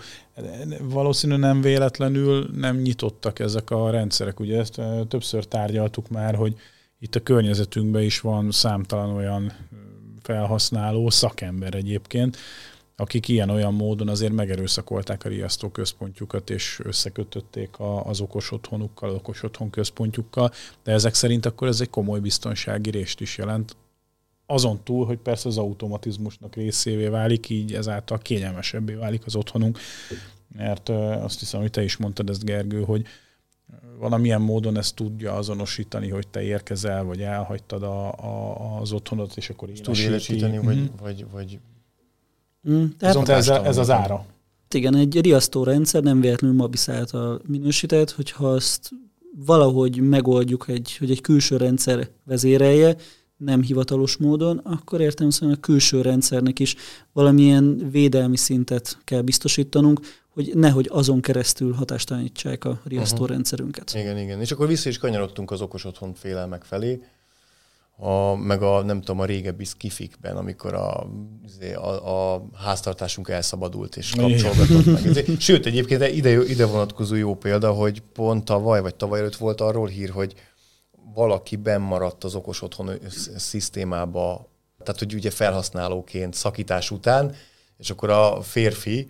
Valószínű 0.82 1.36
nem 1.36 1.62
véletlenül 1.62 2.50
nem 2.54 2.78
nyitottak 2.78 3.39
ezek 3.39 3.70
a 3.70 3.89
rendszerek. 3.89 4.39
Ugye 4.39 4.60
ezt 4.60 4.82
többször 5.08 5.46
tárgyaltuk 5.46 6.10
már, 6.10 6.36
hogy 6.36 6.56
itt 7.00 7.15
a 7.15 7.20
környezetünkben 7.20 8.02
is 8.02 8.20
van 8.20 8.52
számtalan 8.52 9.15
olyan 9.15 9.54
felhasználó, 10.22 11.10
szakember 11.10 11.74
egyébként, 11.74 12.38
akik 12.96 13.28
ilyen-olyan 13.28 13.74
módon 13.74 14.08
azért 14.08 14.34
megerőszakolták 14.34 15.26
a 15.26 15.30
riasztó 15.30 15.70
központjukat, 15.70 16.50
és 16.50 16.80
összekötötték 16.84 17.80
a, 17.80 18.06
az 18.06 18.20
okos 18.20 18.52
otthonukkal, 18.52 19.10
az 19.10 19.15
okos 19.15 19.44
otthon 19.44 19.70
központjukkal, 19.70 20.52
de 20.84 20.91
ezek 20.91 21.13
szerint 21.13 21.46
akkor 21.46 21.68
ez 21.68 21.82
egy 21.82 21.89
komoly 21.89 22.20
biztonsági 22.20 22.89
részt 22.89 23.22
is 23.22 23.38
jelent, 23.38 23.76
azon 24.46 24.80
túl, 24.84 25.06
hogy 25.06 25.18
persze 25.18 25.48
az 25.48 25.58
automatizmusnak 25.58 26.56
részévé 26.56 27.08
válik, 27.08 27.50
így 27.50 27.74
ezáltal 27.74 28.18
kényelmesebbé 28.18 28.94
válik 28.94 29.26
az 29.26 29.36
otthonunk, 29.36 29.80
mert 30.56 30.90
azt 30.90 31.40
hiszem, 31.40 31.62
hogy 31.62 31.72
te 31.72 31.84
is 31.84 31.98
mondtad 31.98 32.30
ezt, 32.30 32.46
Gergő, 32.46 32.84
hogy 32.84 33.06
valamilyen 34.00 34.42
módon 34.42 34.78
ezt 34.78 34.96
tudja 34.96 35.34
azonosítani, 35.34 36.10
hogy 36.10 36.28
te 36.28 36.42
érkezel, 36.42 37.04
vagy 37.04 37.22
elhagytad 37.22 37.84
a, 37.84 38.12
a, 38.12 38.80
az 38.82 38.92
otthonot, 38.92 39.38
és 39.38 39.50
akkor 39.50 39.70
Tud 39.70 39.98
élesíteni, 39.98 40.58
mm-hmm. 40.58 40.66
vagy, 40.66 40.76
mhm. 40.78 41.02
vagy, 41.02 41.26
vagy 41.32 41.60
mm, 42.70 42.86
tehát 42.98 43.30
ez, 43.30 43.48
ez 43.48 43.78
az 43.78 43.90
ára. 43.90 44.26
Igen, 44.72 44.96
egy 44.96 45.22
riasztó 45.22 45.64
rendszer 45.64 46.04
nem 46.04 46.22
véletlenül 46.22 46.58
Mabis 46.58 46.90
által 46.90 47.42
minősített, 47.48 48.12
hogyha 48.12 48.50
azt 48.52 48.90
valahogy 49.46 49.98
megoldjuk, 49.98 50.66
egy, 50.68 50.96
hogy 50.98 51.12
egy 51.12 51.22
külső 51.22 51.58
rendszer 51.58 52.10
vezérelje, 52.24 52.96
nem 53.38 53.62
hivatalos 53.62 54.17
módon, 54.17 54.58
akkor 54.58 55.02
értem 55.02 55.30
szerint 55.30 55.58
a 55.58 55.60
külső 55.60 56.02
rendszernek 56.02 56.60
is 56.60 56.76
valamilyen 57.13 57.89
védelmi 57.91 58.38
szintet 58.38 58.98
kell 59.04 59.21
biztosítanunk, 59.21 60.00
hogy 60.30 60.52
nehogy 60.54 60.89
azon 60.91 61.21
keresztül 61.21 61.74
hatástalanítsák 61.74 62.65
a 62.65 62.80
riasztórendszerünket. 62.84 63.89
Uh-huh. 63.89 64.02
Igen, 64.04 64.17
igen. 64.17 64.41
És 64.41 64.52
akkor 64.52 64.67
vissza 64.67 64.89
is 64.89 64.98
kanyarodtunk 64.98 65.52
az 65.52 65.62
okos 65.62 65.86
otthon 65.86 66.13
félelmek 66.13 66.63
felé, 66.63 67.02
a, 67.98 68.36
meg 68.36 68.62
a, 68.62 68.82
nem 68.84 69.00
tudom, 69.00 69.19
a 69.19 69.26
régebbi 69.26 69.63
skifikben, 69.63 70.38
amikor 70.38 70.74
a, 70.74 71.08
izé, 71.45 71.74
a, 71.74 72.34
a 72.34 72.45
háztartásunk 72.54 73.30
elszabadult 73.30 73.98
és 73.98 74.13
kapcsolgatott 74.17 74.86
meg. 74.86 75.26
Sőt, 75.39 75.65
egyébként 75.65 76.08
ide, 76.08 76.43
ide 76.43 76.65
vonatkozó 76.65 77.15
jó 77.15 77.36
példa, 77.36 77.71
hogy 77.71 78.02
pont 78.13 78.45
tavaly 78.45 78.82
vagy 78.82 78.95
tavaly 78.95 79.19
előtt 79.19 79.36
volt 79.36 79.62
arról 79.62 79.88
hír, 79.88 80.10
hogy 80.10 80.34
valaki 81.13 81.56
bennmaradt 81.56 82.24
az 82.24 82.36
okos 82.36 82.62
otthon 82.62 82.91
szisztémába, 83.36 84.50
tehát 84.84 85.00
hogy 85.00 85.13
ugye 85.13 85.32
felhasználóként 85.32 86.34
szakítás 86.34 86.91
után, 86.91 87.36
és 87.78 87.89
akkor 87.89 88.10
a 88.10 88.41
férfi, 88.41 89.08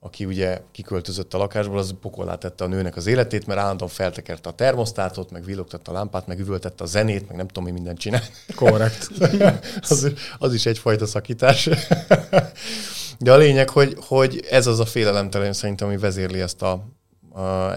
aki 0.00 0.24
ugye 0.24 0.60
kiköltözött 0.72 1.34
a 1.34 1.38
lakásból, 1.38 1.78
az 1.78 1.94
pokolá 2.00 2.34
tette 2.34 2.64
a 2.64 2.66
nőnek 2.66 2.96
az 2.96 3.06
életét, 3.06 3.46
mert 3.46 3.60
állandóan 3.60 3.90
feltekerte 3.90 4.48
a 4.48 4.52
termosztátot, 4.52 5.30
meg 5.30 5.44
villogtatta 5.44 5.90
a 5.90 5.94
lámpát, 5.94 6.26
meg 6.26 6.38
üvöltette 6.38 6.84
a 6.84 6.86
zenét, 6.86 7.28
meg 7.28 7.36
nem 7.36 7.46
tudom, 7.46 7.64
mi 7.64 7.70
mindent 7.70 7.98
csinál. 7.98 8.22
Korrekt. 8.54 9.08
az, 9.88 10.12
az 10.38 10.54
is 10.54 10.66
egyfajta 10.66 11.06
szakítás. 11.06 11.68
De 13.20 13.32
a 13.32 13.36
lényeg, 13.36 13.68
hogy, 13.70 13.96
hogy 14.00 14.46
ez 14.50 14.66
az 14.66 14.80
a 14.80 14.86
félelemtelen 14.86 15.52
szerintem, 15.52 15.86
ami 15.88 15.96
vezérli 15.96 16.40
ezt 16.40 16.62
a, 16.62 16.84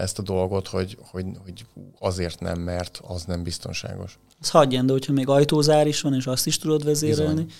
ezt 0.00 0.18
a 0.18 0.22
dolgot, 0.22 0.68
hogy, 0.68 0.98
hogy, 1.00 1.26
hogy 1.42 1.66
azért 1.98 2.40
nem, 2.40 2.60
mert 2.60 3.00
az 3.06 3.24
nem 3.24 3.42
biztonságos. 3.42 4.18
Ez 4.40 4.50
hagyján, 4.50 4.86
de 4.86 4.92
hogyha 4.92 5.12
még 5.12 5.28
ajtózár 5.28 5.86
is 5.86 6.00
van, 6.00 6.14
és 6.14 6.26
azt 6.26 6.46
is 6.46 6.58
tudod 6.58 6.84
vezérelni, 6.84 7.44
Bizony. 7.44 7.52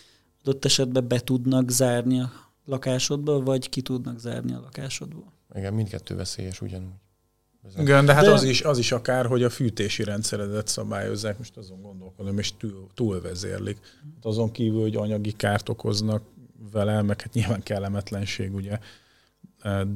adott 0.44 0.64
esetben 0.64 1.08
be 1.08 1.20
tudnak 1.20 1.70
zárni 1.70 2.20
a 2.20 2.32
lakásodba, 2.64 3.40
vagy 3.40 3.68
ki 3.68 3.82
tudnak 3.82 4.18
zárni 4.18 4.52
a 4.52 4.60
lakásodból. 4.60 5.32
Igen, 5.54 5.74
mindkettő 5.74 6.14
veszélyes 6.16 6.60
ugyanúgy. 6.60 7.00
Bizony. 7.62 7.82
Igen, 7.82 8.04
de 8.04 8.14
hát 8.14 8.24
de... 8.24 8.32
Az, 8.32 8.42
is, 8.42 8.62
az 8.62 8.78
is 8.78 8.92
akár, 8.92 9.26
hogy 9.26 9.42
a 9.42 9.50
fűtési 9.50 10.04
rendszeredet 10.04 10.68
szabályozzák, 10.68 11.38
most 11.38 11.56
azon 11.56 11.82
gondolkodom, 11.82 12.38
és 12.38 12.56
túl, 12.56 12.86
túlvezérlik. 12.94 13.78
Hát 14.14 14.24
azon 14.24 14.50
kívül, 14.50 14.80
hogy 14.80 14.96
anyagi 14.96 15.32
kárt 15.32 15.68
okoznak 15.68 16.22
vele, 16.72 17.02
meg 17.02 17.20
hát 17.20 17.32
nyilván 17.32 17.62
kellemetlenség, 17.62 18.54
ugye 18.54 18.78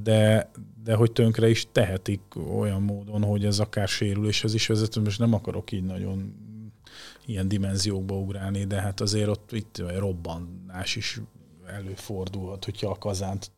de, 0.03 0.51
de 0.85 0.95
hogy 0.95 1.13
tönkre 1.13 1.49
is 1.49 1.67
tehetik 1.73 2.21
olyan 2.57 2.83
módon, 2.83 3.23
hogy 3.23 3.45
ez 3.45 3.59
akár 3.59 3.89
sérüléshez 3.89 4.55
is 4.55 4.67
vezet. 4.67 4.97
Most 4.97 5.19
nem 5.19 5.33
akarok 5.33 5.73
így 5.73 5.85
nagyon 5.85 6.35
ilyen 7.27 7.49
dimenziókba 7.49 8.15
ugrálni, 8.15 8.65
de 8.65 8.81
hát 8.81 9.01
azért 9.01 9.29
ott 9.29 9.53
itt 9.53 9.83
robbanás 9.99 10.97
is 10.97 11.21
előfordulhat, 11.67 12.65
hogyha 12.65 12.91
a 12.91 12.99
kazánt 12.99 13.51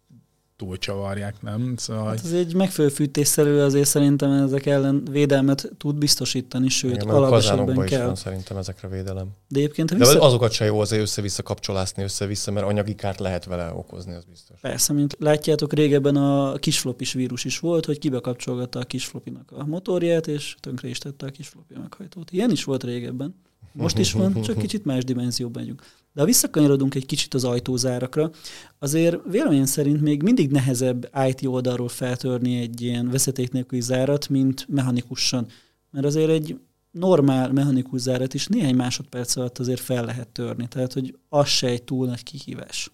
túlcsavarják, 0.59 1.43
nem? 1.43 1.75
Szóval, 1.77 2.07
hát 2.07 2.25
ez 2.25 2.33
egy 2.33 2.55
megfelelő 2.55 2.95
fűtésszerű 2.95 3.59
azért 3.59 3.89
szerintem 3.89 4.31
ezek 4.31 4.67
ellen 4.67 5.03
védelmet 5.11 5.71
tud 5.79 5.97
biztosítani, 5.97 6.69
sőt, 6.69 6.95
Igen, 6.95 7.09
alapesetben 7.09 7.87
kell. 7.87 8.01
Is 8.01 8.05
van 8.05 8.15
szerintem 8.15 8.57
ezekre 8.57 8.89
védelem. 8.89 9.29
De 9.49 9.59
egyébként, 9.59 9.91
vissza... 9.91 10.13
De 10.13 10.25
azokat 10.25 10.53
se 10.53 10.65
jó 10.65 10.81
azért 10.81 11.03
össze-vissza 11.03 11.43
kapcsolászni 11.43 12.03
össze-vissza, 12.03 12.51
mert 12.51 12.67
anyagi 12.67 12.95
kárt 12.95 13.21
lehet 13.21 13.45
vele 13.45 13.73
okozni, 13.75 14.15
az 14.15 14.25
biztos. 14.25 14.61
Persze, 14.61 14.93
mint 14.93 15.17
látjátok, 15.19 15.73
régebben 15.73 16.17
a 16.17 16.55
kisflopis 16.55 17.13
vírus 17.13 17.45
is 17.45 17.59
volt, 17.59 17.85
hogy 17.85 17.99
kibekapcsolgatta 17.99 18.79
a 18.79 18.85
kisflopinak 18.85 19.53
a 19.53 19.67
motorját, 19.67 20.27
és 20.27 20.57
tönkre 20.61 20.89
is 20.89 20.99
tette 20.99 21.27
a 21.27 21.31
kisflopi 21.31 21.75
meghajtót. 21.75 22.31
Ilyen 22.31 22.51
is 22.51 22.65
volt 22.65 22.85
régebben. 22.85 23.35
Most 23.73 23.99
is 23.99 24.13
van, 24.13 24.43
csak 24.43 24.59
kicsit 24.59 24.85
más 24.85 25.05
dimenzióban 25.05 25.63
megyünk. 25.63 25.83
De 26.19 26.25
ha 26.25 26.31
visszakanyarodunk 26.31 26.95
egy 26.95 27.07
kicsit 27.07 27.35
az 27.35 27.45
ajtózárakra, 27.45 28.31
azért 28.79 29.19
véleményem 29.31 29.65
szerint 29.65 30.01
még 30.01 30.23
mindig 30.23 30.51
nehezebb 30.51 31.11
IT 31.29 31.47
oldalról 31.47 31.89
feltörni 31.89 32.61
egy 32.61 32.81
ilyen 32.81 33.11
veszeték 33.11 33.53
nélküli 33.53 33.81
zárat, 33.81 34.29
mint 34.29 34.67
mechanikusan. 34.69 35.47
Mert 35.91 36.07
azért 36.07 36.31
egy 36.31 36.61
normál 36.91 37.53
mechanikus 37.53 38.01
zárat 38.01 38.35
is 38.35 38.47
néhány 38.47 38.75
másodperc 38.75 39.37
alatt 39.37 39.59
azért 39.59 39.81
fel 39.81 40.05
lehet 40.05 40.29
törni. 40.29 40.69
Tehát, 40.69 40.93
hogy 40.93 41.19
az 41.29 41.49
se 41.49 41.67
egy 41.67 41.83
túl 41.83 42.07
nagy 42.07 42.23
kihívás. 42.23 42.91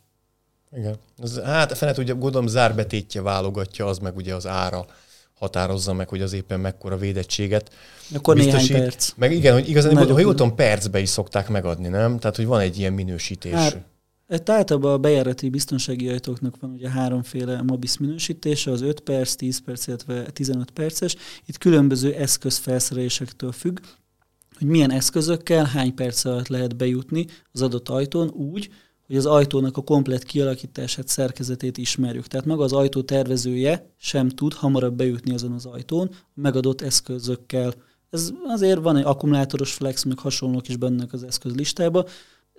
Igen. 0.76 0.96
Az, 1.16 1.40
hát 1.44 1.76
fenet 1.76 1.98
ugye 1.98 2.12
gondolom 2.12 2.46
zárbetétje 2.46 3.22
válogatja, 3.22 3.86
az 3.86 3.98
meg 3.98 4.16
ugye 4.16 4.34
az 4.34 4.46
ára 4.46 4.86
határozza 5.34 5.92
meg, 5.92 6.08
hogy 6.08 6.22
az 6.22 6.32
éppen 6.32 6.60
mekkora 6.60 6.96
védettséget 6.96 7.70
Akkor 8.14 8.34
biztosít. 8.34 8.68
néhány 8.68 8.88
perc. 8.88 9.12
Meg 9.16 9.32
igen, 9.32 9.52
hogy 9.52 9.68
igazán, 9.68 9.96
hogy, 9.96 10.08
jól 10.08 10.34
tudom, 10.34 10.54
percbe 10.54 11.00
is 11.00 11.08
szokták 11.08 11.48
megadni, 11.48 11.88
nem? 11.88 12.18
Tehát, 12.18 12.36
hogy 12.36 12.46
van 12.46 12.60
egy 12.60 12.78
ilyen 12.78 12.92
minősítés. 12.92 13.52
Hát, 13.52 13.84
itt 14.28 14.48
általában 14.48 14.92
a 14.92 14.98
bejárati 14.98 15.48
biztonsági 15.48 16.08
ajtóknak 16.08 16.60
van 16.60 16.70
ugye 16.70 16.90
háromféle 16.90 17.62
MOBIS 17.62 17.98
minősítése, 17.98 18.70
az 18.70 18.82
5 18.82 19.00
perc, 19.00 19.34
10 19.34 19.60
perc, 19.64 19.86
illetve 19.86 20.22
15 20.30 20.70
perces. 20.70 21.16
Itt 21.46 21.58
különböző 21.58 22.14
eszközfelszerelésektől 22.14 23.52
függ, 23.52 23.78
hogy 24.58 24.66
milyen 24.66 24.90
eszközökkel 24.90 25.64
hány 25.64 25.94
perc 25.94 26.24
alatt 26.24 26.48
lehet 26.48 26.76
bejutni 26.76 27.26
az 27.52 27.62
adott 27.62 27.88
ajtón 27.88 28.28
úgy, 28.28 28.70
hogy 29.06 29.16
az 29.16 29.26
ajtónak 29.26 29.76
a 29.76 29.82
komplet 29.82 30.22
kialakítását, 30.22 31.08
szerkezetét 31.08 31.78
ismerjük. 31.78 32.26
Tehát 32.26 32.46
maga 32.46 32.64
az 32.64 32.72
ajtó 32.72 33.02
tervezője 33.02 33.90
sem 33.96 34.28
tud 34.28 34.52
hamarabb 34.52 34.96
bejutni 34.96 35.34
azon 35.34 35.52
az 35.52 35.66
ajtón 35.66 36.10
megadott 36.34 36.80
eszközökkel. 36.80 37.74
Ez 38.10 38.32
azért 38.46 38.80
van 38.80 38.96
egy 38.96 39.04
akkumulátoros 39.04 39.72
flex, 39.72 40.04
meg 40.04 40.18
hasonlók 40.18 40.68
is 40.68 40.76
benne 40.76 41.06
az 41.10 41.22
eszközlistában. 41.22 42.06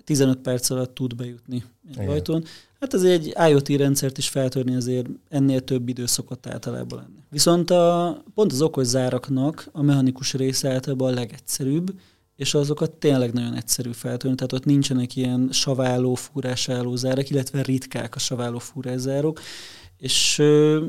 15 0.04 0.38
perc 0.38 0.70
alatt 0.70 0.96
tud 0.96 1.16
bejutni 1.16 1.64
egy 1.88 1.96
Igen. 1.96 2.10
ajtón. 2.10 2.44
Hát 2.80 2.94
ez 2.94 3.04
egy 3.04 3.34
IoT 3.50 3.70
rendszert 3.70 4.18
is 4.18 4.30
feltörni 4.30 4.76
azért 4.76 5.08
ennél 5.30 5.64
több 5.64 5.90
idő 5.90 6.06
szokott 6.06 6.48
általában 6.48 7.00
lenni. 7.00 7.24
Viszont 7.30 7.70
a, 7.70 8.18
pont 8.34 8.52
az 8.52 8.62
okos 8.62 8.86
záraknak 8.86 9.68
a 9.72 9.82
mechanikus 9.82 10.34
része 10.34 10.72
általában 10.72 11.12
a 11.12 11.16
legegyszerűbb, 11.16 11.94
és 12.36 12.54
azokat 12.54 12.92
tényleg 12.92 13.34
nagyon 13.34 13.54
egyszerű 13.54 13.92
feltörni, 13.92 14.36
tehát 14.36 14.54
ott 14.54 14.66
nincsenek 14.66 15.16
ilyen 15.16 15.50
saváló, 15.52 16.16
fúrásálló 16.16 16.96
zárak, 16.96 17.30
illetve 17.30 17.62
ritkák 17.62 18.16
a 18.16 18.20
saváló 18.20 18.58
fúrászárok, 18.58 19.42
és 19.98 20.40
ö, 20.40 20.86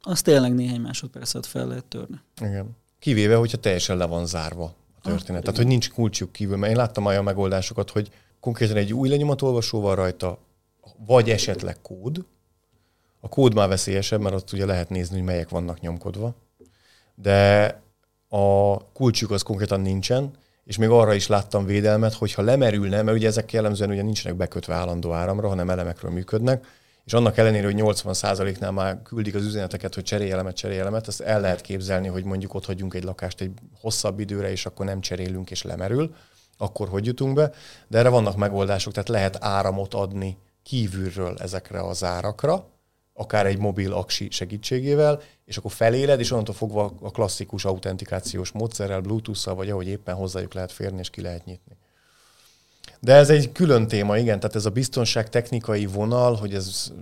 az 0.00 0.22
tényleg 0.22 0.54
néhány 0.54 0.80
másodperc 0.80 1.34
alatt 1.34 1.46
fel 1.46 1.66
lehet 1.66 1.84
törni. 1.84 2.20
Igen. 2.40 2.76
Kivéve, 2.98 3.36
hogyha 3.36 3.56
teljesen 3.56 3.96
le 3.96 4.04
van 4.06 4.26
zárva 4.26 4.64
a 4.64 5.00
történet. 5.00 5.38
Ah, 5.38 5.44
tehát, 5.44 5.56
hogy 5.56 5.66
nincs 5.66 5.90
kulcsuk 5.90 6.32
kívül, 6.32 6.56
mert 6.56 6.72
én 6.72 6.78
láttam 6.78 7.04
olyan 7.04 7.24
megoldásokat, 7.24 7.90
hogy 7.90 8.10
konkrétan 8.40 8.76
egy 8.76 8.92
új 8.92 9.08
lenyomatolvasóval 9.08 9.94
rajta, 9.94 10.38
vagy 11.06 11.30
esetleg 11.30 11.80
kód. 11.82 12.24
A 13.20 13.28
kód 13.28 13.54
már 13.54 13.68
veszélyesebb, 13.68 14.20
mert 14.20 14.34
ott 14.34 14.52
ugye 14.52 14.66
lehet 14.66 14.90
nézni, 14.90 15.16
hogy 15.16 15.24
melyek 15.24 15.48
vannak 15.48 15.80
nyomkodva. 15.80 16.34
De 17.14 17.66
a 18.28 18.76
kulcsuk 18.92 19.30
az 19.30 19.42
konkrétan 19.42 19.80
nincsen, 19.80 20.30
és 20.68 20.76
még 20.76 20.88
arra 20.88 21.14
is 21.14 21.26
láttam 21.26 21.64
védelmet, 21.64 22.14
hogyha 22.14 22.42
lemerülne, 22.42 23.02
mert 23.02 23.16
ugye 23.16 23.26
ezek 23.26 23.52
jellemzően 23.52 23.90
ugye 23.90 24.02
nincsenek 24.02 24.36
bekötve 24.36 24.74
állandó 24.74 25.12
áramra, 25.12 25.48
hanem 25.48 25.70
elemekről 25.70 26.10
működnek, 26.10 26.66
és 27.04 27.12
annak 27.12 27.36
ellenére, 27.36 27.66
hogy 27.66 27.76
80%-nál 27.78 28.70
már 28.70 29.02
küldik 29.02 29.34
az 29.34 29.44
üzeneteket, 29.44 29.94
hogy 29.94 30.02
cserélelemet, 30.04 30.56
cserélelemet, 30.56 31.08
ezt 31.08 31.20
el 31.20 31.40
lehet 31.40 31.60
képzelni, 31.60 32.08
hogy 32.08 32.24
mondjuk 32.24 32.54
ott 32.54 32.64
hagyunk 32.64 32.94
egy 32.94 33.04
lakást 33.04 33.40
egy 33.40 33.50
hosszabb 33.80 34.20
időre, 34.20 34.50
és 34.50 34.66
akkor 34.66 34.86
nem 34.86 35.00
cserélünk, 35.00 35.50
és 35.50 35.62
lemerül, 35.62 36.14
akkor 36.58 36.88
hogy 36.88 37.06
jutunk 37.06 37.34
be, 37.34 37.52
de 37.86 37.98
erre 37.98 38.08
vannak 38.08 38.36
megoldások, 38.36 38.92
tehát 38.92 39.08
lehet 39.08 39.36
áramot 39.40 39.94
adni 39.94 40.38
kívülről 40.62 41.36
ezekre 41.38 41.80
az 41.80 42.04
árakra, 42.04 42.68
akár 43.18 43.46
egy 43.46 43.58
mobil 43.58 43.92
aksi 43.92 44.30
segítségével, 44.30 45.20
és 45.44 45.56
akkor 45.56 45.72
feléled, 45.72 46.20
és 46.20 46.30
onnantól 46.30 46.54
fogva 46.54 46.92
a 47.00 47.10
klasszikus 47.10 47.64
autentikációs 47.64 48.50
módszerrel, 48.50 49.00
Bluetooth-szal, 49.00 49.54
vagy 49.54 49.70
ahogy 49.70 49.86
éppen 49.86 50.14
hozzájuk 50.14 50.54
lehet 50.54 50.72
férni, 50.72 50.98
és 50.98 51.10
ki 51.10 51.20
lehet 51.20 51.44
nyitni. 51.44 51.76
De 53.00 53.14
ez 53.14 53.30
egy 53.30 53.52
külön 53.52 53.88
téma, 53.88 54.18
igen, 54.18 54.40
tehát 54.40 54.56
ez 54.56 54.66
a 54.66 54.70
biztonság 54.70 55.28
technikai 55.28 55.86
vonal, 55.86 56.34
hogy 56.34 56.54
ez 56.54 56.92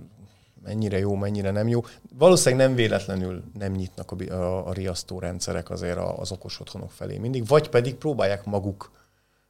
mennyire 0.63 0.97
jó, 0.97 1.15
mennyire 1.15 1.51
nem 1.51 1.67
jó. 1.67 1.81
Valószínűleg 2.17 2.67
nem 2.67 2.75
véletlenül 2.75 3.43
nem 3.53 3.71
nyitnak 3.71 4.11
a, 4.11 4.33
a, 4.33 4.67
a 4.67 4.73
riasztó 4.73 5.19
rendszerek 5.19 5.69
azért 5.69 5.97
az 5.97 6.31
okos 6.31 6.59
otthonok 6.59 6.91
felé 6.91 7.17
mindig, 7.17 7.47
vagy 7.47 7.69
pedig 7.69 7.95
próbálják 7.95 8.45
maguk 8.45 8.91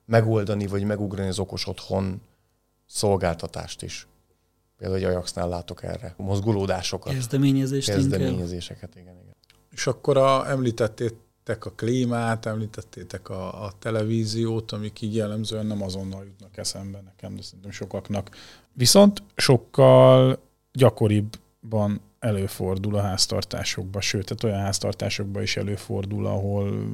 megoldani, 0.05 0.67
vagy 0.67 0.83
megugrani 0.83 1.27
az 1.27 1.39
okos 1.39 1.67
otthon 1.67 2.21
szolgáltatást 2.85 3.81
is. 3.81 4.07
Például 4.77 4.99
egy 4.99 5.05
Ajaxnál 5.05 5.49
látok 5.49 5.83
erre 5.83 6.13
mozgulódásokat. 6.17 7.13
Kezdeményezést 7.13 7.89
Kezdeményezéseket, 7.89 8.95
igen, 8.95 9.13
igen. 9.21 9.35
És 9.71 9.87
akkor 9.87 10.17
a, 10.17 10.49
említettétek 10.49 11.65
a 11.65 11.71
klímát, 11.75 12.45
említettétek 12.45 13.29
a, 13.29 13.65
a 13.65 13.71
televíziót, 13.79 14.71
amik 14.71 15.01
így 15.01 15.15
jellemzően 15.15 15.65
nem 15.65 15.81
azonnal 15.81 16.23
jutnak 16.25 16.57
eszembe 16.57 17.01
nekem, 17.05 17.35
de 17.35 17.41
szerintem 17.41 17.71
sokaknak. 17.71 18.29
Viszont 18.73 19.23
sokkal 19.35 20.39
gyakoribban 20.71 22.01
előfordul 22.19 22.95
a 22.95 23.01
háztartásokban, 23.01 24.01
sőt, 24.01 24.25
tehát 24.25 24.43
olyan 24.43 24.65
háztartásokban 24.65 25.41
is 25.41 25.57
előfordul, 25.57 26.25
ahol 26.25 26.89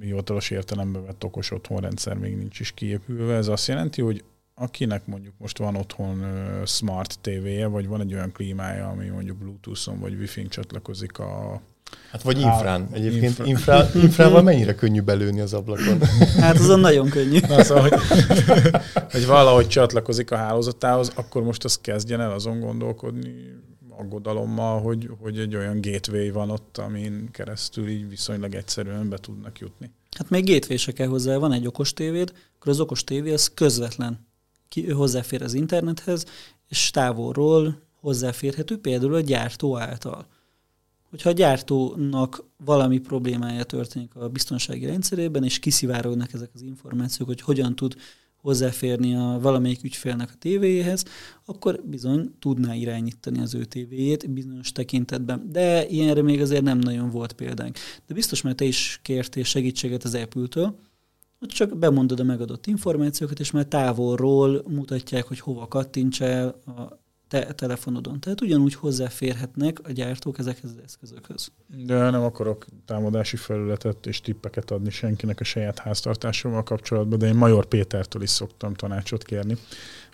hivatalos 0.00 0.50
értelemben 0.50 1.04
vett 1.04 1.24
okos 1.24 1.50
otthonrendszer 1.50 2.16
még 2.16 2.36
nincs 2.36 2.60
is 2.60 2.72
kiépülve. 2.72 3.34
Ez 3.34 3.48
azt 3.48 3.66
jelenti, 3.66 4.02
hogy 4.02 4.24
akinek 4.58 5.06
mondjuk 5.06 5.34
most 5.38 5.58
van 5.58 5.76
otthon 5.76 6.24
smart 6.66 7.18
TV-je, 7.20 7.66
vagy 7.66 7.86
van 7.86 8.00
egy 8.00 8.14
olyan 8.14 8.32
klímája, 8.32 8.88
ami 8.88 9.06
mondjuk 9.08 9.36
Bluetooth-on 9.36 10.00
vagy 10.00 10.14
Wi-Fi-n 10.14 10.48
csatlakozik 10.48 11.18
a 11.18 11.60
Hát 12.10 12.22
vagy 12.22 12.40
infrán. 12.40 12.88
Egyébként 12.92 13.22
infra. 13.22 13.44
infrá, 13.44 13.88
infrával 14.04 14.42
mennyire 14.42 14.74
könnyű 14.74 15.00
belőni 15.00 15.40
az 15.40 15.54
ablakon? 15.54 16.00
Hát 16.40 16.58
azon 16.58 16.80
nagyon 16.80 17.08
könnyű. 17.08 17.38
Na, 17.48 17.64
szóval, 17.64 17.88
hogy, 17.88 18.00
hogy 19.12 19.26
valahogy 19.26 19.68
csatlakozik 19.68 20.30
a 20.30 20.36
hálózatához, 20.36 21.12
akkor 21.14 21.42
most 21.42 21.64
az 21.64 21.78
kezdjen 21.80 22.20
el 22.20 22.32
azon 22.32 22.60
gondolkodni 22.60 23.56
aggodalommal, 23.98 24.80
hogy, 24.80 25.10
hogy 25.20 25.38
egy 25.38 25.56
olyan 25.56 25.80
gateway 25.80 26.30
van 26.30 26.50
ott, 26.50 26.78
amin 26.78 27.28
keresztül 27.30 27.88
így 27.88 28.08
viszonylag 28.08 28.54
egyszerűen 28.54 29.08
be 29.08 29.16
tudnak 29.18 29.58
jutni. 29.58 29.90
Hát 30.18 30.30
még 30.30 30.46
gateway 30.46 30.76
se 30.76 30.92
kell 30.92 31.06
hozzá, 31.06 31.36
van 31.36 31.52
egy 31.52 31.66
okos 31.66 31.92
tévéd, 31.92 32.32
akkor 32.56 32.72
az 32.72 32.80
okos 32.80 33.04
tévé 33.04 33.32
az 33.32 33.50
közvetlen 33.54 34.27
ki, 34.68 34.90
hozzáfér 34.90 35.42
az 35.42 35.54
internethez, 35.54 36.24
és 36.68 36.90
távolról 36.90 37.82
hozzáférhető 38.00 38.78
például 38.78 39.14
a 39.14 39.20
gyártó 39.20 39.78
által. 39.78 40.26
Hogyha 41.10 41.28
a 41.28 41.32
gyártónak 41.32 42.44
valami 42.64 42.98
problémája 42.98 43.64
történik 43.64 44.14
a 44.14 44.28
biztonsági 44.28 44.86
rendszerében, 44.86 45.44
és 45.44 45.58
kiszivárognak 45.58 46.32
ezek 46.32 46.50
az 46.54 46.62
információk, 46.62 47.28
hogy 47.28 47.40
hogyan 47.40 47.76
tud 47.76 47.94
hozzáférni 48.36 49.14
a 49.14 49.38
valamelyik 49.42 49.84
ügyfélnek 49.84 50.30
a 50.30 50.38
tévéjéhez, 50.38 51.04
akkor 51.44 51.80
bizony 51.84 52.34
tudná 52.38 52.74
irányítani 52.74 53.40
az 53.40 53.54
ő 53.54 53.64
tévéjét 53.64 54.30
bizonyos 54.30 54.72
tekintetben. 54.72 55.48
De 55.52 55.86
ilyenre 55.86 56.22
még 56.22 56.40
azért 56.40 56.62
nem 56.62 56.78
nagyon 56.78 57.10
volt 57.10 57.32
példánk. 57.32 57.78
De 58.06 58.14
biztos, 58.14 58.42
mert 58.42 58.56
te 58.56 58.64
is 58.64 59.00
kértél 59.02 59.44
segítséget 59.44 60.04
az 60.04 60.14
Apple-től, 60.14 60.78
hogy 61.38 61.48
csak 61.48 61.78
bemondod 61.78 62.20
a 62.20 62.24
megadott 62.24 62.66
információkat, 62.66 63.40
és 63.40 63.50
már 63.50 63.64
távolról 63.64 64.62
mutatják, 64.68 65.24
hogy 65.26 65.40
hova 65.40 65.68
kattints 65.68 66.22
el 66.22 66.48
a 66.66 67.06
te 67.28 67.52
telefonodon. 67.52 68.20
Tehát 68.20 68.40
ugyanúgy 68.40 68.74
hozzáférhetnek 68.74 69.80
a 69.82 69.92
gyártók 69.92 70.38
ezekhez 70.38 70.70
az 70.70 70.82
eszközökhöz. 70.84 71.50
De 71.66 72.10
nem 72.10 72.22
akarok 72.22 72.66
támadási 72.84 73.36
felületet 73.36 74.06
és 74.06 74.20
tippeket 74.20 74.70
adni 74.70 74.90
senkinek 74.90 75.40
a 75.40 75.44
saját 75.44 75.78
háztartásommal 75.78 76.62
kapcsolatban, 76.62 77.18
de 77.18 77.26
én 77.26 77.34
Major 77.34 77.66
Pétertől 77.66 78.22
is 78.22 78.30
szoktam 78.30 78.74
tanácsot 78.74 79.24
kérni. 79.24 79.56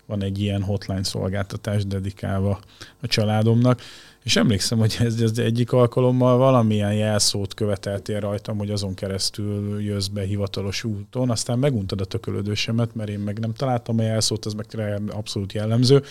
Van 0.05 0.23
egy 0.23 0.39
ilyen 0.39 0.61
hotline 0.61 1.03
szolgáltatás 1.03 1.85
dedikálva 1.85 2.59
a 3.01 3.07
családomnak, 3.07 3.81
és 4.23 4.35
emlékszem, 4.35 4.77
hogy 4.77 4.97
ez 4.99 5.21
az 5.21 5.39
egyik 5.39 5.71
alkalommal 5.71 6.37
valamilyen 6.37 6.93
jelszót 6.93 7.53
követeltél 7.53 8.19
rajtam, 8.19 8.57
hogy 8.57 8.69
azon 8.69 8.93
keresztül 8.93 9.81
jössz 9.81 10.07
be 10.07 10.21
hivatalos 10.21 10.83
úton, 10.83 11.29
aztán 11.29 11.59
meguntad 11.59 12.01
a 12.01 12.05
tökölődősemet, 12.05 12.95
mert 12.95 13.09
én 13.09 13.19
meg 13.19 13.39
nem 13.39 13.53
találtam 13.53 13.99
a 13.99 14.03
jelszót, 14.03 14.45
az 14.45 14.53
meg 14.53 15.01
abszolút 15.09 15.53
jellemző. 15.53 16.03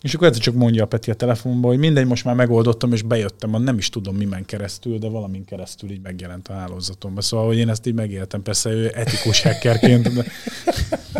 És 0.00 0.14
akkor 0.14 0.26
egyszer 0.26 0.42
csak 0.42 0.54
mondja 0.54 0.82
a 0.84 0.86
Peti 0.86 1.10
a 1.10 1.14
telefonban, 1.14 1.70
hogy 1.70 1.78
mindegy, 1.78 2.06
most 2.06 2.24
már 2.24 2.34
megoldottam, 2.34 2.92
és 2.92 3.02
bejöttem, 3.02 3.62
nem 3.62 3.78
is 3.78 3.88
tudom 3.88 4.16
mimen 4.16 4.44
keresztül, 4.44 4.98
de 4.98 5.08
valamin 5.08 5.44
keresztül 5.44 5.90
így 5.90 6.02
megjelent 6.02 6.48
a 6.48 6.52
hálózatomba. 6.52 7.20
Szóval, 7.20 7.46
hogy 7.46 7.56
én 7.56 7.68
ezt 7.68 7.86
így 7.86 7.94
megéltem, 7.94 8.42
persze 8.42 8.70
ő 8.70 8.90
etikus 8.94 9.42
hackerként, 9.42 10.12
de... 10.14 10.24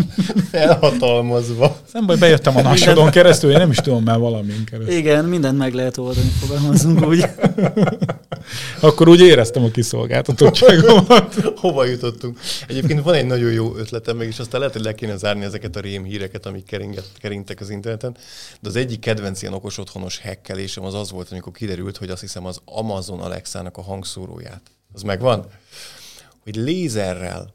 Elhatalmazva. 0.50 1.76
Nem 1.92 2.06
baj, 2.06 2.16
bejöttem 2.16 2.56
a 2.56 2.62
nasodon 2.62 3.10
keresztül, 3.10 3.50
én 3.50 3.56
nem 3.56 3.70
is 3.70 3.76
tudom 3.76 4.02
már 4.02 4.18
valamin 4.18 4.64
keresztül. 4.64 4.96
Igen, 4.96 5.24
mindent 5.24 5.58
meg 5.58 5.74
lehet 5.74 5.96
oldani, 5.96 6.28
fogalmazunk 6.28 7.06
úgy. 7.06 7.24
Akkor 8.80 9.08
úgy 9.08 9.20
éreztem 9.20 9.64
a 9.64 9.70
kiszolgáltatottságomat. 9.70 11.34
Hova 11.60 11.84
jutottunk? 11.84 12.38
Egyébként 12.68 13.02
van 13.02 13.14
egy 13.14 13.26
nagyon 13.26 13.52
jó 13.52 13.76
ötletem, 13.76 14.16
meg 14.16 14.28
is 14.28 14.38
aztán 14.38 14.60
lehet, 14.60 14.74
hogy 14.74 14.84
le 14.84 14.94
kéne 14.94 15.16
zárni 15.16 15.44
ezeket 15.44 15.76
a 15.76 15.80
rém 15.80 16.04
híreket, 16.04 16.46
amik 16.46 16.64
keringet, 16.64 17.10
keringtek 17.18 17.60
az 17.60 17.70
interneten. 17.70 18.16
De 18.60 18.68
az 18.68 18.76
egyik 18.76 19.00
kedvenc 19.00 19.42
ilyen 19.42 19.54
okos 19.54 19.78
otthonos 19.78 20.18
hekkelésem 20.18 20.84
az 20.84 20.94
az 20.94 21.10
volt, 21.10 21.30
amikor 21.30 21.52
kiderült, 21.52 21.96
hogy 21.96 22.10
azt 22.10 22.20
hiszem 22.20 22.46
az 22.46 22.60
Amazon 22.64 23.20
Alexának 23.20 23.76
a 23.76 23.82
hangszóróját. 23.82 24.62
Az 24.92 25.02
megvan? 25.02 25.46
Hogy 26.42 26.56
lézerrel, 26.56 27.52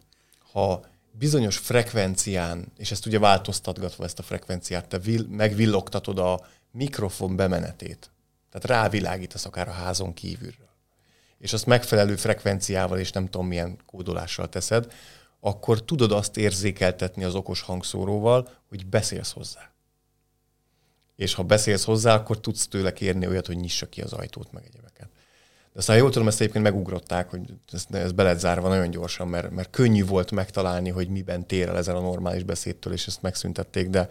ha 0.52 0.89
bizonyos 1.20 1.58
frekvencián, 1.58 2.72
és 2.78 2.92
ezt 2.92 3.06
ugye 3.06 3.20
változtatgatva 3.20 4.04
ezt 4.04 4.20
a 4.20 4.24
frekvenciát, 4.24 4.88
te 4.88 5.00
vil, 5.00 5.26
megvillogtatod 5.30 6.20
a 6.20 6.48
mikrofon 6.72 7.36
bemenetét, 7.36 8.12
tehát 8.52 8.82
rávilágítasz 8.82 9.46
akár 9.46 9.68
a 9.68 9.72
házon 9.72 10.14
kívülről, 10.14 10.70
és 11.38 11.54
azt 11.54 11.66
megfelelő 11.66 12.16
frekvenciával 12.16 13.00
és 13.00 13.12
nem 13.12 13.30
tudom 13.30 13.48
milyen 13.48 13.80
kódolással 13.86 14.50
teszed, 14.50 14.94
akkor 15.40 15.84
tudod 15.84 16.12
azt 16.12 16.38
érzékeltetni 16.38 17.24
az 17.24 17.36
okos 17.36 17.62
hangszóróval, 17.62 18.50
hogy 18.70 18.86
beszélsz 18.86 19.32
hozzá. 19.32 19.72
És 21.16 21.34
ha 21.34 21.44
beszélsz 21.44 21.84
hozzá, 21.84 22.14
akkor 22.14 22.40
tudsz 22.40 22.68
tőle 22.68 22.94
kérni 22.94 23.28
olyat, 23.28 23.48
hogy 23.48 23.58
nyissa 23.58 23.90
ki 23.90 24.02
az 24.02 24.14
ajtót, 24.14 24.52
meg 24.52 24.64
egyebeket. 24.66 24.89
De 25.74 25.80
aztán 25.80 25.98
jól 25.98 26.10
tudom, 26.10 26.28
ezt 26.28 26.42
egyébként 26.42 26.64
megugrották, 26.64 27.30
hogy 27.30 27.42
ez, 27.72 27.86
ez 27.92 28.12
be 28.12 28.24
lett 28.24 28.40
zárva 28.40 28.68
nagyon 28.68 28.90
gyorsan, 28.90 29.28
mert, 29.28 29.52
mert 29.52 29.70
könnyű 29.70 30.06
volt 30.06 30.32
megtalálni, 30.32 30.90
hogy 30.90 31.08
miben 31.08 31.48
tér 31.48 31.68
el 31.68 31.78
ezen 31.78 31.96
a 31.96 32.00
normális 32.02 32.44
beszédtől, 32.44 32.94
és 32.94 33.08
ezt 33.08 33.22
megszüntették, 33.22 33.90
de, 33.90 34.10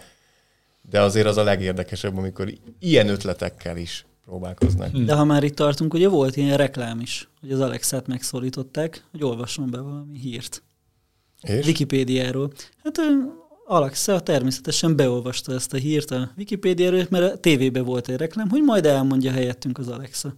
de 0.91 1.01
azért 1.01 1.27
az 1.27 1.37
a 1.37 1.43
legérdekesebb, 1.43 2.17
amikor 2.17 2.53
ilyen 2.79 3.09
ötletekkel 3.09 3.77
is 3.77 4.07
próbálkoznak. 4.25 4.91
De 4.91 5.15
ha 5.15 5.25
már 5.25 5.43
itt 5.43 5.57
tartunk, 5.57 5.95
ugye 5.95 6.09
volt 6.09 6.37
ilyen 6.37 6.57
reklám 6.57 7.01
is, 7.01 7.29
hogy 7.41 7.53
az 7.53 7.61
Alexát 7.61 8.07
megszólították, 8.07 9.05
hogy 9.11 9.23
olvasson 9.23 9.71
be 9.71 9.81
valami 9.81 10.19
hírt. 10.19 10.63
És? 11.43 11.67
Wikipédiáról. 11.67 12.53
Hát 12.85 12.99
Alexa 13.67 14.21
természetesen 14.21 14.97
beolvasta 14.97 15.53
ezt 15.55 15.73
a 15.73 15.77
hírt 15.77 16.11
a 16.11 16.31
Wikipédiáról, 16.37 17.07
mert 17.11 17.33
a 17.33 17.37
tévében 17.37 17.85
volt 17.85 18.09
egy 18.09 18.17
reklám, 18.17 18.49
hogy 18.49 18.63
majd 18.63 18.87
elmondja 18.87 19.31
helyettünk 19.31 19.79
az 19.79 19.89
Alexa. 19.89 20.37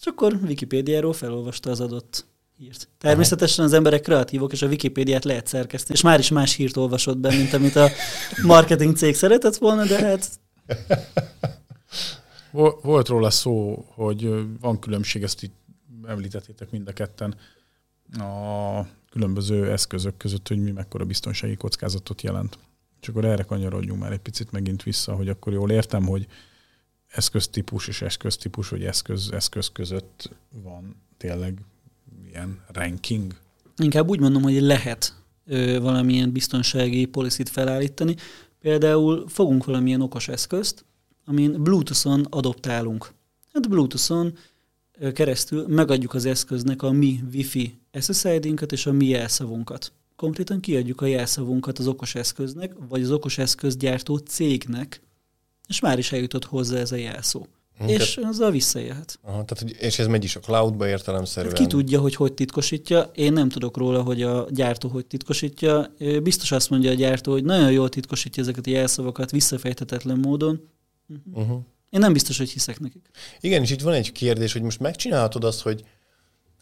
És 0.00 0.06
akkor 0.06 0.38
Wikipédiáról 0.42 1.12
felolvasta 1.12 1.70
az 1.70 1.80
adott 1.80 2.26
hírt. 2.56 2.88
Természetesen 2.98 3.64
az 3.64 3.72
emberek 3.72 4.00
kreatívok, 4.00 4.52
és 4.52 4.62
a 4.62 4.66
Wikipédiát 4.66 5.24
lehet 5.24 5.46
szerkeszteni, 5.46 5.94
és 5.94 6.04
már 6.04 6.18
is 6.18 6.30
más 6.30 6.54
hírt 6.54 6.76
olvasott 6.76 7.18
be, 7.18 7.36
mint 7.36 7.52
amit 7.52 7.76
a 7.76 7.88
marketing 8.42 8.96
cég 8.96 9.14
szeretett 9.14 9.56
volna, 9.56 9.84
de 9.84 9.98
hát... 9.98 10.30
Volt 12.82 13.08
róla 13.08 13.30
szó, 13.30 13.84
hogy 13.94 14.30
van 14.60 14.78
különbség, 14.78 15.22
ezt 15.22 15.42
itt 15.42 15.54
említettétek 16.06 16.70
mind 16.70 16.88
a 16.88 16.92
ketten, 16.92 17.34
a 18.12 18.86
különböző 19.10 19.70
eszközök 19.70 20.16
között, 20.16 20.48
hogy 20.48 20.58
mi 20.58 20.70
mekkora 20.70 21.04
biztonsági 21.04 21.56
kockázatot 21.56 22.22
jelent. 22.22 22.58
És 23.00 23.08
akkor 23.08 23.24
erre 23.24 23.42
kanyarodjunk 23.42 24.00
már 24.00 24.12
egy 24.12 24.18
picit 24.18 24.52
megint 24.52 24.82
vissza, 24.82 25.14
hogy 25.14 25.28
akkor 25.28 25.52
jól 25.52 25.70
értem, 25.70 26.06
hogy 26.06 26.26
eszköztípus 27.10 27.88
és 27.88 28.02
eszköztípus, 28.02 28.68
vagy 28.68 28.84
eszköz, 28.84 29.30
eszköz 29.32 29.68
között 29.72 30.30
van 30.62 30.96
tényleg 31.16 31.58
ilyen 32.28 32.64
ranking? 32.72 33.36
Inkább 33.76 34.08
úgy 34.08 34.20
mondom, 34.20 34.42
hogy 34.42 34.60
lehet 34.60 35.14
ö, 35.46 35.80
valamilyen 35.80 36.32
biztonsági 36.32 37.04
policit 37.04 37.48
felállítani. 37.48 38.16
Például 38.60 39.28
fogunk 39.28 39.64
valamilyen 39.64 40.00
okos 40.00 40.28
eszközt, 40.28 40.84
amin 41.24 41.62
Bluetooth-on 41.62 42.26
adoptálunk. 42.30 43.12
Hát 43.52 43.68
Bluetooth-on 43.68 44.38
ö, 44.98 45.12
keresztül 45.12 45.66
megadjuk 45.68 46.14
az 46.14 46.24
eszköznek 46.24 46.82
a 46.82 46.90
mi 46.90 47.20
Wi-Fi 47.32 47.78
SSID-nket 48.00 48.72
és 48.72 48.86
a 48.86 48.92
mi 48.92 49.06
jelszavunkat. 49.06 49.92
Konkrétan 50.16 50.60
kiadjuk 50.60 51.00
a 51.00 51.06
jelszavunkat 51.06 51.78
az 51.78 51.86
okos 51.86 52.14
eszköznek, 52.14 52.72
vagy 52.88 53.02
az 53.02 53.10
okos 53.10 53.38
eszközgyártó 53.38 54.16
cégnek, 54.16 55.00
és 55.70 55.80
már 55.80 55.98
is 55.98 56.12
eljutott 56.12 56.44
hozzá 56.44 56.78
ez 56.78 56.92
a 56.92 56.96
jelszó. 56.96 57.46
Hm, 57.78 57.88
és 57.88 58.18
azzal 58.22 58.50
visszaélhet. 58.50 59.18
Aha, 59.22 59.44
tehát, 59.44 59.58
hogy- 59.58 59.76
és 59.80 59.98
ez 59.98 60.06
megy 60.06 60.24
is 60.24 60.36
a 60.36 60.40
cloudba 60.40 60.88
értelemszerűen. 60.88 61.54
Hát 61.54 61.62
ki 61.62 61.68
tudja, 61.68 62.00
hogy 62.00 62.14
hogy 62.14 62.32
titkosítja. 62.32 63.10
Én 63.14 63.32
nem 63.32 63.48
tudok 63.48 63.76
róla, 63.76 64.02
hogy 64.02 64.22
a 64.22 64.46
gyártó 64.50 64.88
hogy 64.88 65.06
titkosítja. 65.06 65.94
Biztos 66.22 66.52
azt 66.52 66.70
mondja 66.70 66.90
a 66.90 66.94
gyártó, 66.94 67.32
hogy 67.32 67.44
nagyon 67.44 67.72
jól 67.72 67.88
titkosítja 67.88 68.42
ezeket 68.42 68.66
a 68.66 68.70
jelszavakat 68.70 69.30
visszafejthetetlen 69.30 70.18
módon. 70.18 70.68
Uh-huh. 71.34 71.58
Én 71.90 72.00
nem 72.00 72.12
biztos, 72.12 72.38
hogy 72.38 72.50
hiszek 72.50 72.80
nekik. 72.80 73.10
Igen, 73.40 73.62
és 73.62 73.70
itt 73.70 73.80
van 73.80 73.92
egy 73.94 74.12
kérdés, 74.12 74.52
hogy 74.52 74.62
most 74.62 74.80
megcsinálhatod 74.80 75.44
azt, 75.44 75.60
hogy 75.60 75.84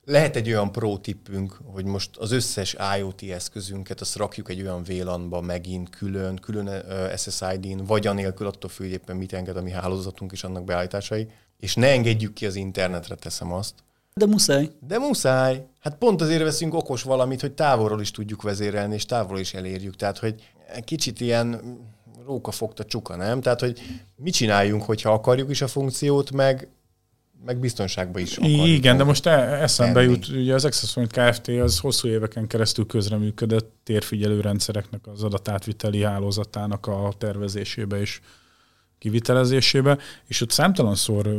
lehet 0.08 0.36
egy 0.36 0.48
olyan 0.48 0.72
pro 0.72 0.96
tippünk, 0.96 1.58
hogy 1.64 1.84
most 1.84 2.16
az 2.16 2.32
összes 2.32 2.76
IoT 2.98 3.22
eszközünket, 3.22 4.00
azt 4.00 4.16
rakjuk 4.16 4.50
egy 4.50 4.62
olyan 4.62 4.82
VLAN-ba 4.82 5.40
megint 5.40 5.90
külön, 5.90 6.36
külön 6.36 6.70
SSID-n, 7.16 7.84
vagy 7.84 8.06
anélkül 8.06 8.46
attól 8.46 8.70
függ, 8.70 8.90
éppen 8.90 9.16
mit 9.16 9.32
enged 9.32 9.56
a 9.56 9.62
mi 9.62 9.70
hálózatunk 9.70 10.32
és 10.32 10.44
annak 10.44 10.64
beállításai, 10.64 11.26
és 11.58 11.74
ne 11.74 11.88
engedjük 11.88 12.32
ki 12.32 12.46
az 12.46 12.54
internetre, 12.54 13.14
teszem 13.14 13.52
azt. 13.52 13.74
De 14.14 14.26
muszáj. 14.26 14.70
De 14.86 14.98
muszáj. 14.98 15.66
Hát 15.80 15.96
pont 15.96 16.20
azért 16.20 16.42
veszünk 16.42 16.74
okos 16.74 17.02
valamit, 17.02 17.40
hogy 17.40 17.52
távolról 17.52 18.00
is 18.00 18.10
tudjuk 18.10 18.42
vezérelni, 18.42 18.94
és 18.94 19.04
távolról 19.04 19.38
is 19.38 19.54
elérjük. 19.54 19.96
Tehát, 19.96 20.18
hogy 20.18 20.34
kicsit 20.84 21.20
ilyen 21.20 21.78
róka 22.26 22.50
fogta 22.50 22.84
csuka, 22.84 23.16
nem? 23.16 23.40
Tehát, 23.40 23.60
hogy 23.60 23.80
mit 24.16 24.34
csináljunk, 24.34 24.82
hogyha 24.82 25.12
akarjuk 25.12 25.50
is 25.50 25.62
a 25.62 25.68
funkciót, 25.68 26.30
meg, 26.30 26.68
meg 27.44 27.58
biztonságban 27.58 28.22
is 28.22 28.36
akarjuk. 28.36 28.66
Igen, 28.66 28.96
de 28.96 29.04
most 29.04 29.26
e- 29.26 29.62
eszembe 29.62 30.00
tenni. 30.00 30.12
jut, 30.12 30.28
ugye 30.28 30.54
az 30.54 30.64
Access 30.64 30.92
Point 30.92 31.12
Kft. 31.12 31.48
az 31.48 31.78
hosszú 31.78 32.08
éveken 32.08 32.46
keresztül 32.46 32.86
közreműködött 32.86 33.74
térfigyelő 33.84 34.40
rendszereknek 34.40 35.06
az 35.06 35.22
adatátviteli 35.22 36.02
hálózatának 36.02 36.86
a 36.86 37.12
tervezésébe 37.18 38.00
és 38.00 38.20
kivitelezésébe, 38.98 39.98
és 40.26 40.40
ott 40.40 40.50
számtalanszor 40.50 41.36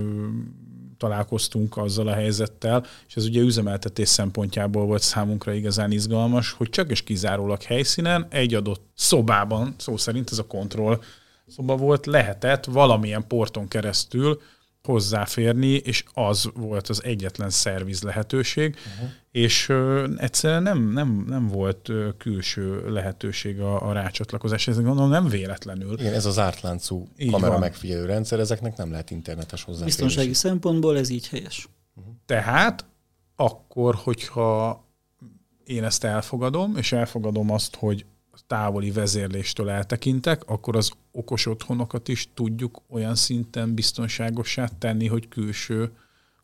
találkoztunk 0.98 1.78
azzal 1.78 2.08
a 2.08 2.14
helyzettel, 2.14 2.86
és 3.08 3.16
ez 3.16 3.26
ugye 3.26 3.42
üzemeltetés 3.42 4.10
szempontjából 4.10 4.86
volt 4.86 5.02
számunkra 5.02 5.54
igazán 5.54 5.92
izgalmas, 5.92 6.52
hogy 6.52 6.70
csak 6.70 6.92
és 6.92 7.04
kizárólag 7.04 7.62
helyszínen, 7.62 8.28
egy 8.30 8.54
adott 8.54 8.82
szobában, 8.96 9.74
szó 9.78 9.98
szerint 9.98 10.32
ez 10.32 10.38
a 10.38 10.48
kontroll 10.48 11.00
szoba 11.48 11.76
volt, 11.76 12.06
lehetett 12.06 12.66
valamilyen 12.66 13.28
porton 13.28 13.68
keresztül 13.68 14.42
hozzáférni, 14.84 15.74
és 15.74 16.04
az 16.14 16.50
volt 16.54 16.88
az 16.88 17.04
egyetlen 17.04 17.50
szerviz 17.50 18.02
lehetőség, 18.02 18.76
uh-huh. 18.76 19.10
és 19.32 19.70
ö, 19.70 20.08
egyszerűen 20.18 20.64
nem, 20.64 20.92
nem, 20.92 21.24
nem 21.28 21.48
volt 21.48 21.90
ö, 21.90 22.10
külső 22.18 22.90
lehetőség 22.92 23.60
a, 23.60 23.88
a 23.88 23.94
rácsatlakozás. 23.94 24.68
Ez 24.68 24.82
gondolom 24.82 25.10
nem 25.10 25.28
véletlenül. 25.28 26.00
Igen, 26.00 26.14
ez 26.14 26.26
az 26.26 26.40
ártláncú 26.40 27.08
Így 27.18 27.32
kamera 27.32 27.52
van. 27.52 27.60
megfigyelő 27.60 28.06
rendszer, 28.06 28.40
ezeknek 28.40 28.78
nem 28.78 28.92
lehet 28.92 29.12
internetes 29.12 29.64
hozzáférés. 29.64 29.96
Biztonsági 29.96 30.34
szempontból 30.34 30.98
ez 30.98 31.10
így 31.10 31.28
helyes. 31.28 31.70
Tehát 32.26 32.86
akkor, 33.36 33.96
hogyha 33.96 34.84
én 35.64 35.84
ezt 35.84 36.04
elfogadom, 36.04 36.76
és 36.78 36.92
elfogadom 36.92 37.52
azt, 37.52 37.76
hogy 37.76 38.06
távoli 38.48 38.92
vezérléstől 38.92 39.70
eltekintek, 39.70 40.44
akkor 40.46 40.76
az 40.76 40.92
okos 41.12 41.46
otthonokat 41.46 42.08
is 42.08 42.30
tudjuk 42.34 42.82
olyan 42.90 43.16
szinten 43.16 43.74
biztonságosá 43.74 44.70
tenni, 44.80 45.08
hogy 45.08 45.28
külső 45.28 45.92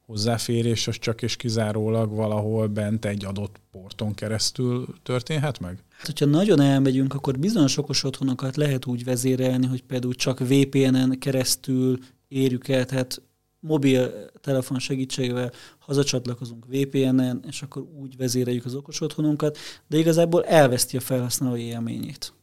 hozzáférés 0.06 0.88
az 0.88 1.00
csak 1.00 1.22
és 1.22 1.36
kizárólag 1.36 2.16
valahol 2.16 2.68
bent 2.68 3.06
egy 3.06 3.26
adott 3.26 3.56
porton 3.72 4.14
keresztül 4.14 4.88
történhet 5.04 5.60
meg? 5.60 5.84
Hát, 5.98 6.06
hogyha 6.06 6.26
nagyon 6.26 6.60
elmegyünk, 6.60 7.14
akkor 7.14 7.40
bizonyos 7.40 7.78
okos 7.78 8.04
otthonokat 8.04 8.56
lehet 8.56 8.86
úgy 8.86 9.04
vezérelni, 9.04 9.66
hogy 9.66 9.84
például 9.84 10.14
csak 10.14 10.40
VPN-en 10.40 11.20
keresztül 11.20 12.00
érjük 12.28 12.68
el, 12.68 12.86
tehát 12.86 13.22
mobiltelefon 13.66 14.80
segítségével 14.80 15.52
hazacsatlakozunk 15.80 16.66
VPN-en, 16.66 17.44
és 17.48 17.62
akkor 17.62 17.82
úgy 17.82 18.18
vezéreljük 18.18 18.66
az 18.66 18.76
okos 18.76 19.02
otthonunkat, 19.02 19.58
de 19.88 19.98
igazából 19.98 20.46
elveszti 20.46 20.98
a 20.98 21.00
felhasználói 21.00 21.62
élményét. 21.62 22.34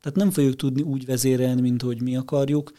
Tehát 0.00 0.18
nem 0.18 0.30
fogjuk 0.30 0.56
tudni 0.56 0.82
úgy 0.82 1.04
vezérelni, 1.04 1.60
mint 1.60 1.82
hogy 1.82 2.02
mi 2.02 2.16
akarjuk, 2.16 2.72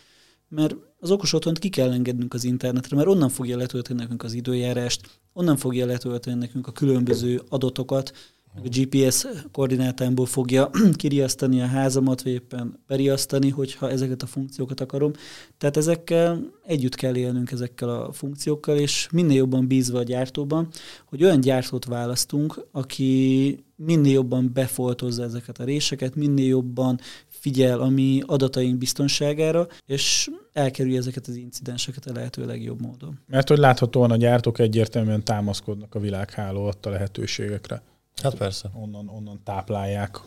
mert 0.48 0.76
az 1.00 1.12
okos 1.12 1.34
otthont 1.34 1.60
ki 1.60 1.70
kell 1.70 1.92
engednünk 1.92 2.34
az 2.34 2.44
internetre, 2.44 2.96
mert 2.96 3.08
onnan 3.08 3.30
fogja 3.30 3.58
letölteni 3.58 4.00
nekünk 4.00 4.24
az 4.24 4.34
időjárást, 4.34 5.20
onnan 5.34 5.58
fogja 5.58 5.86
letölteni 5.86 6.40
nekünk 6.40 6.68
a 6.68 6.72
különböző 6.72 7.42
adatokat, 7.50 8.12
a 8.56 8.60
GPS 8.70 9.28
koordinátámból 9.52 10.26
fogja 10.26 10.70
kiriasztani 10.94 11.62
a 11.62 11.66
házamat, 11.66 12.24
vagy 12.24 12.32
éppen 12.32 12.80
beriasztani, 12.88 13.50
hogyha 13.50 13.90
ezeket 13.90 14.22
a 14.22 14.26
funkciókat 14.26 14.80
akarom. 14.80 15.12
Tehát 15.58 15.78
ezekkel 15.78 16.52
együtt 16.66 16.96
kell 16.96 17.16
élnünk 17.16 17.52
ezekkel 17.52 17.90
a 17.90 18.12
funkciókkal, 18.12 18.78
és 18.78 19.08
minél 19.12 19.38
jobban 19.38 19.68
bízva 19.68 20.00
a 20.00 20.04
gyártóban, 20.04 20.68
hogy 21.06 21.24
olyan 21.24 21.42
gyártót 21.42 21.86
választunk, 21.86 22.66
aki 22.72 23.58
minél 23.76 24.14
jobban 24.14 24.52
befoltozza 24.54 25.24
ezeket 25.24 25.60
a 25.60 25.64
réseket, 25.64 26.16
minél 26.16 26.48
jobban 26.48 27.00
figyel 27.28 27.80
a 27.80 27.90
mi 27.90 28.22
adataink 28.26 28.78
biztonságára, 28.78 29.68
és 29.86 30.30
elkerülje 30.54 30.98
ezeket 30.98 31.28
az 31.28 31.36
incidenseket 31.36 32.06
a 32.06 32.14
lehető 32.14 32.46
legjobb 32.46 32.82
módon. 32.82 33.20
Mert 33.28 33.48
hogy 33.48 33.58
láthatóan 33.58 34.12
a 34.12 34.16
gyártók 34.16 34.60
egyértelműen 34.60 35.24
támaszkodnak 35.24 35.96
a 35.96 36.00
világháló 36.00 36.66
adta 36.66 36.90
lehetőségekre. 36.90 37.82
Hát 38.22 38.36
persze. 38.36 38.70
Onnan, 38.74 39.10
onnan 39.10 39.42
táplálják 39.44 40.20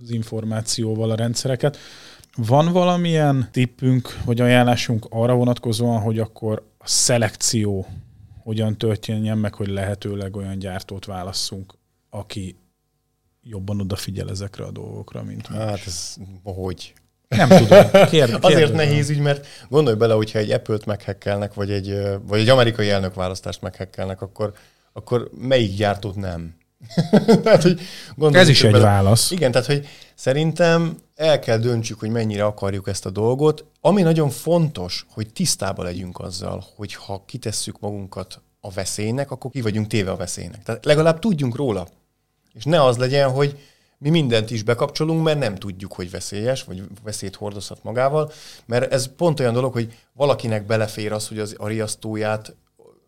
az 0.00 0.10
információval 0.10 1.10
a 1.10 1.14
rendszereket. 1.14 1.76
Van 2.36 2.72
valamilyen 2.72 3.48
tippünk 3.52 4.18
vagy 4.24 4.40
ajánlásunk 4.40 5.06
arra 5.10 5.34
vonatkozóan, 5.34 6.00
hogy 6.00 6.18
akkor 6.18 6.66
a 6.78 6.88
szelekció 6.88 7.86
hogyan 8.42 8.78
történjen 8.78 9.38
meg, 9.38 9.54
hogy 9.54 9.68
lehetőleg 9.68 10.36
olyan 10.36 10.58
gyártót 10.58 11.04
válasszunk, 11.04 11.74
aki 12.10 12.56
jobban 13.42 13.80
odafigyel 13.80 14.30
ezekre 14.30 14.64
a 14.64 14.70
dolgokra, 14.70 15.22
mint 15.22 15.48
más. 15.48 15.58
Hát 15.58 15.86
ez 15.86 16.16
hogy? 16.42 16.94
Nem 17.28 17.48
tudom. 17.48 17.90
Kérd, 18.10 18.38
Azért 18.40 18.72
nehéz 18.72 19.10
ügy, 19.10 19.20
mert 19.20 19.46
gondolj 19.68 19.96
bele, 19.96 20.14
hogyha 20.14 20.38
egy 20.38 20.50
Apple-t 20.50 20.86
meghekkelnek, 20.86 21.54
vagy 21.54 21.70
egy, 21.70 21.98
vagy 22.26 22.40
egy 22.40 22.48
amerikai 22.48 22.90
elnökválasztást 22.90 23.62
meghekkelnek, 23.62 24.20
akkor, 24.20 24.52
akkor 24.92 25.30
melyik 25.38 25.76
gyártót 25.76 26.16
nem? 26.16 26.54
tehát, 27.42 27.62
hogy 27.62 27.80
Ez 28.32 28.48
is 28.48 28.64
egy 28.64 28.72
bele. 28.72 28.84
válasz. 28.84 29.30
Igen, 29.30 29.50
tehát 29.50 29.66
hogy 29.66 29.86
szerintem 30.14 30.96
el 31.14 31.38
kell 31.38 31.58
döntsük, 31.58 31.98
hogy 31.98 32.10
mennyire 32.10 32.44
akarjuk 32.44 32.88
ezt 32.88 33.06
a 33.06 33.10
dolgot. 33.10 33.64
Ami 33.80 34.02
nagyon 34.02 34.30
fontos, 34.30 35.06
hogy 35.10 35.32
tisztában 35.32 35.84
legyünk 35.84 36.18
azzal, 36.20 36.64
hogy 36.76 36.94
ha 36.94 37.24
kitesszük 37.26 37.80
magunkat 37.80 38.40
a 38.60 38.70
veszélynek, 38.70 39.30
akkor 39.30 39.50
ki 39.50 39.60
vagyunk 39.60 39.86
téve 39.86 40.10
a 40.10 40.16
veszélynek. 40.16 40.62
Tehát 40.62 40.84
legalább 40.84 41.18
tudjunk 41.18 41.56
róla. 41.56 41.88
És 42.52 42.64
ne 42.64 42.84
az 42.84 42.96
legyen, 42.96 43.30
hogy 43.30 43.58
mi 43.98 44.10
mindent 44.10 44.50
is 44.50 44.62
bekapcsolunk, 44.62 45.22
mert 45.22 45.38
nem 45.38 45.54
tudjuk, 45.54 45.92
hogy 45.92 46.10
veszélyes, 46.10 46.64
vagy 46.64 46.82
veszélyt 47.04 47.36
hordozhat 47.36 47.82
magával, 47.82 48.32
mert 48.66 48.92
ez 48.92 49.14
pont 49.16 49.40
olyan 49.40 49.52
dolog, 49.52 49.72
hogy 49.72 49.94
valakinek 50.12 50.66
belefér 50.66 51.12
az, 51.12 51.28
hogy 51.28 51.38
az 51.38 51.54
a 51.58 51.68
riasztóját 51.68 52.54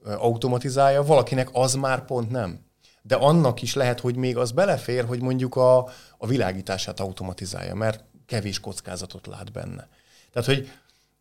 automatizálja, 0.04 1.02
valakinek 1.02 1.48
az 1.52 1.74
már 1.74 2.04
pont 2.04 2.30
nem. 2.30 2.60
De 3.02 3.14
annak 3.14 3.62
is 3.62 3.74
lehet, 3.74 4.00
hogy 4.00 4.16
még 4.16 4.36
az 4.36 4.50
belefér, 4.50 5.04
hogy 5.04 5.20
mondjuk 5.20 5.56
a, 5.56 5.78
a 6.18 6.26
világítását 6.26 7.00
automatizálja, 7.00 7.74
mert 7.74 8.04
kevés 8.26 8.60
kockázatot 8.60 9.26
lát 9.26 9.52
benne. 9.52 9.88
Tehát, 10.32 10.48
hogy 10.48 10.70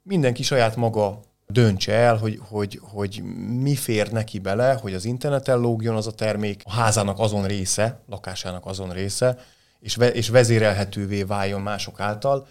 mindenki 0.03 0.43
saját 0.43 0.75
maga 0.75 1.19
döntse 1.47 1.93
el, 1.93 2.17
hogy, 2.17 2.39
hogy, 2.49 2.79
hogy 2.81 3.23
mi 3.61 3.75
fér 3.75 4.11
neki 4.11 4.39
bele, 4.39 4.73
hogy 4.73 4.93
az 4.93 5.05
interneten 5.05 5.59
lógjon 5.59 5.95
az 5.95 6.07
a 6.07 6.11
termék, 6.11 6.61
a 6.65 6.71
házának 6.71 7.19
azon 7.19 7.45
része, 7.45 7.99
lakásának 8.09 8.65
azon 8.65 8.91
része, 8.91 9.37
és, 9.79 9.95
ve, 9.95 10.11
és 10.11 10.29
vezérelhetővé 10.29 11.23
váljon 11.23 11.61
mások 11.61 11.99
által. 11.99 12.47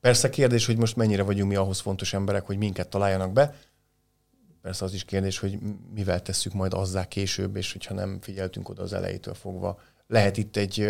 Persze 0.00 0.30
kérdés, 0.30 0.66
hogy 0.66 0.76
most 0.76 0.96
mennyire 0.96 1.22
vagyunk 1.22 1.50
mi 1.50 1.56
ahhoz 1.56 1.80
fontos 1.80 2.12
emberek, 2.12 2.46
hogy 2.46 2.56
minket 2.56 2.88
találjanak 2.88 3.32
be. 3.32 3.54
Persze 4.64 4.84
az 4.84 4.94
is 4.94 5.04
kérdés, 5.04 5.38
hogy 5.38 5.58
mivel 5.94 6.22
tesszük 6.22 6.52
majd 6.52 6.74
azzá 6.74 7.08
később, 7.08 7.56
és 7.56 7.72
hogyha 7.72 7.94
nem 7.94 8.18
figyeltünk 8.20 8.68
oda 8.68 8.82
az 8.82 8.92
elejétől 8.92 9.34
fogva. 9.34 9.80
Lehet 10.06 10.36
itt 10.36 10.56
egy, 10.56 10.80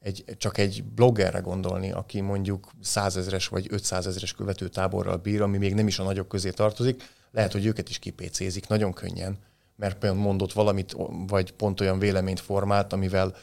egy, 0.00 0.24
csak 0.36 0.58
egy 0.58 0.84
bloggerre 0.84 1.38
gondolni, 1.38 1.92
aki 1.92 2.20
mondjuk 2.20 2.70
százezres 2.80 3.48
vagy 3.48 3.66
500 3.70 4.06
ezres 4.06 4.32
követő 4.32 4.68
táborral 4.68 5.16
bír, 5.16 5.42
ami 5.42 5.58
még 5.58 5.74
nem 5.74 5.86
is 5.86 5.98
a 5.98 6.02
nagyok 6.02 6.28
közé 6.28 6.50
tartozik, 6.50 7.02
lehet, 7.30 7.52
hogy 7.52 7.66
őket 7.66 7.88
is 7.88 7.98
kipécézik 7.98 8.68
nagyon 8.68 8.92
könnyen, 8.92 9.38
mert 9.76 9.98
például 9.98 10.22
mondott 10.22 10.52
valamit, 10.52 10.96
vagy 11.26 11.52
pont 11.52 11.80
olyan 11.80 11.98
véleményt 11.98 12.40
formált, 12.40 12.92
amivel 12.92 13.34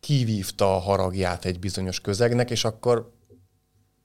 kivívta 0.00 0.76
a 0.76 0.78
haragját 0.78 1.44
egy 1.44 1.58
bizonyos 1.58 2.00
közegnek, 2.00 2.50
és 2.50 2.64
akkor 2.64 3.12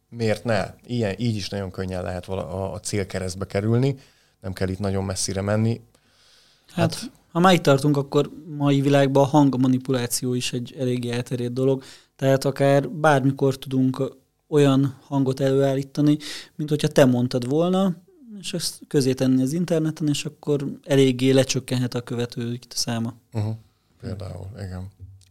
miért 0.10 0.44
ne? 0.44 0.74
Ilyen, 0.86 1.16
így 1.18 1.36
is 1.36 1.50
nagyon 1.50 1.72
könnyen 1.72 2.04
lehet 2.04 2.26
a, 2.26 2.74
a 2.74 2.80
célkeresztbe 2.80 3.46
kerülni, 3.46 3.96
nem 4.42 4.54
kell 4.54 4.70
itt 4.70 4.80
nagyon 4.80 5.04
messzire 5.04 5.42
menni. 5.42 5.82
Hát, 6.68 6.94
hát 6.94 7.12
ha 7.32 7.40
már 7.40 7.54
itt 7.54 7.62
tartunk, 7.62 7.98
akkor 7.98 8.32
mai 8.58 8.82
világban 8.82 9.24
a 9.24 9.28
hangmanipuláció 9.28 10.34
is 10.34 10.54
egy 10.54 10.76
elég 10.80 11.10
elterjedt 11.10 11.54
dolog, 11.54 11.84
tehát 12.16 12.46
akár 12.46 12.90
bármikor 12.90 13.58
tudunk 13.58 14.20
olyan 14.48 14.98
hangot 15.04 15.40
előállítani, 15.40 16.18
mint 16.56 16.70
hogyha 16.70 16.88
te 16.88 17.06
mondtad 17.06 17.50
volna, 17.50 17.96
és 18.40 18.54
ezt 18.54 18.80
közé 18.88 19.14
tenni 19.14 19.42
az 19.42 19.54
interneten, 19.54 20.08
és 20.08 20.26
akkor 20.26 20.66
eléggé 20.84 21.32
lecsökkenhet 21.32 21.94
a 21.94 22.02
követők 22.02 22.64
száma. 22.70 23.14
Uh-huh. 23.34 23.56
Például, 24.02 24.48
igen. 24.58 24.88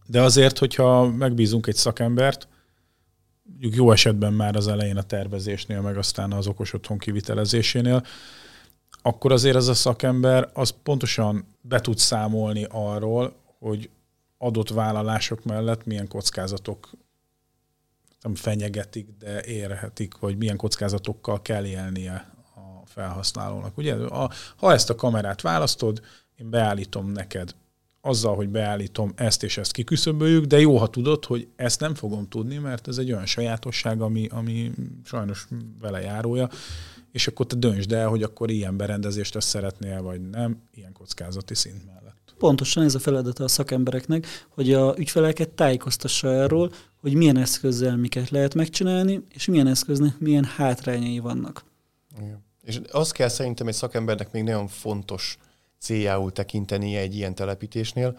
De 0.06 0.22
azért, 0.22 0.58
hogyha 0.58 1.10
megbízunk 1.10 1.66
egy 1.66 1.74
szakembert, 1.74 2.48
mondjuk 3.50 3.74
jó 3.74 3.92
esetben 3.92 4.32
már 4.32 4.56
az 4.56 4.68
elején 4.68 4.96
a 4.96 5.02
tervezésnél, 5.02 5.80
meg 5.80 5.96
aztán 5.96 6.32
az 6.32 6.46
okos 6.46 6.72
otthon 6.72 6.98
kivitelezésénél, 6.98 8.04
akkor 9.02 9.32
azért 9.32 9.56
ez 9.56 9.68
a 9.68 9.74
szakember 9.74 10.50
az 10.52 10.74
pontosan 10.82 11.44
be 11.60 11.80
tud 11.80 11.98
számolni 11.98 12.66
arról, 12.70 13.34
hogy 13.58 13.90
adott 14.38 14.68
vállalások 14.68 15.44
mellett 15.44 15.84
milyen 15.84 16.08
kockázatok 16.08 16.90
nem 18.20 18.34
fenyegetik, 18.34 19.08
de 19.18 19.44
érhetik, 19.44 20.18
vagy 20.18 20.36
milyen 20.36 20.56
kockázatokkal 20.56 21.42
kell 21.42 21.64
élnie 21.64 22.32
a 22.54 22.86
felhasználónak. 22.86 23.76
Ugye, 23.78 23.94
a, 23.94 24.30
ha 24.56 24.72
ezt 24.72 24.90
a 24.90 24.94
kamerát 24.94 25.40
választod, 25.40 26.00
én 26.36 26.50
beállítom 26.50 27.12
neked 27.12 27.54
azzal, 28.00 28.34
hogy 28.34 28.48
beállítom 28.48 29.12
ezt 29.16 29.42
és 29.42 29.58
ezt 29.58 29.72
kiküszöböljük, 29.72 30.44
de 30.44 30.60
jó, 30.60 30.76
ha 30.76 30.86
tudod, 30.86 31.24
hogy 31.24 31.48
ezt 31.56 31.80
nem 31.80 31.94
fogom 31.94 32.28
tudni, 32.28 32.56
mert 32.56 32.88
ez 32.88 32.98
egy 32.98 33.12
olyan 33.12 33.26
sajátosság, 33.26 34.00
ami, 34.00 34.28
ami 34.30 34.72
sajnos 35.04 35.48
vele 35.80 36.00
járója, 36.00 36.48
és 37.12 37.26
akkor 37.26 37.46
te 37.46 37.56
döntsd 37.56 37.92
el, 37.92 38.08
hogy 38.08 38.22
akkor 38.22 38.50
ilyen 38.50 38.76
berendezést 38.76 39.36
ezt 39.36 39.48
szeretnél, 39.48 40.02
vagy 40.02 40.20
nem, 40.30 40.62
ilyen 40.74 40.92
kockázati 40.92 41.54
szint 41.54 41.86
mellett. 41.86 42.34
Pontosan 42.38 42.84
ez 42.84 42.94
a 42.94 42.98
feladata 42.98 43.44
a 43.44 43.48
szakembereknek, 43.48 44.26
hogy 44.48 44.72
a 44.72 44.94
ügyfeleket 44.98 45.48
tájékoztassa 45.48 46.42
arról, 46.42 46.72
hogy 47.00 47.14
milyen 47.14 47.36
eszközzel 47.36 47.96
miket 47.96 48.30
lehet 48.30 48.54
megcsinálni, 48.54 49.22
és 49.28 49.46
milyen 49.46 49.66
eszköznek 49.66 50.18
milyen 50.18 50.44
hátrányai 50.44 51.18
vannak. 51.18 51.64
Igen. 52.18 52.44
És 52.62 52.80
azt 52.90 53.12
kell 53.12 53.28
szerintem 53.28 53.68
egy 53.68 53.74
szakembernek 53.74 54.32
még 54.32 54.42
nagyon 54.42 54.68
fontos 54.68 55.38
céljául 55.78 56.32
tekintenie 56.32 57.00
egy 57.00 57.14
ilyen 57.14 57.34
telepítésnél, 57.34 58.18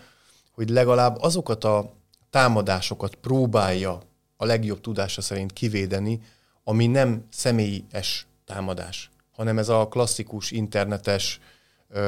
hogy 0.52 0.70
legalább 0.70 1.18
azokat 1.20 1.64
a 1.64 1.94
támadásokat 2.30 3.16
próbálja 3.16 4.02
a 4.38 4.46
legjobb 4.46 4.82
tudása 4.82 5.22
szerint 5.22 5.54
kivédeni, 5.54 6.22
ami 6.64 6.88
nem 6.88 7.26
személyes 7.30 8.28
támadás, 8.54 9.12
hanem 9.32 9.58
ez 9.58 9.70
a 9.70 9.88
klasszikus 9.88 10.52
internetes 10.52 11.40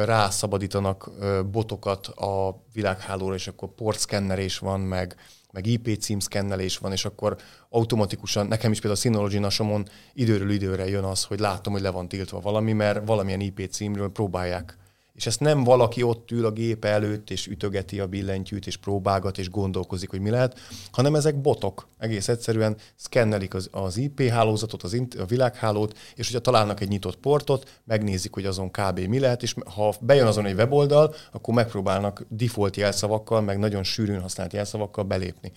rászabadítanak 0.06 1.12
botokat 1.52 2.08
a 2.08 2.64
világhálóra, 2.74 3.34
és 3.34 3.48
akkor 3.48 3.70
portszkennerés 3.70 4.58
van, 4.58 4.80
meg, 4.80 5.16
meg 5.52 5.66
IP 5.66 5.98
címszkennelés 6.00 6.78
van, 6.78 6.92
és 6.92 7.06
akkor 7.06 7.38
automatikusan, 7.70 8.48
nekem 8.48 8.72
is 8.72 8.80
például 8.80 9.00
a 9.00 9.02
Synology 9.02 9.40
nasomon 9.40 9.88
időről 10.14 10.52
időre 10.52 10.88
jön 10.88 11.04
az, 11.04 11.24
hogy 11.24 11.40
látom, 11.40 11.74
hogy 11.74 11.82
le 11.82 11.90
van 11.90 12.08
tiltva 12.08 12.40
valami, 12.40 12.74
mert 12.74 13.08
valamilyen 13.08 13.40
IP 13.40 13.68
címről 13.72 14.12
próbálják 14.12 14.78
és 15.14 15.26
ezt 15.26 15.40
nem 15.40 15.64
valaki 15.64 16.04
ott 16.04 16.32
ül 16.32 16.46
a 16.46 16.52
gépe 16.52 16.88
előtt, 16.88 17.30
és 17.30 17.48
ütögeti 17.48 18.00
a 18.00 18.08
billentyűt, 18.08 18.68
és 18.68 18.78
próbálgat, 18.78 19.38
és 19.38 19.50
gondolkozik, 19.50 20.10
hogy 20.10 20.20
mi 20.20 20.30
lehet, 20.30 20.60
hanem 20.92 21.16
ezek 21.16 21.42
botok. 21.42 21.88
Egész 21.98 22.28
egyszerűen 22.28 22.78
szkennelik 22.96 23.54
az, 23.54 23.70
az 23.72 23.98
IP 23.98 24.22
hálózatot, 24.22 24.84
az 24.84 25.02
a 25.18 25.26
világhálót, 25.26 25.98
és 26.16 26.26
hogyha 26.26 26.42
találnak 26.42 26.80
egy 26.80 26.88
nyitott 26.88 27.16
portot, 27.16 27.82
megnézik, 27.84 28.34
hogy 28.34 28.46
azon 28.46 28.72
kb. 28.72 29.00
mi 29.00 29.20
lehet, 29.20 29.44
és 29.44 29.56
ha 29.76 29.94
bejön 30.00 30.28
azon 30.28 30.46
egy 30.46 30.56
weboldal, 30.56 31.16
akkor 31.32 31.54
megpróbálnak 31.54 32.26
default 32.30 32.76
jelszavakkal, 32.76 33.42
meg 33.42 33.58
nagyon 33.58 33.84
sűrűn 33.84 34.22
használt 34.22 34.54
jelszavakkal 34.54 35.04
belépni. 35.04 35.52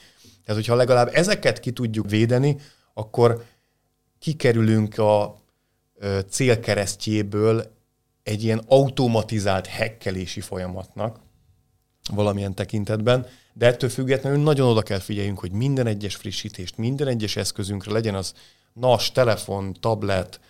Tehát, 0.44 0.60
hogyha 0.60 0.74
legalább 0.74 1.10
ezeket 1.12 1.60
ki 1.60 1.70
tudjuk 1.70 2.10
védeni, 2.10 2.56
akkor 2.94 3.44
kikerülünk 4.18 4.98
a 4.98 5.36
célkeresztjéből 6.28 7.74
egy 8.26 8.44
ilyen 8.44 8.62
automatizált 8.66 9.66
hekkelési 9.66 10.40
folyamatnak 10.40 11.20
valamilyen 12.14 12.54
tekintetben, 12.54 13.26
de 13.52 13.66
ettől 13.66 13.90
függetlenül 13.90 14.42
nagyon 14.42 14.68
oda 14.68 14.82
kell 14.82 14.98
figyeljünk, 14.98 15.38
hogy 15.38 15.52
minden 15.52 15.86
egyes 15.86 16.14
frissítést, 16.14 16.76
minden 16.76 17.06
egyes 17.06 17.36
eszközünkre 17.36 17.92
legyen 17.92 18.14
az 18.14 18.32
NAS, 18.72 19.12
telefon, 19.12 19.76
tablet, 19.80 20.40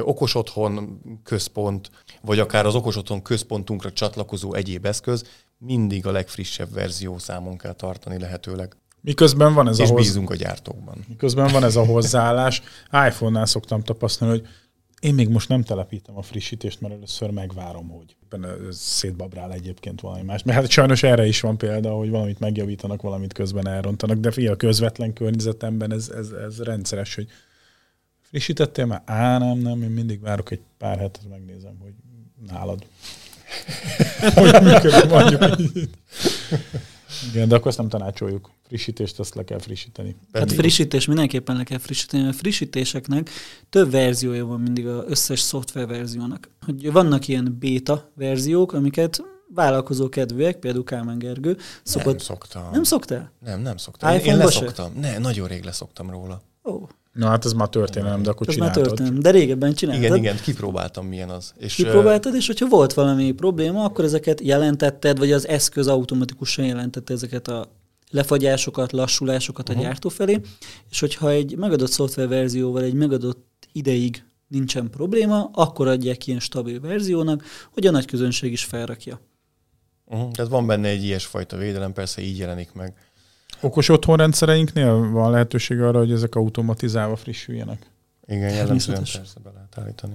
okos 0.00 0.34
otthon 0.34 1.00
központ, 1.24 1.90
vagy 2.22 2.38
akár 2.38 2.66
az 2.66 2.74
okos 2.74 2.96
otthon 2.96 3.22
központunkra 3.22 3.92
csatlakozó 3.92 4.54
egyéb 4.54 4.86
eszköz, 4.86 5.24
mindig 5.58 6.06
a 6.06 6.10
legfrissebb 6.10 6.72
verzió 6.72 7.18
számon 7.18 7.56
kell 7.56 7.72
tartani 7.72 8.18
lehetőleg. 8.18 8.76
Miközben 9.00 9.54
van 9.54 9.68
ez 9.68 9.78
és 9.78 9.88
a 9.88 9.92
hoz... 9.92 10.02
bízunk 10.04 10.30
a 10.30 10.34
gyártókban. 10.34 11.04
Miközben 11.08 11.52
van 11.52 11.64
ez 11.64 11.76
a 11.76 11.84
hozzáállás. 11.84 12.62
iPhone-nál 13.08 13.46
szoktam 13.46 13.82
tapasztalni, 13.82 14.38
hogy 14.38 14.48
én 15.00 15.14
még 15.14 15.28
most 15.28 15.48
nem 15.48 15.62
telepítem 15.62 16.16
a 16.16 16.22
frissítést, 16.22 16.80
mert 16.80 16.94
először 16.94 17.30
megvárom, 17.30 17.88
hogy 17.88 18.16
szétbabrál 18.70 19.52
egyébként 19.52 20.00
valami 20.00 20.22
más. 20.22 20.42
Mert 20.42 20.58
hát 20.58 20.70
sajnos 20.70 21.02
erre 21.02 21.26
is 21.26 21.40
van 21.40 21.58
példa, 21.58 21.92
hogy 21.92 22.10
valamit 22.10 22.38
megjavítanak, 22.38 23.02
valamit 23.02 23.32
közben 23.32 23.68
elrontanak, 23.68 24.18
de 24.18 24.30
fia, 24.30 24.52
a 24.52 24.56
közvetlen 24.56 25.12
környezetemben 25.12 25.92
ez, 25.92 26.08
ez, 26.08 26.30
ez 26.30 26.62
rendszeres, 26.62 27.14
hogy 27.14 27.26
frissítettél 28.20 28.86
már? 28.86 29.02
Á, 29.04 29.38
nem, 29.38 29.58
nem, 29.58 29.82
én 29.82 29.90
mindig 29.90 30.20
várok 30.20 30.50
egy 30.50 30.60
pár 30.78 30.98
hetet, 30.98 31.28
megnézem, 31.28 31.76
hogy 31.78 31.92
nálad. 32.46 32.86
hogy 34.34 34.62
működik, 34.62 35.10
mondjuk. 35.10 35.90
Igen, 37.32 37.48
de 37.48 37.54
akkor 37.54 37.66
ezt 37.66 37.78
nem 37.78 37.88
tanácsoljuk. 37.88 38.50
Frissítést 38.66 39.18
azt 39.18 39.34
le 39.34 39.44
kell 39.44 39.58
frissíteni. 39.58 40.16
Hát 40.32 40.52
frissítés 40.52 41.06
mindenképpen 41.06 41.56
le 41.56 41.64
kell 41.64 41.78
frissíteni. 41.78 42.28
A 42.28 42.32
frissítéseknek 42.32 43.30
több 43.70 43.90
verziója 43.90 44.46
van 44.46 44.60
mindig 44.60 44.86
az 44.86 45.04
összes 45.06 45.40
szoftver 45.40 45.86
verziónak. 45.86 46.48
Hogy 46.64 46.92
vannak 46.92 47.28
ilyen 47.28 47.56
beta 47.60 48.10
verziók, 48.14 48.72
amiket 48.72 49.22
vállalkozó 49.54 50.08
kedvűek, 50.08 50.56
például 50.56 50.84
Kálmán 50.84 51.18
Gergő. 51.18 51.56
Szokott... 51.82 52.04
Nem 52.06 52.18
szoktam. 52.18 52.70
Nem 52.72 52.82
szoktál? 52.82 53.32
Nem, 53.44 53.60
nem 53.60 53.76
szoktam. 53.76 54.12
Én, 54.12 54.20
én 54.20 54.36
leszoktam. 54.36 54.92
Ne, 55.00 55.18
nagyon 55.18 55.48
rég 55.48 55.64
leszoktam 55.64 56.10
róla. 56.10 56.42
Ó. 56.64 56.86
Na 57.12 57.28
hát 57.28 57.44
ez 57.44 57.52
már 57.52 57.68
történelem, 57.68 58.22
de 58.22 58.30
akkor 58.30 58.48
ez 58.48 58.54
csináltad. 58.54 58.76
már 58.76 58.86
történelem, 58.86 59.20
de 59.20 59.30
régebben 59.30 59.74
csináltad. 59.74 60.04
Igen, 60.04 60.16
igen, 60.16 60.36
kipróbáltam 60.36 61.06
milyen 61.06 61.30
az. 61.30 61.52
És 61.58 61.74
Kipróbáltad, 61.74 62.34
és 62.34 62.46
hogyha 62.46 62.68
volt 62.68 62.92
valami 62.94 63.32
probléma, 63.32 63.84
akkor 63.84 64.04
ezeket 64.04 64.40
jelentetted, 64.40 65.18
vagy 65.18 65.32
az 65.32 65.48
eszköz 65.48 65.86
automatikusan 65.86 66.64
jelentette 66.64 67.12
ezeket 67.12 67.48
a 67.48 67.72
lefagyásokat, 68.10 68.92
lassulásokat 68.92 69.68
uh-huh. 69.68 69.84
a 69.84 69.86
gyártó 69.86 70.08
felé, 70.08 70.40
és 70.90 71.00
hogyha 71.00 71.30
egy 71.30 71.56
megadott 71.56 71.90
szoftververzióval 71.90 72.82
egy 72.82 72.94
megadott 72.94 73.68
ideig 73.72 74.24
nincsen 74.48 74.90
probléma, 74.90 75.50
akkor 75.52 75.88
adják 75.88 76.26
ilyen 76.26 76.40
stabil 76.40 76.80
verziónak, 76.80 77.44
hogy 77.70 77.86
a 77.86 77.90
nagy 77.90 78.04
közönség 78.04 78.52
is 78.52 78.64
felrakja. 78.64 79.20
Uh-huh. 80.04 80.30
Tehát 80.30 80.50
van 80.50 80.66
benne 80.66 80.88
egy 80.88 81.04
ilyesfajta 81.04 81.56
védelem, 81.56 81.92
persze 81.92 82.22
így 82.22 82.38
jelenik 82.38 82.72
meg. 82.72 82.94
Okos 83.60 83.88
otthonrendszereinknél 83.88 85.10
van 85.10 85.30
lehetőség 85.30 85.80
arra, 85.80 85.98
hogy 85.98 86.12
ezek 86.12 86.34
automatizálva 86.34 87.16
frissüljenek? 87.16 87.90
Igen, 88.26 88.50
jellemzően 88.54 89.02
persze 89.12 89.40
be 89.42 89.50
lehet 89.54 89.78
állítani. 89.78 90.14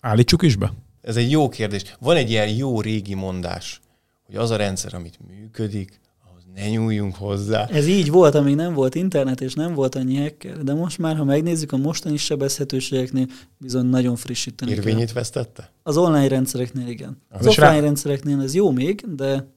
Állítsuk 0.00 0.42
is 0.42 0.56
be? 0.56 0.72
Ez 1.02 1.16
egy 1.16 1.30
jó 1.30 1.48
kérdés. 1.48 1.96
Van 2.00 2.16
egy 2.16 2.30
ilyen 2.30 2.48
jó 2.48 2.80
régi 2.80 3.14
mondás, 3.14 3.80
hogy 4.26 4.36
az 4.36 4.50
a 4.50 4.56
rendszer, 4.56 4.94
amit 4.94 5.18
működik, 5.28 6.00
ahhoz 6.28 6.42
ne 6.54 6.68
nyúljunk 6.68 7.14
hozzá. 7.14 7.66
Ez 7.66 7.86
így 7.86 8.10
volt, 8.10 8.34
amíg 8.34 8.54
nem 8.54 8.74
volt 8.74 8.94
internet, 8.94 9.40
és 9.40 9.54
nem 9.54 9.74
volt 9.74 9.94
annyi 9.94 10.16
hacker, 10.16 10.62
de 10.62 10.74
most 10.74 10.98
már, 10.98 11.16
ha 11.16 11.24
megnézzük 11.24 11.72
a 11.72 11.76
mostani 11.76 12.16
sebezhetőségeknél, 12.16 13.26
bizony 13.58 13.86
nagyon 13.86 14.16
frissíteni 14.16 14.70
Érvényét 14.70 15.04
kell. 15.04 15.14
vesztette? 15.14 15.70
Az 15.82 15.96
online 15.96 16.28
rendszereknél 16.28 16.88
igen. 16.88 17.22
Az, 17.30 17.40
az 17.40 17.46
offline 17.46 17.70
rá... 17.70 17.80
rendszereknél 17.80 18.40
ez 18.40 18.54
jó 18.54 18.70
még, 18.70 19.04
de 19.14 19.54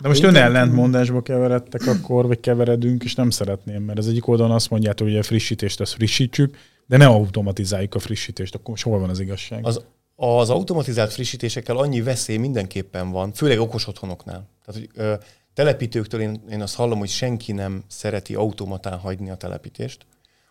de 0.00 0.08
most 0.08 0.22
ön 0.22 0.36
ellentmondásba 0.36 1.22
keveredtek 1.22 1.86
akkor, 1.86 2.26
vagy 2.26 2.40
keveredünk, 2.40 3.04
és 3.04 3.14
nem 3.14 3.30
szeretném, 3.30 3.82
mert 3.82 3.98
az 3.98 4.08
egyik 4.08 4.26
oldalon 4.26 4.52
azt 4.52 4.70
mondjátok, 4.70 5.06
hogy 5.06 5.16
a 5.16 5.22
frissítést 5.22 5.80
azt 5.80 5.92
frissítsük, 5.92 6.56
de 6.86 6.96
ne 6.96 7.06
automatizáljuk 7.06 7.94
a 7.94 7.98
frissítést, 7.98 8.54
akkor 8.54 8.68
most 8.68 8.82
hol 8.82 8.98
van 8.98 9.08
az 9.10 9.20
igazság? 9.20 9.66
Az, 9.66 9.84
az 10.16 10.50
automatizált 10.50 11.12
frissítésekkel 11.12 11.76
annyi 11.76 12.02
veszély 12.02 12.36
mindenképpen 12.36 13.10
van, 13.10 13.32
főleg 13.32 13.60
okos 13.60 13.86
otthonoknál. 13.86 14.48
Tehát, 14.64 14.80
hogy 14.80 14.90
ö, 14.94 15.14
telepítőktől 15.54 16.20
én, 16.20 16.42
én 16.50 16.62
azt 16.62 16.74
hallom, 16.74 16.98
hogy 16.98 17.08
senki 17.08 17.52
nem 17.52 17.84
szereti 17.86 18.34
automatán 18.34 18.98
hagyni 18.98 19.30
a 19.30 19.34
telepítést. 19.34 20.06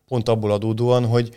Pont 0.07 0.29
abból 0.29 0.51
adódóan, 0.51 1.05
hogy 1.05 1.35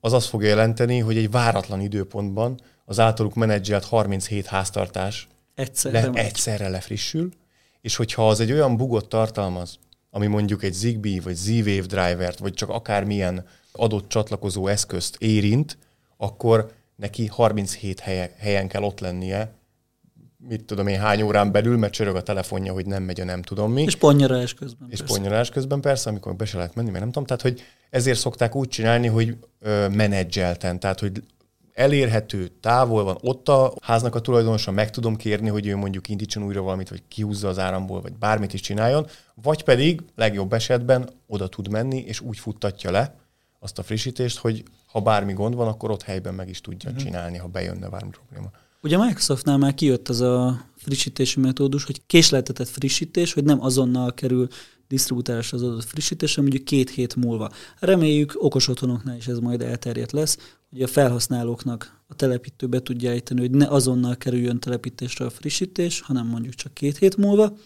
az 0.00 0.12
azt 0.12 0.28
fogja 0.28 0.48
jelenteni, 0.48 0.98
hogy 0.98 1.16
egy 1.16 1.30
váratlan 1.30 1.80
időpontban 1.80 2.60
az 2.84 3.00
általuk 3.00 3.34
menedzselt 3.34 3.84
37 3.84 4.46
háztartás 4.46 5.28
Egyszerre, 5.56 6.00
le, 6.00 6.20
egyszerre 6.20 6.68
lefrissül, 6.68 7.32
és 7.80 7.96
hogyha 7.96 8.28
az 8.28 8.40
egy 8.40 8.52
olyan 8.52 8.76
bugot 8.76 9.08
tartalmaz, 9.08 9.78
ami 10.10 10.26
mondjuk 10.26 10.62
egy 10.62 10.72
Zigbee 10.72 11.20
vagy 11.20 11.34
Z-Wave 11.34 11.86
drivert, 11.86 12.38
vagy 12.38 12.52
csak 12.54 12.68
akármilyen 12.68 13.46
adott 13.72 14.08
csatlakozó 14.08 14.66
eszközt 14.66 15.16
érint, 15.18 15.78
akkor 16.16 16.72
neki 16.96 17.26
37 17.26 18.00
helye, 18.00 18.34
helyen 18.38 18.68
kell 18.68 18.82
ott 18.82 19.00
lennie, 19.00 19.54
mit 20.48 20.64
tudom 20.64 20.86
én, 20.86 20.98
hány 20.98 21.22
órán 21.22 21.52
belül, 21.52 21.76
mert 21.76 21.92
csörög 21.92 22.16
a 22.16 22.22
telefonja, 22.22 22.72
hogy 22.72 22.86
nem 22.86 23.02
megy 23.02 23.20
a 23.20 23.24
nem 23.24 23.42
tudom 23.42 23.72
mi. 23.72 23.82
És 23.82 23.96
ponnyarás 23.96 24.54
közben. 24.54 24.88
És 24.90 24.98
persze. 24.98 25.14
ponyolás 25.14 25.50
közben 25.50 25.80
persze, 25.80 26.10
amikor 26.10 26.36
be 26.36 26.44
se 26.44 26.56
lehet 26.56 26.74
menni, 26.74 26.90
mert 26.90 27.00
nem 27.00 27.12
tudom. 27.12 27.26
Tehát, 27.26 27.42
hogy 27.42 27.62
ezért 27.90 28.18
szokták 28.18 28.54
úgy 28.54 28.68
csinálni, 28.68 29.06
hogy 29.06 29.36
ö, 29.60 29.88
menedzselten, 29.88 30.80
tehát, 30.80 31.00
hogy 31.00 31.22
elérhető, 31.76 32.48
távol 32.60 33.04
van, 33.04 33.18
ott 33.20 33.48
a 33.48 33.72
háznak 33.82 34.14
a 34.14 34.20
tulajdonosa, 34.20 34.70
meg 34.70 34.90
tudom 34.90 35.16
kérni, 35.16 35.48
hogy 35.48 35.66
ő 35.66 35.76
mondjuk 35.76 36.08
indítson 36.08 36.42
újra 36.42 36.62
valamit, 36.62 36.88
vagy 36.88 37.02
kihúzza 37.08 37.48
az 37.48 37.58
áramból, 37.58 38.00
vagy 38.00 38.12
bármit 38.12 38.52
is 38.52 38.60
csináljon, 38.60 39.06
vagy 39.34 39.64
pedig 39.64 40.02
legjobb 40.14 40.52
esetben 40.52 41.08
oda 41.26 41.48
tud 41.48 41.68
menni, 41.70 41.98
és 41.98 42.20
úgy 42.20 42.38
futtatja 42.38 42.90
le 42.90 43.14
azt 43.60 43.78
a 43.78 43.82
frissítést, 43.82 44.38
hogy 44.38 44.62
ha 44.86 45.00
bármi 45.00 45.32
gond 45.32 45.54
van, 45.54 45.68
akkor 45.68 45.90
ott 45.90 46.02
helyben 46.02 46.34
meg 46.34 46.48
is 46.48 46.60
tudja 46.60 46.90
uh-huh. 46.90 47.04
csinálni, 47.04 47.36
ha 47.36 47.48
bejönne 47.48 47.88
bármi 47.88 48.10
probléma. 48.10 48.50
Ugye 48.82 48.96
a 48.96 49.04
Microsoftnál 49.04 49.56
már 49.56 49.74
kijött 49.74 50.08
az 50.08 50.20
a 50.20 50.66
frissítési 50.76 51.40
metódus, 51.40 51.84
hogy 51.84 52.06
késleltetett 52.06 52.68
frissítés, 52.68 53.32
hogy 53.32 53.44
nem 53.44 53.62
azonnal 53.62 54.14
kerül 54.14 54.48
disztribútálásra 54.88 55.56
az 55.56 55.62
adott 55.62 55.84
frissítés, 55.84 56.34
hanem 56.34 56.50
mondjuk 56.50 56.68
két 56.68 56.90
hét 56.90 57.16
múlva. 57.16 57.50
Reméljük 57.78 58.34
okos 58.38 58.68
otthonoknál 58.68 59.16
is 59.16 59.26
ez 59.26 59.38
majd 59.38 59.62
elterjedt 59.62 60.12
lesz, 60.12 60.38
hogy 60.70 60.82
a 60.82 60.86
felhasználóknak 60.86 62.02
a 62.06 62.14
telepítő 62.14 62.66
be 62.66 62.82
tudja 62.82 63.10
ejteni, 63.10 63.40
hogy 63.40 63.50
ne 63.50 63.66
azonnal 63.66 64.16
kerüljön 64.16 64.60
telepítésre 64.60 65.24
a 65.24 65.30
frissítés, 65.30 66.00
hanem 66.00 66.26
mondjuk 66.26 66.54
csak 66.54 66.74
két 66.74 66.96
hét 66.96 67.16
múlva. 67.16 67.56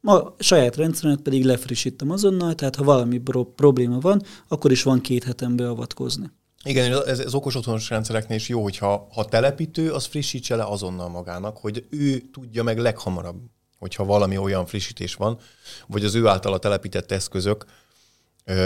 Ma 0.00 0.34
saját 0.38 0.76
rendszeremet 0.76 1.20
pedig 1.20 1.44
lefrissítem 1.44 2.10
azonnal, 2.10 2.54
tehát 2.54 2.76
ha 2.76 2.84
valami 2.84 3.18
pro- 3.18 3.54
probléma 3.54 3.98
van, 3.98 4.22
akkor 4.48 4.70
is 4.70 4.82
van 4.82 5.00
két 5.00 5.24
heten 5.24 5.56
beavatkozni. 5.56 6.30
Igen, 6.64 7.02
ez, 7.06 7.18
ez 7.18 7.34
okos 7.34 7.54
otthonos 7.54 7.88
rendszereknél 7.88 8.36
is 8.36 8.48
jó, 8.48 8.62
hogyha 8.62 9.08
ha 9.12 9.24
telepítő, 9.24 9.92
az 9.92 10.04
frissítse 10.04 10.56
le 10.56 10.64
azonnal 10.64 11.08
magának, 11.08 11.56
hogy 11.56 11.86
ő 11.90 12.18
tudja 12.32 12.62
meg 12.62 12.78
leghamarabb, 12.78 13.40
hogyha 13.82 14.04
valami 14.04 14.38
olyan 14.38 14.66
frissítés 14.66 15.14
van, 15.14 15.38
vagy 15.86 16.04
az 16.04 16.14
ő 16.14 16.26
általa 16.26 16.58
telepített 16.58 17.10
eszközök 17.12 17.64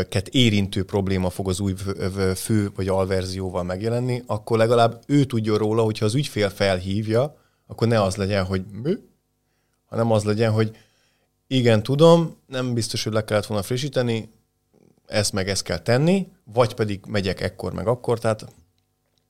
ket 0.09 0.29
érintő 0.29 0.85
probléma 0.85 1.31
fog 1.31 1.49
az 1.49 1.61
új 1.61 1.75
fő 2.35 2.71
vagy 2.75 2.89
alverzióval 2.89 3.63
megjelenni, 3.63 4.23
akkor 4.27 4.59
legalább 4.59 5.03
ő 5.07 5.25
tudja 5.25 5.57
róla, 5.57 5.83
hogyha 5.83 6.05
az 6.05 6.15
ügyfél 6.15 6.51
felhívja, 6.51 7.37
akkor 7.67 7.89
ne 7.89 8.03
az 8.03 8.17
legyen, 8.17 8.45
hogy 8.45 8.65
mi, 8.83 8.93
hanem 9.87 10.13
az 10.13 10.25
legyen, 10.25 10.53
hogy 10.53 10.77
igen, 11.47 11.83
tudom, 11.83 12.37
nem 12.47 12.75
biztos, 12.75 13.05
hogy 13.05 13.13
le 13.13 13.25
kellett 13.25 13.47
volna 13.47 13.63
frissíteni, 13.63 14.33
ezt 15.07 15.33
meg 15.33 15.49
ezt 15.49 15.63
kell 15.63 15.79
tenni, 15.79 16.29
vagy 16.45 16.75
pedig 16.75 17.01
megyek 17.09 17.41
ekkor 17.41 17.73
meg 17.73 17.87
akkor, 17.87 18.19
tehát 18.19 18.47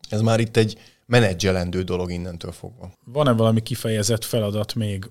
ez 0.08 0.20
már 0.20 0.40
itt 0.40 0.56
egy 0.56 0.78
menedzselendő 1.06 1.82
dolog 1.82 2.10
innentől 2.10 2.52
fogva. 2.52 2.92
Van-e 3.04 3.32
valami 3.32 3.60
kifejezett 3.60 4.24
feladat 4.24 4.74
még 4.74 5.10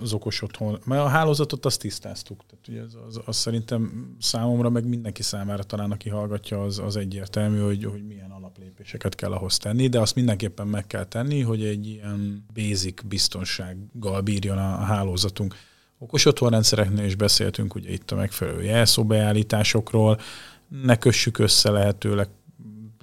az 0.00 0.12
okos 0.12 0.42
otthon? 0.42 0.80
Mert 0.84 1.02
a 1.02 1.08
hálózatot 1.08 1.64
azt 1.64 1.80
tisztáztuk. 1.80 2.44
Tehát 2.46 2.68
ugye 2.68 2.80
az, 2.80 2.96
az, 3.08 3.20
az 3.24 3.36
szerintem 3.36 4.14
számomra, 4.20 4.70
meg 4.70 4.88
mindenki 4.88 5.22
számára 5.22 5.62
talán, 5.62 5.90
aki 5.90 6.08
hallgatja, 6.08 6.62
az, 6.62 6.78
az 6.78 6.96
egyértelmű, 6.96 7.60
hogy, 7.60 7.84
hogy 7.84 8.06
milyen 8.06 8.30
alaplépéseket 8.30 9.14
kell 9.14 9.32
ahhoz 9.32 9.56
tenni, 9.56 9.88
de 9.88 10.00
azt 10.00 10.14
mindenképpen 10.14 10.66
meg 10.66 10.86
kell 10.86 11.04
tenni, 11.04 11.40
hogy 11.40 11.64
egy 11.64 11.86
ilyen 11.86 12.46
basic 12.54 13.02
biztonsággal 13.02 14.20
bírjon 14.20 14.58
a, 14.58 14.72
a 14.72 14.84
hálózatunk. 14.84 15.54
Okos 15.98 16.24
otthonrendszereknél 16.24 17.04
is 17.04 17.14
beszéltünk 17.14 17.74
ugye 17.74 17.90
itt 17.90 18.10
a 18.10 18.16
megfelelő 18.16 18.62
jelszóbeállításokról, 18.62 20.18
ne 20.82 20.96
kössük 20.96 21.38
össze 21.38 21.70
lehetőleg 21.70 22.28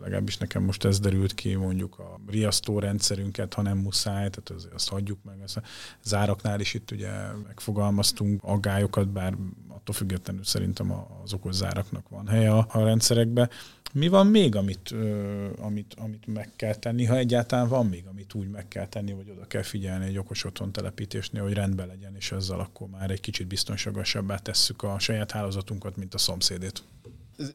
legalábbis 0.01 0.37
nekem 0.37 0.63
most 0.63 0.85
ez 0.85 0.99
derült 0.99 1.33
ki, 1.33 1.55
mondjuk 1.55 1.99
a 1.99 2.19
riasztó 2.27 2.79
rendszerünket, 2.79 3.53
ha 3.53 3.61
nem 3.61 3.77
muszáj, 3.77 4.29
tehát 4.29 4.49
az, 4.55 4.67
azt 4.73 4.89
hagyjuk 4.89 5.23
meg. 5.23 5.41
Azt 5.43 5.57
a 5.57 5.61
záraknál 6.03 6.59
is 6.59 6.73
itt 6.73 6.91
ugye 6.91 7.11
megfogalmaztunk 7.47 8.43
aggályokat, 8.43 9.09
bár 9.09 9.33
attól 9.67 9.95
függetlenül 9.95 10.43
szerintem 10.43 10.91
az 11.23 11.33
okos 11.33 11.55
záraknak 11.55 12.09
van 12.09 12.27
helye 12.27 12.51
a, 12.51 12.67
a 12.69 12.83
rendszerekbe. 12.83 13.49
Mi 13.93 14.07
van 14.07 14.27
még, 14.27 14.55
amit, 14.55 14.91
ö, 14.91 15.47
amit, 15.59 15.93
amit 15.97 16.27
meg 16.27 16.49
kell 16.55 16.75
tenni, 16.75 17.05
ha 17.05 17.17
egyáltalán 17.17 17.67
van 17.67 17.85
még, 17.85 18.05
amit 18.07 18.33
úgy 18.33 18.49
meg 18.49 18.67
kell 18.67 18.87
tenni, 18.87 19.13
vagy 19.13 19.29
oda 19.29 19.47
kell 19.47 19.61
figyelni 19.61 20.05
egy 20.05 20.17
okos 20.17 20.43
otthon 20.43 20.71
telepítésnél, 20.71 21.43
hogy 21.43 21.53
rendben 21.53 21.87
legyen, 21.87 22.15
és 22.15 22.31
ezzel 22.31 22.59
akkor 22.59 22.87
már 22.87 23.11
egy 23.11 23.19
kicsit 23.19 23.47
biztonságosabbá 23.47 24.37
tesszük 24.37 24.83
a 24.83 24.99
saját 24.99 25.31
hálózatunkat, 25.31 25.95
mint 25.97 26.13
a 26.13 26.17
szomszédét. 26.17 26.83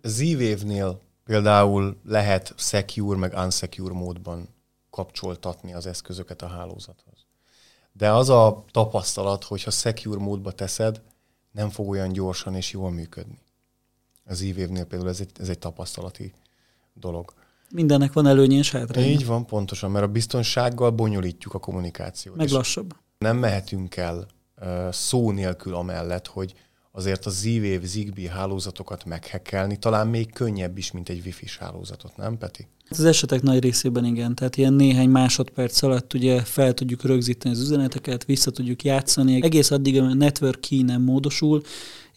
Z-Wave-nél 0.03 1.01
például 1.27 2.01
lehet 2.05 2.55
secure 2.57 3.19
meg 3.19 3.33
unsecure 3.37 3.95
módban 3.95 4.49
kapcsoltatni 4.91 5.75
az 5.75 5.87
eszközöket 5.87 6.43
a 6.43 6.47
hálózathoz. 6.47 7.27
De 7.93 8.11
az 8.11 8.29
a 8.29 8.65
tapasztalat, 8.71 9.45
hogy 9.45 9.63
ha 9.63 9.71
secure 9.71 10.19
módba 10.19 10.53
teszed, 10.53 11.03
nem 11.51 11.71
fog 11.71 11.89
olyan 11.89 12.13
gyorsan 12.13 12.55
és 12.55 12.73
jól 12.73 12.91
működni. 12.91 13.39
Az 14.25 14.43
e 14.43 14.55
például 14.85 15.09
ez 15.09 15.21
egy, 15.21 15.31
ez 15.39 15.49
egy 15.49 15.59
tapasztalati 15.59 16.33
dolog. 16.95 17.33
Mindennek 17.71 18.13
van 18.13 18.27
előnye 18.27 18.57
és 18.57 18.71
hátránya. 18.71 19.07
Így 19.07 19.27
van, 19.27 19.47
pontosan, 19.47 19.91
mert 19.91 20.05
a 20.05 20.09
biztonsággal 20.09 20.91
bonyolítjuk 20.91 21.55
a 21.55 21.59
kommunikációt. 21.59 22.37
Meg 22.37 22.49
lassabb. 22.49 22.95
Nem 23.19 23.37
mehetünk 23.37 23.97
el 23.97 24.27
szó 24.91 25.31
nélkül 25.31 25.75
amellett, 25.75 26.27
hogy 26.27 26.55
azért 26.97 27.27
a 27.27 27.31
Z-Wave, 27.31 27.87
Zigbee 27.87 28.31
hálózatokat 28.31 29.05
meghekkelni 29.05 29.77
talán 29.77 30.07
még 30.07 30.33
könnyebb 30.33 30.79
is, 30.79 30.93
mint 30.93 31.09
egy 31.09 31.21
Wi-Fi-s 31.25 31.59
hálózatot, 31.59 32.17
nem 32.17 32.39
Peti? 32.39 32.67
Az 32.89 33.05
esetek 33.05 33.43
nagy 33.43 33.63
részében 33.63 34.05
igen, 34.05 34.35
tehát 34.35 34.57
ilyen 34.57 34.73
néhány 34.73 35.09
másodperc 35.09 35.83
alatt 35.83 36.15
ugye 36.15 36.43
fel 36.43 36.75
tudjuk 36.75 37.03
rögzíteni 37.03 37.55
az 37.55 37.61
üzeneteket, 37.61 38.25
vissza 38.25 38.51
tudjuk 38.51 38.85
játszani, 38.85 39.43
egész 39.43 39.71
addig 39.71 40.01
a 40.01 40.15
network 40.15 40.61
key 40.61 40.83
nem 40.83 41.03
módosul, 41.03 41.63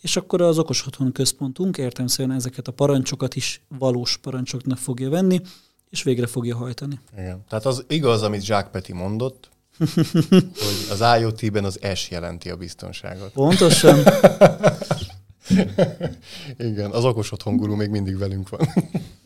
és 0.02 0.16
akkor 0.16 0.42
az 0.42 0.58
okos 0.58 0.86
otthon 0.86 1.12
központunk 1.12 1.78
értelmszerűen 1.78 2.36
ezeket 2.36 2.68
a 2.68 2.72
parancsokat 2.72 3.36
is 3.36 3.62
valós 3.78 4.18
parancsoknak 4.18 4.78
fogja 4.78 5.10
venni, 5.10 5.42
és 5.90 6.04
végre 6.04 6.28
fogja 6.28 6.56
hajtani. 6.56 7.00
Igen. 7.18 7.44
Tehát 7.50 7.66
az 7.66 7.86
igaz, 7.88 8.22
amit 8.22 8.44
Zsák 8.44 8.70
Peti 8.70 8.94
mondott, 8.94 9.50
hogy 9.80 10.88
az 10.90 11.04
IoT-ben 11.20 11.64
az 11.64 11.80
S 11.94 12.10
jelenti 12.10 12.50
a 12.50 12.56
biztonságot. 12.56 13.32
Pontosan. 13.32 14.00
Igen, 16.58 16.92
az 16.92 17.06
okos 17.06 17.32
otthon 17.32 17.58
guru 17.58 17.76
még 17.76 17.90
mindig 17.90 18.18
velünk 18.18 18.50
van. 18.50 18.68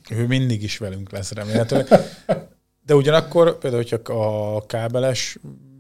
Ő 0.09 0.27
mindig 0.27 0.63
is 0.63 0.77
velünk 0.77 1.11
lesz 1.11 1.31
remélhetőleg. 1.31 1.87
De 2.85 2.95
ugyanakkor 2.95 3.57
például, 3.57 3.83
hogyha 3.83 4.55
a 4.55 4.65
kábeles 4.65 5.37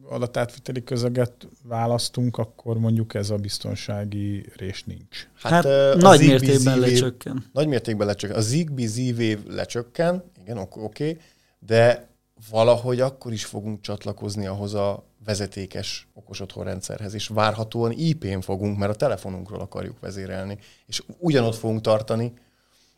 adatátviteli 0.09 0.83
közeget 0.83 1.47
választunk, 1.63 2.37
akkor 2.37 2.77
mondjuk 2.77 3.13
ez 3.13 3.29
a 3.29 3.35
biztonsági 3.35 4.45
rés 4.55 4.83
nincs. 4.83 5.27
Hát, 5.33 5.51
hát 5.65 5.95
nagy 5.95 6.19
mértékben 6.19 6.79
lecsökken. 6.79 7.45
Nagy 7.53 7.67
mértékben 7.67 8.07
lecsökken. 8.07 8.37
A 8.37 8.41
Zigbee 8.41 8.87
Z-Wave 8.87 9.39
lecsökken, 9.47 10.23
igen, 10.41 10.57
oké, 10.57 10.79
okay, 10.79 11.17
de 11.59 12.07
valahogy 12.49 12.99
akkor 12.99 13.33
is 13.33 13.45
fogunk 13.45 13.81
csatlakozni 13.81 14.45
ahhoz 14.45 14.73
a 14.73 15.03
vezetékes 15.25 16.07
okos 16.13 16.39
otthonrendszerhez, 16.39 17.13
és 17.13 17.27
várhatóan 17.27 17.91
IP-n 17.91 18.39
fogunk, 18.39 18.77
mert 18.77 18.91
a 18.91 18.95
telefonunkról 18.95 19.59
akarjuk 19.59 19.99
vezérelni, 19.99 20.57
és 20.85 21.03
ugyanott 21.17 21.55
fogunk 21.55 21.81
tartani, 21.81 22.33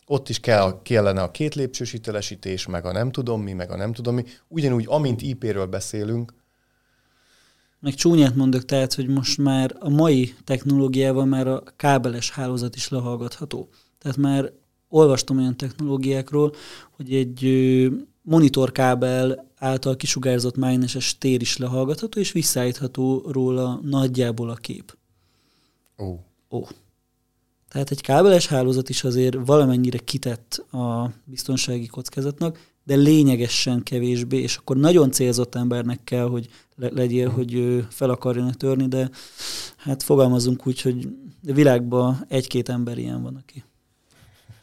ott 0.08 0.30
is 0.30 0.40
kell, 0.40 0.82
kellene 0.82 1.22
a 1.22 1.32
két 1.32 1.56
lépcsős 1.56 1.92
hitelesítés, 1.92 2.66
meg 2.66 2.86
a 2.86 2.92
nem 2.92 3.12
tudom 3.12 3.42
mi, 3.42 3.54
meg 3.54 3.72
a 3.72 3.76
nem 3.76 3.94
tudom 3.94 4.16
mi. 4.16 4.24
Ugyanúgy, 4.48 4.86
amint 4.88 5.22
IP-ről 5.22 5.66
beszélünk, 5.66 6.34
meg 7.80 7.94
csúnyát 7.94 8.36
mondok, 8.36 8.66
tehát, 8.66 8.94
hogy 8.94 9.08
most 9.08 9.38
már 9.38 9.76
a 9.80 9.90
mai 9.90 10.34
technológiával 10.44 11.26
már 11.26 11.48
a 11.48 11.64
kábeles 11.76 12.32
hálózat 12.32 12.76
is 12.76 12.90
lehallgatható. 12.90 13.70
Tehát 13.98 14.18
már 14.18 14.52
olvastam 14.90 15.38
olyan 15.38 15.58
technológiákról, 15.58 16.54
hogy 16.92 17.14
egy 17.14 17.44
monitorkábel 18.26 19.52
által 19.56 19.96
kisugárzott 19.96 20.56
mágneses 20.56 21.18
tér 21.18 21.42
is 21.42 21.58
lehallgatható, 21.58 22.20
és 22.20 22.32
visszaállítható 22.32 23.24
róla 23.32 23.80
nagyjából 23.84 24.50
a 24.50 24.56
kép. 24.56 24.98
Ó. 25.98 26.06
Oh. 26.06 26.20
Ó. 26.50 26.58
Oh. 26.58 26.68
Tehát 27.70 27.92
egy 27.92 28.02
kábeles 28.02 28.48
hálózat 28.48 28.90
is 28.90 29.04
azért 29.04 29.38
valamennyire 29.46 29.98
kitett 29.98 30.66
a 30.72 31.12
biztonsági 31.24 31.86
kockázatnak, 31.86 32.74
de 32.84 32.96
lényegesen 32.96 33.84
kevésbé, 33.84 34.38
és 34.38 34.58
akkor 34.58 34.78
nagyon 34.78 35.12
célzott 35.12 35.56
embernek 35.56 36.04
kell, 36.04 36.28
hogy 36.28 36.48
le- 36.76 36.92
legyél, 36.94 37.30
hogy 37.30 37.84
fel 37.90 38.10
akarjon 38.10 38.52
törni, 38.52 38.88
de 38.88 39.10
hát 39.78 40.04
fogalmazunk 40.04 40.68
úgy, 40.68 40.82
hogy 40.82 41.08
a 41.48 41.54
világban 41.54 42.26
egy-két 42.28 42.70
ember 42.70 42.98
ilyen 42.98 43.22
van, 43.22 43.36
aki 43.36 43.64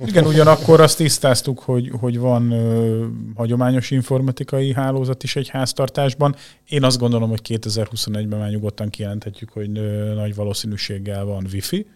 Igen, 0.06 0.26
ugyanakkor 0.26 0.80
azt 0.80 0.96
tisztáztuk, 0.96 1.58
hogy, 1.58 1.90
hogy 2.00 2.18
van 2.18 2.50
ö, 2.50 3.06
hagyományos 3.34 3.90
informatikai 3.90 4.72
hálózat 4.72 5.22
is 5.22 5.36
egy 5.36 5.48
háztartásban. 5.48 6.36
Én 6.68 6.84
azt 6.84 6.98
gondolom, 6.98 7.28
hogy 7.28 7.40
2021-ben 7.48 8.38
már 8.38 8.50
nyugodtan 8.50 8.90
kijelenthetjük, 8.90 9.50
hogy 9.50 9.78
ö, 9.78 10.14
nagy 10.14 10.34
valószínűséggel 10.34 11.24
van 11.24 11.46
wifi. 11.52 11.86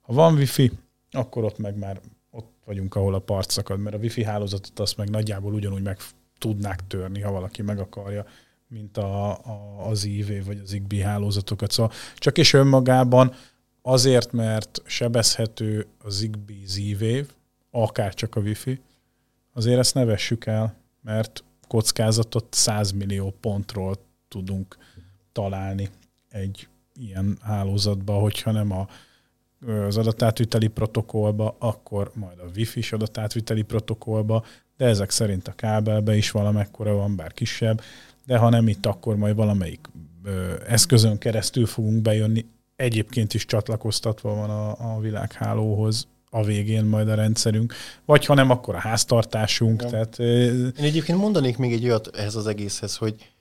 Ha 0.00 0.12
van 0.12 0.34
wifi, 0.34 0.70
akkor 1.10 1.44
ott 1.44 1.58
meg 1.58 1.78
már 1.78 2.00
ott 2.30 2.52
vagyunk, 2.64 2.94
ahol 2.94 3.14
a 3.14 3.18
part 3.18 3.50
szakad, 3.50 3.80
mert 3.80 3.96
a 3.96 3.98
wifi 3.98 4.24
hálózatot 4.24 4.78
azt 4.78 4.96
meg 4.96 5.10
nagyjából 5.10 5.52
ugyanúgy 5.52 5.82
meg 5.82 5.98
tudnák 6.38 6.86
törni, 6.86 7.20
ha 7.20 7.32
valaki 7.32 7.62
meg 7.62 7.78
akarja, 7.78 8.24
mint 8.68 8.96
a, 8.96 9.30
a, 9.30 9.86
az 9.88 10.04
IV 10.04 10.44
vagy 10.44 10.58
az 10.62 10.68
ZigBee 10.68 11.04
hálózatokat. 11.04 11.70
Szóval 11.70 11.92
csak 12.16 12.38
és 12.38 12.52
önmagában 12.52 13.32
azért, 13.82 14.32
mert 14.32 14.82
sebezhető 14.84 15.86
a 16.04 16.10
ZigBee 16.10 16.66
Z-Wave, 16.66 17.26
akár 17.70 18.14
csak 18.14 18.36
a 18.36 18.40
Wi-Fi, 18.40 18.80
azért 19.52 19.78
ezt 19.78 19.94
ne 19.94 20.04
vessük 20.04 20.46
el, 20.46 20.74
mert 21.02 21.44
kockázatot 21.68 22.54
100 22.54 22.90
millió 22.90 23.34
pontról 23.40 23.96
tudunk 24.28 24.76
találni 25.32 25.88
egy 26.28 26.68
ilyen 26.94 27.38
hálózatba, 27.42 28.12
hogyha 28.12 28.50
nem 28.50 28.72
a, 28.72 28.88
az 29.86 29.96
adatátviteli 29.96 30.66
protokollba, 30.66 31.56
akkor 31.58 32.10
majd 32.14 32.38
a 32.38 32.50
Wi-Fi-s 32.56 32.92
adatátviteli 32.92 33.62
protokollba, 33.62 34.44
de 34.76 34.86
ezek 34.86 35.10
szerint 35.10 35.48
a 35.48 35.52
kábelbe 35.52 36.16
is 36.16 36.30
valamekkora 36.30 36.94
van, 36.94 37.16
bár 37.16 37.32
kisebb, 37.32 37.80
de 38.26 38.36
ha 38.36 38.48
nem 38.48 38.68
itt, 38.68 38.86
akkor 38.86 39.16
majd 39.16 39.36
valamelyik 39.36 39.88
ö, 40.24 40.54
eszközön 40.66 41.18
keresztül 41.18 41.66
fogunk 41.66 42.02
bejönni, 42.02 42.46
egyébként 42.80 43.34
is 43.34 43.46
csatlakoztatva 43.46 44.34
van 44.34 44.50
a, 44.50 44.94
a 44.94 45.00
világhálóhoz 45.00 46.08
a 46.30 46.44
végén 46.44 46.84
majd 46.84 47.08
a 47.08 47.14
rendszerünk, 47.14 47.74
vagy 48.04 48.24
ha 48.24 48.34
nem, 48.34 48.50
akkor 48.50 48.74
a 48.74 48.78
háztartásunk. 48.78 49.82
Ja. 49.82 49.88
Tehát, 49.88 50.18
Én 50.18 50.72
egyébként 50.76 51.18
mondanék 51.18 51.56
még 51.56 51.72
egy 51.72 51.84
olyat 51.84 52.16
ehhez 52.16 52.34
az 52.34 52.46
egészhez, 52.46 52.96
hogy 52.96 53.32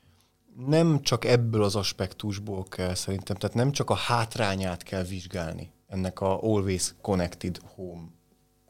nem 0.67 1.01
csak 1.01 1.25
ebből 1.25 1.63
az 1.63 1.75
aspektusból 1.75 2.63
kell 2.63 2.93
szerintem, 2.93 3.35
tehát 3.35 3.55
nem 3.55 3.71
csak 3.71 3.89
a 3.89 3.93
hátrányát 3.93 4.83
kell 4.83 5.03
vizsgálni 5.03 5.71
ennek 5.87 6.21
a 6.21 6.43
Always 6.43 6.93
Connected 7.01 7.59
Home 7.75 8.07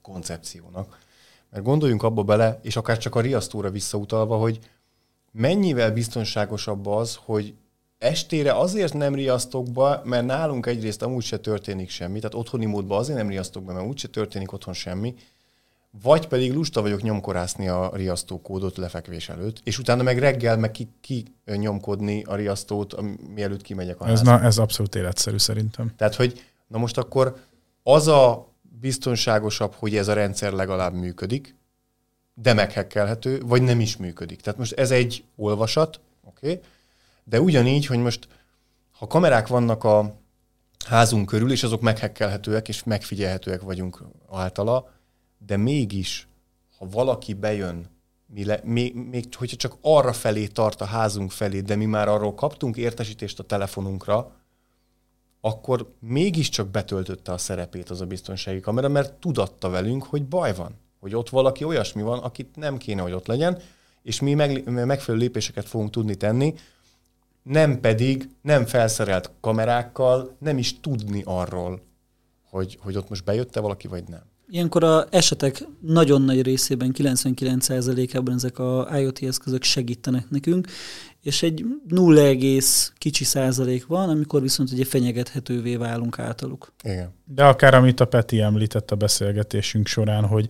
koncepciónak. 0.02 0.98
Mert 1.50 1.64
gondoljunk 1.64 2.04
abba 2.04 2.24
bele, 2.24 2.60
és 2.62 2.76
akár 2.76 2.98
csak 2.98 3.16
a 3.16 3.22
riasztóra 3.22 3.70
visszautalva, 3.70 4.38
hogy 4.38 4.60
mennyivel 5.32 5.92
biztonságosabb 5.92 6.88
az, 6.88 7.20
hogy 7.26 7.54
estére 8.00 8.54
azért 8.54 8.94
nem 8.94 9.16
riasztok 9.16 9.72
be, 9.72 10.02
mert 10.04 10.26
nálunk 10.26 10.66
egyrészt 10.66 11.02
amúgy 11.02 11.24
se 11.24 11.38
történik 11.38 11.90
semmi, 11.90 12.20
tehát 12.20 12.36
otthoni 12.36 12.66
módban 12.66 12.98
azért 12.98 13.18
nem 13.18 13.30
riasztok 13.30 13.64
be, 13.64 13.74
mert 13.74 13.88
úgyse 13.88 14.08
történik 14.08 14.52
otthon 14.52 14.74
semmi, 14.74 15.16
vagy 16.04 16.28
pedig 16.28 16.54
lusta 16.54 16.82
vagyok 16.82 17.02
nyomkorászni 17.02 17.68
a 17.68 17.92
riasztókódot 17.94 18.78
lefekvés 18.78 19.30
előtt, 19.30 19.62
és 19.64 19.80
utána 19.80 20.04
meg 20.04 20.18
reggel 20.18 20.58
meg 20.58 20.72
ki, 20.72 20.88
ki 21.02 21.26
nyomkodni 21.46 22.24
a 22.24 22.36
riasztót, 22.36 22.96
mielőtt 23.34 23.62
kimegyek 23.62 24.02
a 24.02 24.08
ez, 24.08 24.22
na, 24.22 24.42
ez 24.42 24.58
abszolút 24.58 24.96
életszerű 24.96 25.38
szerintem. 25.38 25.92
Tehát, 25.98 26.16
hogy 26.16 26.44
na 26.68 26.78
most 26.78 26.98
akkor 26.98 27.36
az 27.84 28.08
a 28.08 28.48
biztonságosabb, 28.80 29.74
hogy 29.74 29.96
ez 29.96 30.08
a 30.08 30.14
rendszer 30.14 30.52
legalább 30.52 30.94
működik, 30.94 31.56
de 32.34 32.54
meghekkelhető, 32.54 33.42
vagy 33.46 33.62
nem 33.62 33.80
is 33.80 33.98
működik. 33.98 34.42
Tehát 34.42 34.60
most 34.60 34.74
ez 34.74 34.92
egy 34.92 35.24
olvasat, 35.36 36.00
oké, 36.24 36.52
okay? 36.52 36.62
De 37.30 37.42
ugyanígy, 37.42 37.86
hogy 37.86 37.98
most, 37.98 38.28
ha 38.92 39.08
kamerák 39.08 39.48
vannak 39.48 39.84
a 39.84 40.16
házunk 40.86 41.26
körül, 41.26 41.52
és 41.52 41.64
azok 41.64 41.82
meghekkelhetőek, 41.82 42.68
és 42.68 42.84
megfigyelhetőek 42.84 43.62
vagyunk 43.62 44.04
általa, 44.32 44.90
de 45.38 45.58
mégis, 45.58 46.28
ha 46.78 46.88
valaki 46.90 47.34
bejön, 47.34 47.86
mi 48.26 48.46
le, 48.46 48.60
még, 48.64 48.96
még 48.96 49.28
hogyha 49.36 49.56
csak 49.56 49.78
arra 49.82 50.14
felé 50.14 50.48
tart 50.48 50.82
a 50.82 50.86
házunk 50.86 51.32
felé, 51.32 51.62
de 51.62 51.76
mi 51.76 51.86
már 51.86 52.08
arról 52.08 52.34
kaptunk 52.36 52.78
értesítést 52.78 53.40
a 53.40 53.44
telefonunkra, 53.44 54.32
akkor 55.42 55.94
mégiscsak 56.00 56.68
betöltötte 56.68 57.32
a 57.32 57.38
szerepét 57.38 57.90
az 57.90 58.02
a 58.02 58.06
biztonsági 58.06 58.60
kamera, 58.60 58.88
mert 58.88 59.14
tudatta 59.14 59.70
velünk, 59.70 60.04
hogy 60.04 60.26
baj 60.26 60.56
van, 60.56 60.76
hogy 61.00 61.16
ott 61.16 61.30
valaki 61.30 61.64
olyasmi 61.64 62.02
van, 62.02 62.20
akit 62.20 62.56
nem 62.56 62.78
kéne, 62.78 63.02
hogy 63.02 63.12
ott 63.12 63.28
legyen, 63.28 63.62
és 64.02 64.20
mi 64.20 64.34
meg, 64.34 64.70
megfelelő 64.70 65.24
lépéseket 65.24 65.68
fogunk 65.68 65.90
tudni 65.90 66.16
tenni, 66.16 66.54
nem 67.44 67.80
pedig 67.80 68.30
nem 68.42 68.66
felszerelt 68.66 69.32
kamerákkal, 69.42 70.36
nem 70.40 70.58
is 70.58 70.80
tudni 70.80 71.22
arról, 71.26 71.82
hogy, 72.50 72.78
hogy 72.82 72.98
ott 72.98 73.10
most 73.10 73.24
bejött-e 73.24 73.60
valaki, 73.60 73.88
vagy 73.88 74.04
nem. 74.08 74.22
Ilyenkor 74.52 74.84
a 74.84 75.06
esetek 75.10 75.64
nagyon 75.82 76.22
nagy 76.22 76.42
részében, 76.42 76.94
99%-ában 76.98 78.34
ezek 78.34 78.60
a 78.60 78.88
IoT 79.00 79.24
eszközök 79.24 79.64
segítenek 79.64 80.30
nekünk, 80.30 80.68
és 81.22 81.44
egy 81.44 81.66
0, 81.88 82.34
kicsi 82.98 83.24
százalék 83.24 83.86
van, 83.86 84.10
amikor 84.10 84.42
viszont 84.42 84.72
ugye 84.72 84.86
fenyegethetővé 84.86 85.76
válunk 85.76 86.20
általuk. 86.20 86.74
Igen. 86.84 87.14
De 87.26 87.46
akár 87.46 87.74
amit 87.74 88.00
a 88.00 88.06
Peti 88.06 88.42
említett 88.42 88.92
a 88.92 88.96
beszélgetésünk 88.96 89.88
során, 89.88 90.26
hogy 90.26 90.50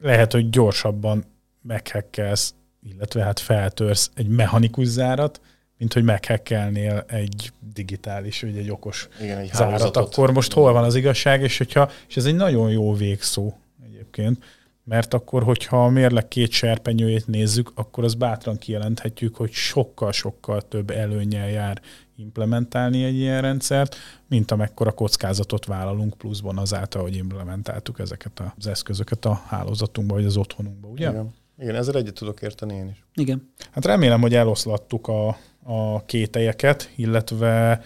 lehet, 0.00 0.32
hogy 0.32 0.50
gyorsabban 0.50 1.24
meghekkelsz, 1.62 2.54
illetve 2.82 3.22
hát 3.22 3.40
feltörsz 3.40 4.10
egy 4.14 4.28
mechanikus 4.28 4.86
zárat, 4.86 5.40
mint 5.82 5.94
hogy 5.94 6.04
meghekkelnél 6.04 7.04
egy 7.08 7.52
digitális, 7.74 8.40
vagy 8.40 8.56
egy 8.56 8.70
okos 8.70 9.08
Igen, 9.20 9.38
egy 9.38 9.52
zárat, 9.52 9.96
akkor 9.96 10.32
most 10.32 10.52
hol 10.52 10.72
van 10.72 10.84
az 10.84 10.94
igazság, 10.94 11.42
és, 11.42 11.58
hogyha, 11.58 11.90
és 12.08 12.16
ez 12.16 12.24
egy 12.24 12.34
nagyon 12.34 12.70
jó 12.70 12.94
végszó 12.94 13.52
egyébként, 13.84 14.44
mert 14.84 15.14
akkor, 15.14 15.42
hogyha 15.42 15.84
a 15.84 15.88
mérleg 15.88 16.28
két 16.28 16.50
serpenyőjét 16.50 17.26
nézzük, 17.26 17.72
akkor 17.74 18.04
az 18.04 18.14
bátran 18.14 18.58
kijelenthetjük, 18.58 19.36
hogy 19.36 19.52
sokkal-sokkal 19.52 20.62
több 20.68 20.90
előnyel 20.90 21.50
jár 21.50 21.80
implementálni 22.16 23.04
egy 23.04 23.16
ilyen 23.16 23.40
rendszert, 23.40 23.96
mint 24.28 24.50
amekkora 24.50 24.92
kockázatot 24.92 25.66
vállalunk 25.66 26.14
pluszban 26.14 26.58
azáltal, 26.58 27.02
hogy 27.02 27.16
implementáltuk 27.16 27.98
ezeket 27.98 28.42
az 28.56 28.66
eszközöket 28.66 29.24
a 29.24 29.42
hálózatunkba, 29.46 30.14
vagy 30.14 30.24
az 30.24 30.36
otthonunkba, 30.36 30.88
ugye? 30.88 31.10
Igen. 31.10 31.34
Igen, 31.58 31.74
ezzel 31.74 31.96
egyet 31.96 32.14
tudok 32.14 32.42
érteni 32.42 32.74
én 32.74 32.88
is. 32.88 33.04
Igen. 33.14 33.52
Hát 33.70 33.84
remélem, 33.84 34.20
hogy 34.20 34.34
eloszlattuk 34.34 35.08
a, 35.08 35.28
a 35.62 36.04
kételyeket, 36.04 36.92
illetve 36.96 37.82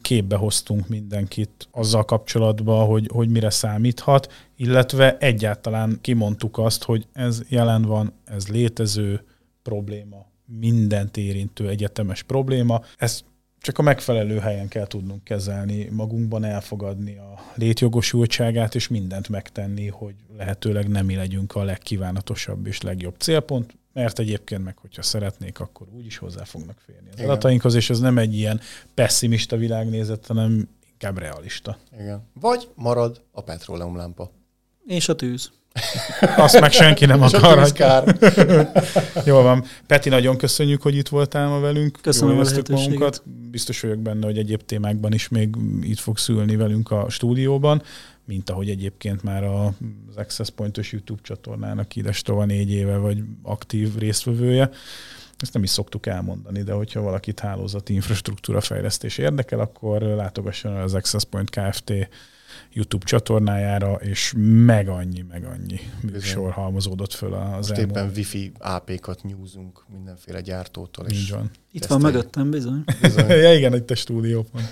képbe 0.00 0.36
hoztunk 0.36 0.88
mindenkit 0.88 1.68
azzal 1.70 2.04
kapcsolatban, 2.04 2.86
hogy, 2.86 3.08
hogy 3.12 3.28
mire 3.28 3.50
számíthat, 3.50 4.32
illetve 4.56 5.18
egyáltalán 5.18 5.98
kimondtuk 6.00 6.58
azt, 6.58 6.84
hogy 6.84 7.06
ez 7.12 7.42
jelen 7.48 7.82
van, 7.82 8.12
ez 8.24 8.48
létező 8.48 9.24
probléma, 9.62 10.26
mindent 10.44 11.16
érintő 11.16 11.68
egyetemes 11.68 12.22
probléma. 12.22 12.80
Ezt 12.96 13.24
csak 13.66 13.78
a 13.78 13.82
megfelelő 13.82 14.38
helyen 14.38 14.68
kell 14.68 14.86
tudnunk 14.86 15.24
kezelni, 15.24 15.88
magunkban 15.90 16.44
elfogadni 16.44 17.16
a 17.16 17.44
létjogosultságát, 17.54 18.74
és 18.74 18.88
mindent 18.88 19.28
megtenni, 19.28 19.88
hogy 19.88 20.14
lehetőleg 20.36 20.88
nem 20.88 21.06
mi 21.06 21.14
legyünk 21.14 21.54
a 21.54 21.62
legkívánatosabb 21.62 22.66
és 22.66 22.80
legjobb 22.80 23.14
célpont, 23.18 23.74
mert 23.92 24.18
egyébként 24.18 24.64
meg, 24.64 24.78
hogyha 24.78 25.02
szeretnék, 25.02 25.60
akkor 25.60 25.86
úgy 25.96 26.06
is 26.06 26.16
hozzá 26.16 26.44
fognak 26.44 26.78
férni 26.86 27.08
az 27.08 27.14
Igen. 27.18 27.30
adatainkhoz, 27.30 27.74
és 27.74 27.90
ez 27.90 27.98
nem 28.00 28.18
egy 28.18 28.34
ilyen 28.34 28.60
pessimista 28.94 29.56
világnézet, 29.56 30.26
hanem 30.26 30.68
inkább 30.92 31.18
realista. 31.18 31.78
Igen. 32.00 32.22
Vagy 32.40 32.68
marad 32.74 33.22
a 33.30 33.40
petróleumlámpa. 33.40 34.30
És 34.86 35.08
a 35.08 35.14
tűz. 35.14 35.50
Azt 36.36 36.60
meg 36.60 36.72
senki 36.72 37.04
nem 37.04 37.22
akar. 37.22 37.72
Jól 39.24 39.42
van. 39.42 39.64
Peti, 39.86 40.08
nagyon 40.08 40.36
köszönjük, 40.36 40.82
hogy 40.82 40.96
itt 40.96 41.08
voltál 41.08 41.48
ma 41.48 41.60
velünk. 41.60 41.98
Köszönöm 42.02 42.38
a 42.38 42.44
magunkat. 42.68 43.22
Biztos 43.50 43.80
vagyok 43.80 43.98
benne, 43.98 44.26
hogy 44.26 44.38
egyéb 44.38 44.62
témákban 44.62 45.12
is 45.12 45.28
még 45.28 45.54
itt 45.82 45.98
fogsz 45.98 46.28
ülni 46.28 46.56
velünk 46.56 46.90
a 46.90 47.06
stúdióban 47.08 47.82
mint 48.26 48.50
ahogy 48.50 48.70
egyébként 48.70 49.22
már 49.22 49.44
az 49.44 50.16
Access 50.16 50.50
Point-os 50.50 50.92
YouTube 50.92 51.20
csatornának 51.22 51.96
Idestova 51.96 52.44
négy 52.44 52.70
éve 52.70 52.96
vagy 52.96 53.22
aktív 53.42 53.96
résztvevője. 53.98 54.70
Ezt 55.36 55.52
nem 55.52 55.62
is 55.62 55.70
szoktuk 55.70 56.06
elmondani, 56.06 56.62
de 56.62 56.72
hogyha 56.72 57.00
valakit 57.00 57.40
hálózati 57.40 57.92
infrastruktúra 57.92 58.60
fejlesztés 58.60 59.18
érdekel, 59.18 59.60
akkor 59.60 60.02
látogasson 60.02 60.76
az 60.76 60.94
Access 60.94 61.24
Point 61.24 61.50
Kft. 61.50 61.92
YouTube 62.76 63.04
csatornájára, 63.04 63.94
és 63.94 64.34
meg 64.38 64.88
annyi, 64.88 65.24
meg 65.28 65.44
annyi 65.44 65.80
műsor 66.12 66.52
halmozódott 66.52 67.12
föl 67.12 67.34
az 67.34 67.68
Most 67.68 67.70
elmúlt. 67.70 67.96
éppen 67.96 68.12
wifi 68.16 68.52
AP-kat 68.58 69.22
nyúzunk 69.22 69.84
mindenféle 69.92 70.40
gyártótól. 70.40 71.06
Így 71.10 71.30
van. 71.30 71.50
Itt 71.72 71.84
van 71.84 72.00
mögöttem, 72.00 72.50
bizony. 72.50 72.84
bizony. 73.00 73.28
ja, 73.44 73.54
igen, 73.54 73.74
itt 73.74 73.90
a 73.90 73.94
stúdió 73.94 74.46
pont 74.52 74.68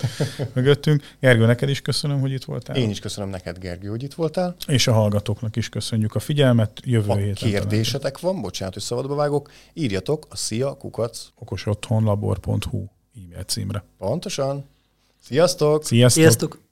mögöttünk. 0.53 1.03
Gergő, 1.19 1.45
neked 1.45 1.69
is 1.69 1.81
köszönöm, 1.81 2.19
hogy 2.19 2.31
itt 2.31 2.43
voltál. 2.43 2.75
Én 2.75 2.89
is 2.89 2.99
köszönöm 2.99 3.29
neked, 3.29 3.57
Gergő, 3.57 3.87
hogy 3.89 4.03
itt 4.03 4.13
voltál. 4.13 4.55
És 4.67 4.87
a 4.87 4.93
hallgatóknak 4.93 5.55
is 5.55 5.69
köszönjük 5.69 6.15
a 6.15 6.19
figyelmet. 6.19 6.81
Jövő 6.83 7.07
ha 7.07 7.15
héten. 7.15 7.49
kérdésetek 7.49 8.19
van, 8.19 8.41
bocsánat, 8.41 8.73
hogy 8.73 8.83
szabadba 8.83 9.15
vágok, 9.15 9.51
írjatok 9.73 10.27
a 10.29 10.35
szia 10.35 10.73
kukac 10.73 11.27
okosotthonlabor.hu 11.35 12.85
e-mail 13.15 13.43
címre. 13.43 13.83
Pontosan. 13.97 14.65
Sziasztok! 15.21 15.85
Sziasztok! 15.85 16.23
Sziasztok. 16.23 16.63